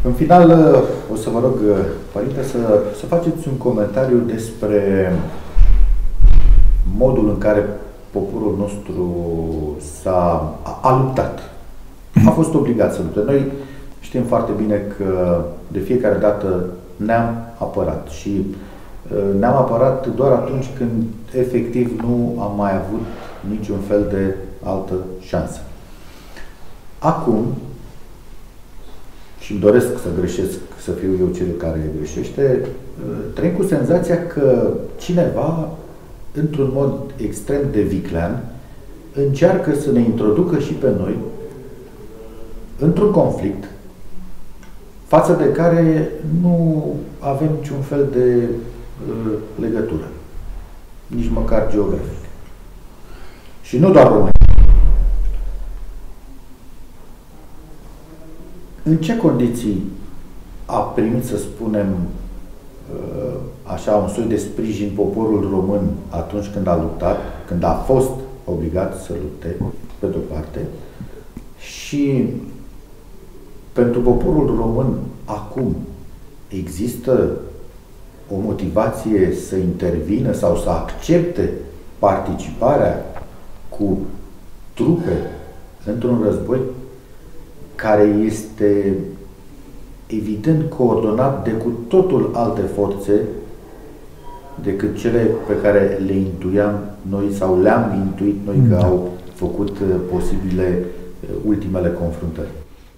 În 0.03 0.11
final, 0.11 0.49
o 1.13 1.15
să 1.15 1.29
vă 1.29 1.39
rog, 1.39 1.53
Părinte, 2.11 2.43
să, 2.43 2.57
să 2.99 3.05
faceți 3.05 3.47
un 3.47 3.57
comentariu 3.57 4.17
despre 4.17 5.11
modul 6.97 7.29
în 7.29 7.37
care 7.37 7.65
poporul 8.11 8.55
nostru 8.59 9.25
s-a 10.01 10.53
a, 10.63 10.79
a 10.81 10.97
luptat. 11.03 11.39
A 12.25 12.29
fost 12.29 12.53
obligat 12.53 12.93
să 12.93 12.99
lupte. 13.01 13.31
Noi 13.31 13.51
știm 13.99 14.23
foarte 14.23 14.51
bine 14.57 14.75
că 14.97 15.41
de 15.67 15.79
fiecare 15.79 16.17
dată 16.19 16.65
ne-am 16.95 17.35
apărat 17.57 18.07
și 18.09 18.45
uh, 18.49 18.55
ne-am 19.39 19.55
apărat 19.55 20.15
doar 20.15 20.31
atunci 20.31 20.65
când 20.77 21.03
efectiv 21.35 21.99
nu 22.01 22.37
am 22.41 22.55
mai 22.55 22.75
avut 22.75 23.01
niciun 23.49 23.79
fel 23.87 24.07
de 24.09 24.35
altă 24.63 24.93
șansă. 25.19 25.59
Acum, 26.99 27.45
și 29.39 29.51
îmi 29.51 29.61
doresc 29.61 29.87
să 29.87 30.07
greșesc, 30.19 30.59
să 30.81 30.91
fiu 30.91 31.09
eu 31.19 31.27
cel 31.27 31.47
care 31.57 31.91
greșește, 31.97 32.59
uh, 32.61 33.15
trăim 33.33 33.53
cu 33.53 33.63
senzația 33.63 34.27
că 34.27 34.73
cineva, 34.97 35.69
într-un 36.33 36.69
mod 36.73 36.91
extrem 37.17 37.61
de 37.71 37.81
viclean, 37.81 38.43
încearcă 39.13 39.75
să 39.75 39.91
ne 39.91 39.99
introducă 39.99 40.59
și 40.59 40.73
pe 40.73 40.93
noi 40.97 41.17
într-un 42.79 43.11
conflict 43.11 43.63
față 45.07 45.33
de 45.33 45.51
care 45.51 46.11
nu 46.41 46.85
avem 47.19 47.49
niciun 47.59 47.81
fel 47.81 48.07
de 48.11 48.35
uh, 48.41 48.76
legătură, 49.59 50.07
nici 51.07 51.29
măcar 51.29 51.71
geografic. 51.71 52.25
Și 53.61 53.77
nu 53.77 53.91
doar 53.91 54.07
România. 54.07 54.31
În 58.83 58.97
ce 58.97 59.17
condiții 59.17 59.83
a 60.65 60.77
primit, 60.79 61.25
să 61.25 61.37
spunem, 61.37 61.87
uh, 62.93 63.35
așa, 63.63 63.95
un 63.95 64.07
soi 64.07 64.23
de 64.23 64.37
sprijin 64.37 64.91
poporul 64.95 65.49
român 65.49 65.89
atunci 66.09 66.47
când 66.53 66.67
a 66.67 66.75
luptat, 66.75 67.17
când 67.47 67.63
a 67.63 67.73
fost 67.73 68.09
obligat 68.45 69.01
să 69.01 69.13
lupte, 69.21 69.55
pe 69.99 70.07
de-o 70.07 70.33
parte, 70.33 70.65
și 71.57 72.25
pentru 73.73 74.01
poporul 74.01 74.55
român 74.55 74.97
acum 75.25 75.75
există 76.47 77.29
o 78.35 78.39
motivație 78.39 79.33
să 79.47 79.55
intervină 79.55 80.33
sau 80.33 80.55
să 80.55 80.69
accepte 80.69 81.49
participarea 81.99 83.05
cu 83.69 83.97
trupe 84.73 85.11
într-un 85.85 86.21
război 86.25 86.59
care 87.75 88.03
este 88.25 88.93
evident 90.07 90.69
coordonat 90.69 91.43
de 91.43 91.51
cu 91.51 91.69
totul 91.87 92.31
alte 92.33 92.61
forțe 92.61 93.21
decât 94.63 94.97
cele 94.97 95.27
pe 95.47 95.53
care 95.61 95.99
le 96.05 96.13
intuiam 96.13 96.79
noi 97.09 97.31
sau 97.33 97.61
le-am 97.61 98.03
intuit 98.05 98.37
noi 98.45 98.55
că 98.69 98.75
da. 98.75 98.85
au 98.85 99.09
făcut 99.33 99.69
uh, 99.69 99.87
posibile 100.11 100.77
uh, 100.77 101.29
ultimele 101.45 101.89
confruntări. 101.89 102.47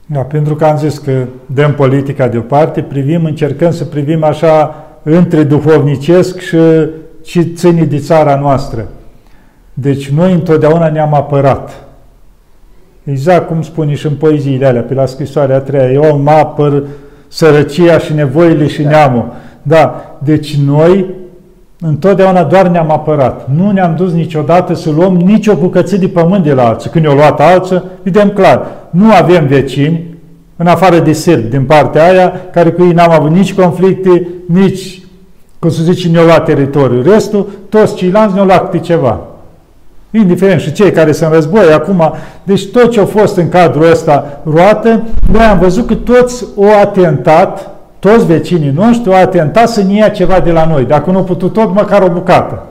Da, 0.05 0.19
pentru 0.19 0.55
că 0.55 0.65
am 0.65 0.77
zis 0.77 0.97
că 0.97 1.25
dăm 1.45 1.73
politica 1.73 2.27
deoparte, 2.27 2.81
privim, 2.81 3.25
încercăm 3.25 3.71
să 3.71 3.85
privim 3.85 4.23
așa 4.23 4.75
între 5.03 5.43
duhovnicesc 5.43 6.39
și 6.39 6.57
ce 7.23 7.41
ține 7.41 7.83
de 7.83 7.97
țara 7.97 8.39
noastră. 8.39 8.87
Deci 9.73 10.09
noi 10.09 10.33
întotdeauna 10.33 10.89
ne-am 10.89 11.13
apărat. 11.13 11.83
Exact 13.03 13.47
cum 13.47 13.61
spune 13.61 13.93
și 13.93 14.05
în 14.05 14.13
poeziile 14.13 14.65
alea, 14.65 14.81
pe 14.81 14.93
la 14.93 15.05
scrisoarea 15.05 15.55
a 15.55 15.59
treia, 15.59 15.91
eu 15.91 16.17
mă 16.17 16.31
apăr 16.31 16.83
sărăcia 17.27 17.97
și 17.97 18.13
nevoile 18.13 18.67
și 18.67 18.81
da. 18.81 18.89
neamul. 18.89 19.33
Da, 19.61 20.15
deci 20.23 20.57
noi 20.57 21.05
întotdeauna 21.79 22.43
doar 22.43 22.67
ne-am 22.67 22.91
apărat. 22.91 23.49
Nu 23.55 23.71
ne-am 23.71 23.95
dus 23.95 24.11
niciodată 24.11 24.73
să 24.73 24.91
luăm 24.91 25.15
nicio 25.15 25.55
bucăță 25.55 25.97
de 25.97 26.07
pământ 26.07 26.43
de 26.43 26.53
la 26.53 26.67
alții. 26.67 26.89
Când 26.89 27.05
ne-au 27.05 27.17
luat 27.17 27.39
alții, 27.39 27.83
vedem 28.03 28.29
clar, 28.29 28.67
nu 28.89 29.11
avem 29.11 29.47
vecini, 29.47 30.08
în 30.61 30.67
afară 30.67 30.99
de 30.99 31.13
sârbi 31.13 31.49
din 31.49 31.63
partea 31.63 32.09
aia, 32.09 32.33
care 32.51 32.69
cu 32.69 32.83
ei 32.83 32.91
n-am 32.91 33.11
avut 33.11 33.31
nici 33.31 33.53
conflicte, 33.53 34.27
nici, 34.45 35.01
cum 35.59 35.69
să 35.69 35.83
zice, 35.83 36.07
ne-au 36.07 36.25
luat 36.25 36.45
teritoriul. 36.45 37.03
Restul, 37.03 37.47
toți 37.69 37.95
ceilalți 37.95 38.33
ne-au 38.33 38.45
luat 38.45 38.69
câte 38.69 38.83
ceva. 38.83 39.19
Indiferent 40.11 40.61
și 40.61 40.71
cei 40.71 40.91
care 40.91 41.11
sunt 41.11 41.33
război 41.33 41.73
acum, 41.73 42.13
deci 42.43 42.67
tot 42.67 42.91
ce 42.91 42.99
a 42.99 43.05
fost 43.05 43.37
în 43.37 43.49
cadrul 43.49 43.91
ăsta 43.91 44.41
roată, 44.43 45.03
noi 45.31 45.43
am 45.43 45.59
văzut 45.59 45.87
că 45.87 45.93
toți 45.93 46.45
au 46.57 46.79
atentat, 46.81 47.69
toți 47.99 48.25
vecinii 48.25 48.73
noștri 48.75 49.13
au 49.13 49.21
atentat 49.21 49.69
să 49.69 49.83
ne 49.83 49.93
ia 49.93 50.09
ceva 50.09 50.39
de 50.39 50.51
la 50.51 50.65
noi, 50.65 50.83
dacă 50.85 51.11
nu 51.11 51.17
au 51.17 51.23
putut 51.23 51.53
tot, 51.53 51.73
măcar 51.73 52.01
o 52.01 52.09
bucată. 52.09 52.63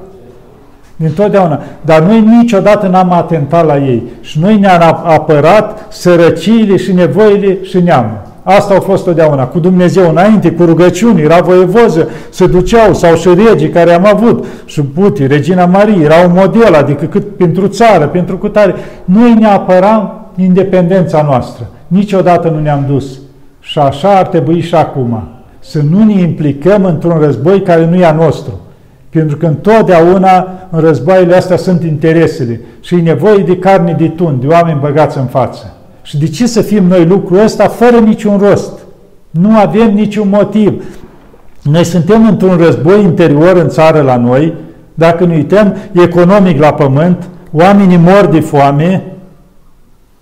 Din 1.00 1.10
totdeauna. 1.14 1.60
Dar 1.80 2.00
noi 2.00 2.20
niciodată 2.40 2.86
n-am 2.86 3.12
atentat 3.12 3.66
la 3.66 3.76
ei. 3.76 4.02
Și 4.20 4.40
noi 4.40 4.58
ne-am 4.58 5.00
apărat 5.04 5.86
sărăciile 5.88 6.76
și 6.76 6.92
nevoile 6.92 7.58
și 7.62 7.80
neamul. 7.80 8.26
Asta 8.42 8.74
a 8.74 8.80
fost 8.80 9.04
totdeauna. 9.04 9.46
Cu 9.46 9.58
Dumnezeu 9.58 10.10
înainte, 10.10 10.50
cu 10.50 10.64
rugăciuni, 10.64 11.20
era 11.20 11.40
voievoză, 11.40 12.08
se 12.30 12.46
duceau, 12.46 12.94
sau 12.94 13.14
și 13.14 13.28
regii 13.34 13.68
care 13.68 13.92
am 13.92 14.06
avut, 14.06 14.44
și 14.64 14.82
Puti, 14.82 15.26
Regina 15.26 15.66
Marie, 15.66 16.04
era 16.04 16.14
un 16.26 16.32
model, 16.34 16.74
adică 16.74 17.04
cât 17.04 17.36
pentru 17.36 17.66
țară, 17.66 18.06
pentru 18.06 18.38
cutare. 18.38 18.74
Noi 19.04 19.34
ne 19.34 19.46
apăram 19.46 20.26
independența 20.36 21.22
noastră. 21.22 21.66
Niciodată 21.86 22.48
nu 22.48 22.60
ne-am 22.60 22.84
dus. 22.88 23.18
Și 23.60 23.78
așa 23.78 24.18
ar 24.18 24.26
trebui 24.26 24.60
și 24.60 24.74
acum. 24.74 25.22
Să 25.58 25.80
nu 25.90 26.04
ne 26.04 26.20
implicăm 26.20 26.84
într-un 26.84 27.18
război 27.20 27.62
care 27.62 27.86
nu 27.86 27.96
e 27.96 28.04
a 28.04 28.12
nostru. 28.12 28.60
Pentru 29.10 29.36
că 29.36 29.46
întotdeauna 29.46 30.48
în 30.70 30.80
războaiele 30.80 31.36
astea 31.36 31.56
sunt 31.56 31.82
interesele 31.82 32.60
și 32.80 32.94
e 32.94 33.00
nevoie 33.00 33.42
de 33.42 33.56
carne 33.56 33.96
de 33.98 34.08
tun, 34.08 34.38
de 34.40 34.46
oameni 34.46 34.80
băgați 34.80 35.18
în 35.18 35.26
față. 35.26 35.72
Și 36.02 36.18
de 36.18 36.28
ce 36.28 36.46
să 36.46 36.60
fim 36.60 36.84
noi 36.84 37.04
lucrul 37.04 37.38
ăsta 37.38 37.68
fără 37.68 37.96
niciun 37.96 38.38
rost? 38.38 38.78
Nu 39.30 39.56
avem 39.56 39.94
niciun 39.94 40.28
motiv. 40.28 40.84
Noi 41.62 41.84
suntem 41.84 42.26
într-un 42.26 42.56
război 42.56 43.02
interior 43.02 43.56
în 43.56 43.68
țară 43.68 44.00
la 44.00 44.16
noi, 44.16 44.54
dacă 44.94 45.24
ne 45.24 45.34
uităm 45.34 45.76
economic 45.92 46.60
la 46.60 46.72
pământ, 46.72 47.28
oamenii 47.52 47.96
mor 47.96 48.26
de 48.26 48.40
foame 48.40 49.02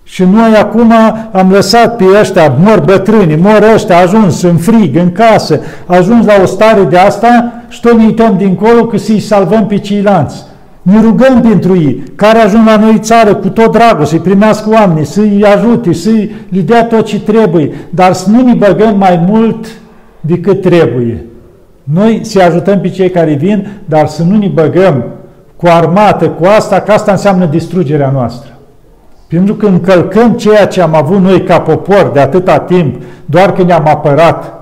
și 0.03 0.23
noi 0.23 0.55
acum 0.59 0.93
am 1.31 1.51
lăsat 1.51 1.95
pe 1.95 2.03
ăștia, 2.19 2.55
mor 2.63 2.79
bătrâni, 2.79 3.35
mor 3.35 3.71
ăștia, 3.73 3.97
ajuns 3.97 4.41
în 4.41 4.57
frig, 4.57 4.95
în 4.95 5.11
casă, 5.11 5.59
ajuns 5.85 6.25
la 6.25 6.33
o 6.41 6.45
stare 6.45 6.83
de 6.83 6.97
asta 6.97 7.53
și 7.69 7.81
tot 7.81 7.93
ne 7.93 8.05
uităm 8.05 8.37
dincolo 8.37 8.85
că 8.85 8.97
să-i 8.97 9.19
salvăm 9.19 9.67
pe 9.67 9.77
ceilalți. 9.77 10.45
Ne 10.81 11.01
rugăm 11.01 11.41
pentru 11.41 11.75
ei, 11.75 12.03
care 12.15 12.39
ajung 12.39 12.67
la 12.67 12.77
noi 12.77 12.99
țară 12.99 13.35
cu 13.35 13.49
tot 13.49 13.71
dragul, 13.71 14.05
să-i 14.05 14.19
primească 14.19 14.69
oameni, 14.69 15.05
să-i 15.05 15.43
ajute, 15.55 15.93
să-i 15.93 16.35
le 16.49 16.61
dea 16.61 16.85
tot 16.85 17.05
ce 17.05 17.19
trebuie, 17.19 17.71
dar 17.89 18.13
să 18.13 18.29
nu 18.29 18.41
ne 18.41 18.53
băgăm 18.53 18.97
mai 18.97 19.25
mult 19.27 19.65
decât 20.21 20.61
trebuie. 20.61 21.25
Noi 21.83 22.19
să 22.23 22.41
ajutăm 22.41 22.79
pe 22.79 22.89
cei 22.89 23.09
care 23.09 23.33
vin, 23.33 23.67
dar 23.85 24.07
să 24.07 24.23
nu 24.23 24.37
ne 24.37 24.47
băgăm 24.47 25.03
cu 25.55 25.67
armată, 25.67 26.29
cu 26.29 26.45
asta, 26.45 26.79
că 26.79 26.91
asta 26.91 27.11
înseamnă 27.11 27.45
distrugerea 27.45 28.11
noastră. 28.11 28.51
Pentru 29.27 29.53
că 29.53 29.65
încălcăm 29.65 30.31
ceea 30.31 30.67
ce 30.67 30.81
am 30.81 30.95
avut 30.95 31.19
noi 31.19 31.43
ca 31.43 31.59
popor 31.59 32.09
de 32.13 32.19
atâta 32.19 32.59
timp, 32.59 33.01
doar 33.25 33.53
că 33.53 33.63
ne-am 33.63 33.87
apărat 33.87 34.53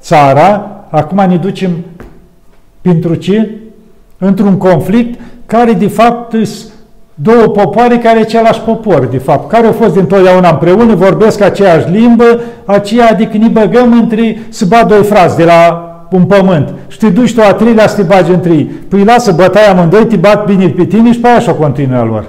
țara, 0.00 0.70
acum 0.90 1.24
ne 1.28 1.36
ducem 1.36 1.70
pentru 2.88 3.14
ce? 3.14 3.50
Într-un 4.18 4.56
conflict 4.56 5.20
care 5.46 5.72
de 5.72 5.88
fapt 5.88 6.34
două 7.14 7.42
popoare 7.42 7.98
care 7.98 8.18
e 8.18 8.22
același 8.22 8.60
popor, 8.60 9.06
de 9.10 9.18
fapt, 9.18 9.50
care 9.50 9.66
au 9.66 9.72
fost 9.72 9.94
dintotdeauna 9.94 10.50
împreună, 10.50 10.94
vorbesc 10.94 11.40
aceeași 11.40 11.90
limbă, 11.90 12.40
aceea, 12.64 13.08
adică 13.10 13.36
ne 13.36 13.48
băgăm 13.48 13.92
între, 14.00 14.46
să 14.48 14.64
bat 14.64 14.88
doi 14.88 15.02
frați 15.02 15.36
de 15.36 15.44
la 15.44 15.90
un 16.10 16.24
pământ 16.24 16.74
și 16.88 16.98
te 16.98 17.08
duci 17.08 17.34
tu 17.34 17.40
a 17.40 17.52
treilea 17.52 17.86
să 17.86 17.96
te 17.96 18.02
bagi 18.02 18.30
între 18.30 18.52
ei. 18.52 18.64
Păi 18.64 19.04
lasă 19.04 19.32
bătaia 19.32 19.70
amândoi, 19.70 20.06
te 20.06 20.16
bat 20.16 20.46
bine 20.46 20.68
pe 20.68 20.84
tine 20.84 21.12
și 21.12 21.20
pe 21.20 21.28
aia 21.28 21.38
și 21.38 21.48
o 21.48 21.54
continuă 21.54 22.02
lor. 22.02 22.24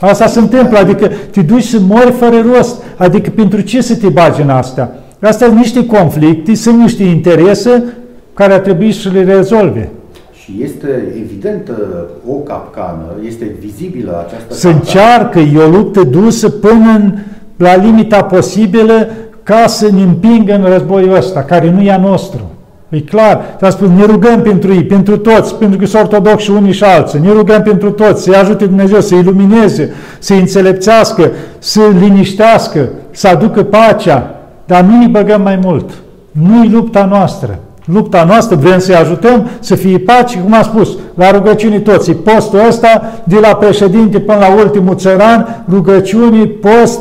Asta 0.00 0.26
se 0.26 0.38
întâmplă, 0.38 0.78
adică 0.78 1.10
te 1.30 1.42
duci 1.42 1.62
să 1.64 1.78
mori 1.88 2.12
fără 2.12 2.36
rost. 2.54 2.82
Adică 2.96 3.30
pentru 3.30 3.60
ce 3.60 3.82
să 3.82 3.96
te 3.96 4.08
bagi 4.08 4.40
în 4.40 4.50
astea? 4.50 4.94
Astea 5.20 5.46
sunt 5.46 5.58
niște 5.58 5.86
conflicte, 5.86 6.54
sunt 6.54 6.78
niște 6.78 7.02
interese 7.02 7.84
care 8.40 8.52
ar 8.52 8.60
trebui 8.60 8.92
să 8.92 9.08
le 9.12 9.24
rezolve. 9.24 9.88
Și 10.32 10.52
este 10.62 11.12
evidentă 11.16 11.72
o 12.28 12.32
capcană, 12.32 13.04
este 13.26 13.56
vizibilă 13.58 14.24
această 14.26 14.54
Se 14.54 14.68
încearcă, 14.68 15.38
e 15.38 15.58
o 15.58 15.68
luptă 15.68 16.02
dusă 16.02 16.48
până 16.48 16.90
în, 16.96 17.12
la 17.56 17.76
limita 17.76 18.22
posibilă 18.22 19.08
ca 19.42 19.64
să 19.66 19.88
ne 19.92 20.02
împingă 20.02 20.54
în 20.54 20.64
războiul 20.64 21.16
ăsta, 21.16 21.42
care 21.42 21.70
nu 21.70 21.82
e 21.82 21.92
a 21.92 21.98
nostru. 21.98 22.40
E 22.88 23.00
clar, 23.00 23.56
s-a 23.60 23.70
spus, 23.70 23.88
ne 23.88 24.04
rugăm 24.04 24.40
pentru 24.42 24.72
ei, 24.72 24.84
pentru 24.84 25.16
toți, 25.16 25.54
pentru 25.54 25.78
că 25.78 25.86
sunt 25.86 26.02
ortodoxi 26.02 26.50
unii 26.50 26.72
și 26.72 26.84
alții, 26.84 27.20
ne 27.20 27.32
rugăm 27.32 27.62
pentru 27.62 27.90
toți, 27.90 28.22
să-i 28.22 28.34
ajute 28.34 28.66
Dumnezeu, 28.66 29.00
să-i 29.00 29.18
ilumineze, 29.18 29.92
să-i 30.18 30.38
înțelepțească, 30.38 31.30
să 31.58 31.80
liniștească, 32.00 32.88
să 33.10 33.28
aducă 33.28 33.62
pacea, 33.62 34.34
dar 34.66 34.82
nu 34.82 34.98
ne 34.98 35.06
băgăm 35.06 35.42
mai 35.42 35.58
mult. 35.62 35.90
Nu-i 36.32 36.68
lupta 36.68 37.04
noastră. 37.04 37.58
Lupta 37.92 38.24
noastră 38.24 38.56
vrem 38.56 38.78
să-i 38.78 38.94
ajutăm 38.94 39.48
să 39.60 39.74
fie 39.74 39.98
pace, 39.98 40.38
cum 40.38 40.54
am 40.54 40.62
spus, 40.62 40.88
la 41.14 41.30
rugăciuni 41.30 41.80
toți. 41.80 42.12
Postul 42.12 42.58
ăsta, 42.68 43.12
de 43.24 43.38
la 43.40 43.54
președinte 43.54 44.18
până 44.18 44.38
la 44.38 44.54
ultimul 44.62 44.96
țăran, 44.96 45.64
rugăciuni, 45.70 46.46
post, 46.46 47.00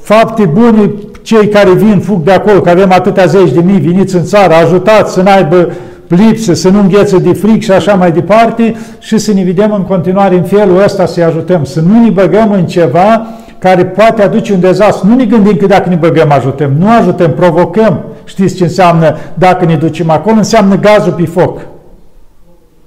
fapte 0.00 0.44
bune, 0.44 0.90
cei 1.22 1.48
care 1.48 1.70
vin, 1.70 2.00
fug 2.00 2.22
de 2.22 2.32
acolo, 2.32 2.60
că 2.60 2.70
avem 2.70 2.92
atâtea 2.92 3.24
zeci 3.24 3.52
de 3.52 3.60
mii, 3.60 3.80
veniți 3.80 4.16
în 4.16 4.24
țară, 4.24 4.54
ajutați 4.54 5.12
să 5.12 5.22
n-aibă 5.22 5.68
lipsă, 6.08 6.54
să 6.54 6.68
nu 6.68 6.78
înghețe 6.78 7.18
de 7.18 7.32
fric 7.32 7.62
și 7.62 7.70
așa 7.70 7.94
mai 7.94 8.12
departe 8.12 8.74
și 8.98 9.18
să 9.18 9.32
ne 9.32 9.42
vedem 9.42 9.72
în 9.72 9.82
continuare 9.82 10.34
în 10.34 10.42
felul 10.42 10.82
ăsta 10.84 11.06
să-i 11.06 11.22
ajutăm, 11.22 11.64
să 11.64 11.80
nu 11.80 12.02
ne 12.02 12.10
băgăm 12.10 12.52
în 12.52 12.66
ceva 12.66 13.26
care 13.58 13.84
poate 13.84 14.22
aduce 14.22 14.52
un 14.52 14.60
dezastru. 14.60 15.06
Nu 15.08 15.14
ne 15.14 15.24
gândim 15.24 15.56
că 15.56 15.66
dacă 15.66 15.88
ne 15.88 15.94
băgăm 15.94 16.32
ajutăm, 16.32 16.70
nu 16.78 16.86
ajutăm, 17.00 17.30
provocăm. 17.30 18.00
Știți 18.26 18.54
ce 18.54 18.62
înseamnă 18.62 19.16
dacă 19.34 19.64
ne 19.64 19.76
ducem 19.76 20.10
acolo? 20.10 20.36
Înseamnă 20.36 20.78
gazul 20.78 21.12
pe 21.12 21.26
foc. 21.26 21.60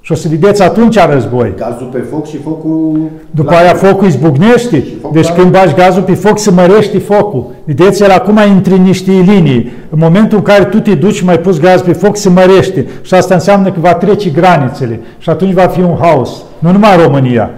Și 0.02 0.12
o 0.12 0.18
să 0.18 0.28
vedeți 0.28 0.64
atunci 0.64 0.98
a 0.98 1.14
război. 1.14 1.54
Gazul 1.58 1.90
pe 1.92 2.00
foc 2.00 2.28
și 2.28 2.38
focul... 2.38 3.00
După 3.32 3.54
aia 3.54 3.74
focul 3.74 4.08
izbucnește. 4.08 4.84
Deci 5.12 5.30
când 5.30 5.52
bagi 5.52 5.74
gazul 5.74 6.02
pe 6.02 6.14
foc, 6.14 6.40
se 6.40 6.52
mărește 6.52 7.00
focul. 7.00 7.46
Vedeți, 7.64 8.04
el 8.04 8.12
acum 8.12 8.40
intră 8.48 8.74
în 8.74 8.82
niște 8.82 9.12
linii. 9.12 9.72
În 9.90 10.00
momentul 10.02 10.38
în 10.38 10.44
care 10.44 10.64
tu 10.64 10.80
te 10.80 10.96
duci 10.96 11.14
și 11.14 11.26
mai 11.26 11.40
pus 11.40 11.60
gaz 11.60 11.82
pe 11.82 11.94
foc, 11.94 12.18
se 12.18 12.30
mărește. 12.30 12.88
Și 13.02 13.14
asta 13.14 13.34
înseamnă 13.34 13.72
că 13.72 13.80
va 13.80 13.94
trece 13.94 14.30
granițele. 14.30 15.00
Și 15.18 15.30
atunci 15.30 15.54
va 15.54 15.68
fi 15.68 15.82
un 15.82 15.98
haos. 16.00 16.30
Nu 16.60 16.72
numai 16.72 16.96
în 16.96 17.04
România. 17.04 17.50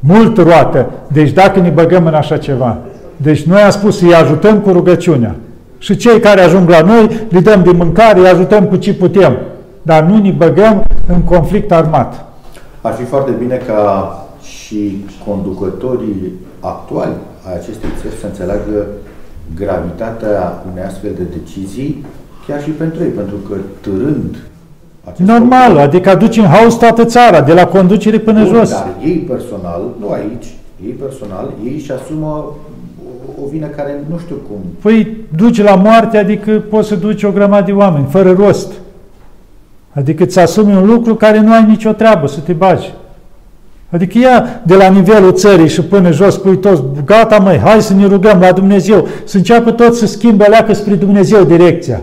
Mult 0.00 0.36
roată. 0.36 0.90
Deci 1.06 1.30
dacă 1.30 1.60
ne 1.60 1.68
băgăm 1.68 2.06
în 2.06 2.14
așa 2.14 2.36
ceva. 2.36 2.78
Deci 3.16 3.42
noi 3.42 3.60
am 3.60 3.70
spus 3.70 3.98
să-i 3.98 4.14
ajutăm 4.14 4.58
cu 4.58 4.70
rugăciunea. 4.70 5.34
Și 5.80 5.96
cei 5.96 6.20
care 6.20 6.40
ajung 6.40 6.68
la 6.68 6.80
noi, 6.80 7.26
le 7.28 7.40
dăm 7.40 7.62
de 7.62 7.70
mâncare, 7.70 8.18
îi 8.18 8.26
ajutăm 8.26 8.64
cu 8.64 8.76
ce 8.76 8.94
putem 8.94 9.38
dar 9.82 10.02
nu 10.02 10.18
ne 10.18 10.30
băgăm 10.30 10.84
în 11.06 11.22
conflict 11.22 11.72
armat. 11.72 12.24
Ar 12.80 12.92
fi 12.92 13.04
foarte 13.04 13.30
bine 13.30 13.56
ca 13.56 14.14
și 14.42 15.04
conducătorii 15.26 16.32
actuali 16.60 17.12
a 17.46 17.52
acestei 17.52 17.88
țări 18.00 18.14
să 18.20 18.26
înțeleagă 18.26 18.86
gravitatea 19.56 20.62
unei 20.72 20.84
astfel 20.84 21.10
de 21.16 21.22
decizii, 21.22 22.04
chiar 22.46 22.62
și 22.62 22.70
pentru 22.70 23.02
ei, 23.02 23.10
pentru 23.10 23.36
că 23.36 23.54
târând 23.80 24.36
Normal, 25.16 25.68
popor, 25.68 25.82
adică 25.82 26.10
aduci 26.10 26.36
în 26.36 26.44
haos 26.44 26.74
toată 26.74 27.04
țara, 27.04 27.40
de 27.40 27.52
la 27.52 27.66
conducere 27.66 28.18
până 28.18 28.42
bun, 28.42 28.54
jos. 28.54 28.70
Dar 28.70 28.88
ei 29.04 29.16
personal, 29.16 29.82
nu 30.00 30.10
aici, 30.10 30.46
ei 30.84 30.92
personal, 30.92 31.52
ei 31.64 31.74
își 31.74 31.92
asumă 31.92 32.56
o 33.44 33.48
vină 33.50 33.66
care 33.66 34.04
nu 34.10 34.18
știu 34.18 34.34
cum. 34.34 34.58
Păi 34.82 35.16
duci 35.36 35.62
la 35.62 35.74
moarte, 35.74 36.18
adică 36.18 36.62
poți 36.68 36.88
să 36.88 36.94
duci 36.94 37.22
o 37.22 37.30
grămadă 37.30 37.64
de 37.64 37.72
oameni, 37.72 38.06
fără 38.10 38.32
rost. 38.32 38.72
Adică 39.92 40.22
îți 40.22 40.38
asumi 40.38 40.74
un 40.74 40.86
lucru 40.86 41.14
care 41.14 41.40
nu 41.40 41.52
ai 41.52 41.64
nicio 41.68 41.92
treabă 41.92 42.26
să 42.26 42.40
te 42.40 42.52
bagi. 42.52 42.92
Adică 43.90 44.18
ia 44.18 44.60
de 44.66 44.74
la 44.74 44.88
nivelul 44.88 45.32
țării 45.32 45.68
și 45.68 45.82
până 45.82 46.10
jos, 46.10 46.34
spui 46.34 46.58
toți, 46.58 46.82
gata 47.04 47.38
măi, 47.38 47.58
hai 47.58 47.82
să 47.82 47.94
ne 47.94 48.06
rugăm 48.06 48.40
la 48.40 48.52
Dumnezeu, 48.52 49.08
să 49.24 49.36
înceapă 49.36 49.70
tot 49.70 49.94
să 49.94 50.06
schimbe 50.06 50.44
leacă 50.44 50.72
spre 50.72 50.94
Dumnezeu 50.94 51.44
direcția. 51.44 52.00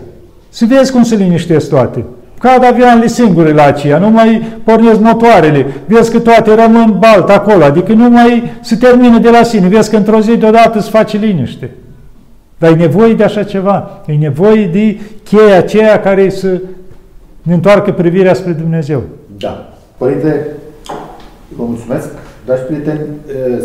Să 0.48 0.64
vezi 0.68 0.92
cum 0.92 1.02
se 1.02 1.14
liniștesc 1.14 1.68
toate. 1.68 2.04
Cad 2.38 2.64
avioanele 2.64 3.06
singure 3.06 3.52
la 3.52 3.64
aceea, 3.64 3.98
nu 3.98 4.10
mai 4.10 4.42
pornesc 4.64 5.00
motoarele, 5.00 5.66
vezi 5.86 6.10
că 6.10 6.20
toate 6.20 6.54
rămân 6.54 6.96
balt 6.98 7.28
acolo, 7.28 7.64
adică 7.64 7.92
nu 7.92 8.08
mai 8.10 8.52
se 8.60 8.76
termină 8.76 9.18
de 9.18 9.30
la 9.30 9.42
sine, 9.42 9.68
vezi 9.68 9.90
că 9.90 9.96
într-o 9.96 10.20
zi 10.20 10.36
deodată 10.36 10.80
se 10.80 10.90
face 10.90 11.16
liniște. 11.16 11.70
Dar 12.58 12.70
e 12.70 12.74
nevoie 12.74 13.14
de 13.14 13.24
așa 13.24 13.42
ceva, 13.42 14.02
e 14.06 14.12
nevoie 14.12 14.66
de 14.66 15.00
cheia 15.24 15.58
aceea 15.58 16.00
care 16.00 16.30
să 16.30 16.60
ne 17.42 17.54
întoarcă 17.54 17.92
privirea 17.92 18.34
spre 18.34 18.52
Dumnezeu. 18.52 19.02
Da. 19.38 19.72
Părinte, 19.96 20.46
vă 21.56 21.64
mulțumesc. 21.64 22.08
Dragi 22.44 22.62
prieteni, 22.62 23.00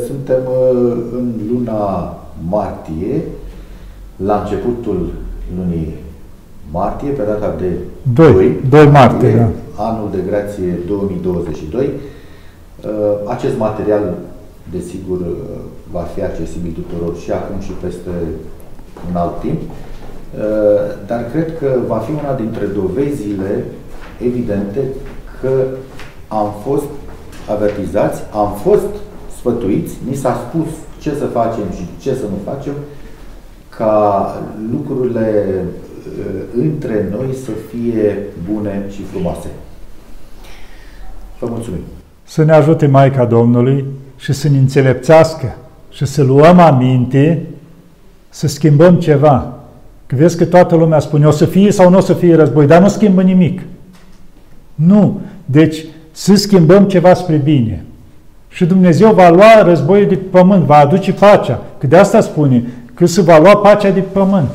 suntem 0.08 0.42
în 1.12 1.32
luna 1.52 2.18
martie, 2.50 3.22
la 4.16 4.42
începutul 4.44 5.14
lunii 5.58 5.94
martie, 6.80 7.10
pe 7.10 7.24
data 7.24 7.56
de 7.60 7.70
2, 8.14 8.34
2, 8.34 8.60
2 8.70 8.88
martie, 8.88 9.36
da. 9.36 9.84
anul 9.84 10.10
de 10.12 10.22
grație 10.30 10.80
2022. 10.88 11.90
Acest 13.26 13.58
material, 13.58 14.14
desigur, 14.72 15.20
va 15.92 16.04
fi 16.14 16.22
accesibil 16.24 16.72
tuturor 16.72 17.18
și 17.18 17.32
acum 17.32 17.60
și 17.60 17.72
peste 17.72 18.14
un 19.10 19.16
alt 19.16 19.40
timp. 19.40 19.62
Uh, 19.62 19.70
dar 21.08 21.26
cred 21.32 21.58
că 21.58 21.70
va 21.88 21.98
fi 21.98 22.12
una 22.12 22.34
dintre 22.36 22.66
dovezile 22.66 23.66
evidente 24.28 24.82
că 25.42 25.52
am 26.28 26.54
fost 26.66 26.90
avertizați, 27.50 28.22
am 28.32 28.52
fost 28.64 28.92
sfătuiți, 29.38 29.94
ni 30.10 30.16
s-a 30.16 30.36
spus 30.48 30.68
ce 31.00 31.10
să 31.20 31.26
facem 31.26 31.64
și 31.76 31.86
ce 32.02 32.14
să 32.14 32.24
nu 32.24 32.52
facem, 32.52 32.74
ca 33.78 33.96
lucrurile 34.72 35.46
uh, 35.64 35.83
între 36.58 37.08
noi 37.12 37.36
să 37.46 37.52
fie 37.72 38.18
bune 38.52 38.84
și 38.90 39.02
frumoase. 39.12 39.48
Vă 41.40 41.48
mulțumim! 41.50 41.82
Să 42.24 42.44
ne 42.44 42.52
ajute 42.52 42.88
Maica 42.88 43.26
Domnului 43.26 43.86
și 44.18 44.34
să 44.34 44.50
ne 44.50 44.58
înțelepțească 44.58 45.56
și 45.90 46.06
să 46.06 46.24
luăm 46.24 46.60
aminte 46.60 47.46
să 48.30 48.48
schimbăm 48.48 48.96
ceva 48.96 49.64
Că 50.14 50.20
vezi 50.20 50.38
că 50.38 50.46
toată 50.46 50.76
lumea 50.76 51.00
spune, 51.00 51.26
o 51.26 51.32
să 51.32 51.46
fie 51.46 51.72
sau 51.72 51.90
nu 51.90 51.98
o 51.98 52.02
să 52.02 52.14
fie 52.14 52.36
război, 52.36 52.68
dar 52.68 52.82
nu 52.82 52.88
schimbă 52.88 53.22
nimic. 53.22 53.62
Nu. 54.76 55.22
Deci, 55.46 55.86
să 56.12 56.36
schimbăm 56.36 56.84
ceva 56.88 57.14
spre 57.14 57.36
bine. 57.36 57.84
Și 58.50 58.66
Dumnezeu 58.66 59.14
va 59.14 59.30
lua 59.30 59.62
războiul 59.64 60.08
de 60.08 60.16
pământ, 60.16 60.64
va 60.64 60.76
aduce 60.76 61.14
pacea. 61.14 61.62
Că 61.78 61.88
de 61.88 61.98
asta 61.98 62.22
spune, 62.22 62.64
că 62.94 63.06
se 63.06 63.22
va 63.22 63.40
lua 63.40 63.58
pacea 63.58 63.90
de 63.90 64.00
pământ. 64.00 64.50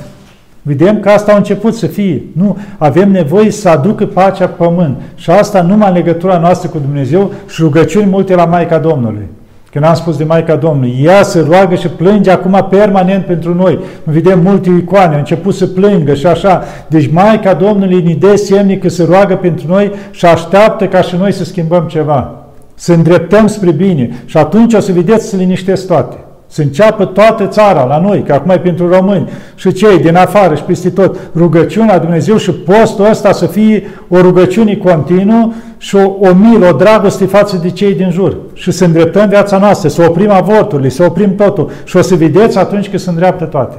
Vedem 0.69 1.01
că 1.01 1.09
asta 1.09 1.33
a 1.33 1.37
început 1.37 1.75
să 1.75 1.87
fie. 1.87 2.23
Nu, 2.33 2.57
avem 2.79 3.11
nevoie 3.11 3.51
să 3.51 3.69
aducă 3.69 4.07
pacea 4.07 4.47
pământ. 4.47 5.01
Și 5.15 5.31
asta 5.31 5.63
numai 5.63 5.89
în 5.89 5.95
legătura 5.95 6.39
noastră 6.39 6.69
cu 6.69 6.79
Dumnezeu 6.79 7.33
și 7.49 7.63
rugăciuni 7.63 8.11
multe 8.11 8.35
la 8.35 8.45
Maica 8.45 8.79
Domnului. 8.79 9.27
Când 9.73 9.85
am 9.85 9.95
spus 9.95 10.17
de 10.17 10.25
Maica 10.25 10.57
Domnului, 10.57 11.01
ea 11.03 11.23
se 11.23 11.45
roagă 11.49 11.75
și 11.75 11.89
plânge 11.89 12.31
acum 12.31 12.67
permanent 12.71 13.25
pentru 13.25 13.55
noi. 13.55 13.79
Vedem 14.05 14.41
multe 14.43 14.71
icoane, 14.71 15.15
a 15.15 15.19
început 15.19 15.55
să 15.55 15.67
plângă 15.67 16.15
și 16.15 16.27
așa. 16.27 16.63
Deci 16.89 17.11
Maica 17.13 17.55
Domnului 17.55 18.03
ne 18.03 18.15
dă 18.15 18.37
semne 18.37 18.75
că 18.75 18.89
se 18.89 19.05
roagă 19.05 19.37
pentru 19.37 19.67
noi 19.69 19.93
și 20.11 20.27
așteaptă 20.27 20.87
ca 20.87 21.01
și 21.01 21.17
noi 21.17 21.33
să 21.33 21.45
schimbăm 21.45 21.85
ceva. 21.87 22.35
Să 22.75 22.93
îndreptăm 22.93 23.47
spre 23.47 23.71
bine. 23.71 24.23
Și 24.25 24.37
atunci 24.37 24.75
o 24.75 24.81
să 24.81 24.93
vedeți 24.93 25.29
să 25.29 25.37
liniștesc 25.37 25.87
toate. 25.87 26.17
Să 26.51 26.63
înceapă 26.63 27.05
toată 27.05 27.47
țara 27.47 27.85
la 27.85 28.01
noi, 28.01 28.23
că 28.23 28.33
acum 28.33 28.51
e 28.51 28.59
pentru 28.59 28.89
români 28.89 29.29
și 29.55 29.73
cei 29.73 29.99
din 29.99 30.17
afară 30.17 30.55
și 30.55 30.63
peste 30.63 30.91
tot. 30.91 31.17
Rugăciunea 31.35 31.99
Dumnezeu 31.99 32.37
și 32.37 32.53
postul 32.53 33.05
ăsta 33.11 33.33
să 33.33 33.47
fie 33.47 33.83
o 34.09 34.21
rugăciune 34.21 34.77
continuă 34.77 35.53
și 35.79 35.97
o, 35.97 36.13
o 36.21 36.35
milă, 36.35 36.69
o 36.69 36.77
dragoste 36.77 37.27
față 37.27 37.57
de 37.57 37.71
cei 37.71 37.95
din 37.95 38.11
jur. 38.11 38.37
Și 38.53 38.71
să 38.71 38.85
îndreptăm 38.85 39.29
viața 39.29 39.59
noastră, 39.59 39.89
să 39.89 40.05
oprim 40.09 40.31
avorturile, 40.31 40.89
să 40.89 41.05
oprim 41.05 41.35
totul. 41.35 41.71
Și 41.85 41.97
o 41.97 42.01
să 42.01 42.15
vedeți 42.15 42.59
atunci 42.59 42.89
când 42.89 43.01
se 43.01 43.11
îndreaptă 43.11 43.45
toate. 43.45 43.77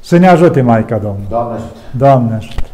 Să 0.00 0.18
ne 0.18 0.28
ajute 0.28 0.60
Maica 0.60 0.96
Domnului. 0.96 1.26
Doamne 1.28 1.54
ajută! 1.54 1.72
Doamne 1.90 2.34
ajută! 2.34 2.71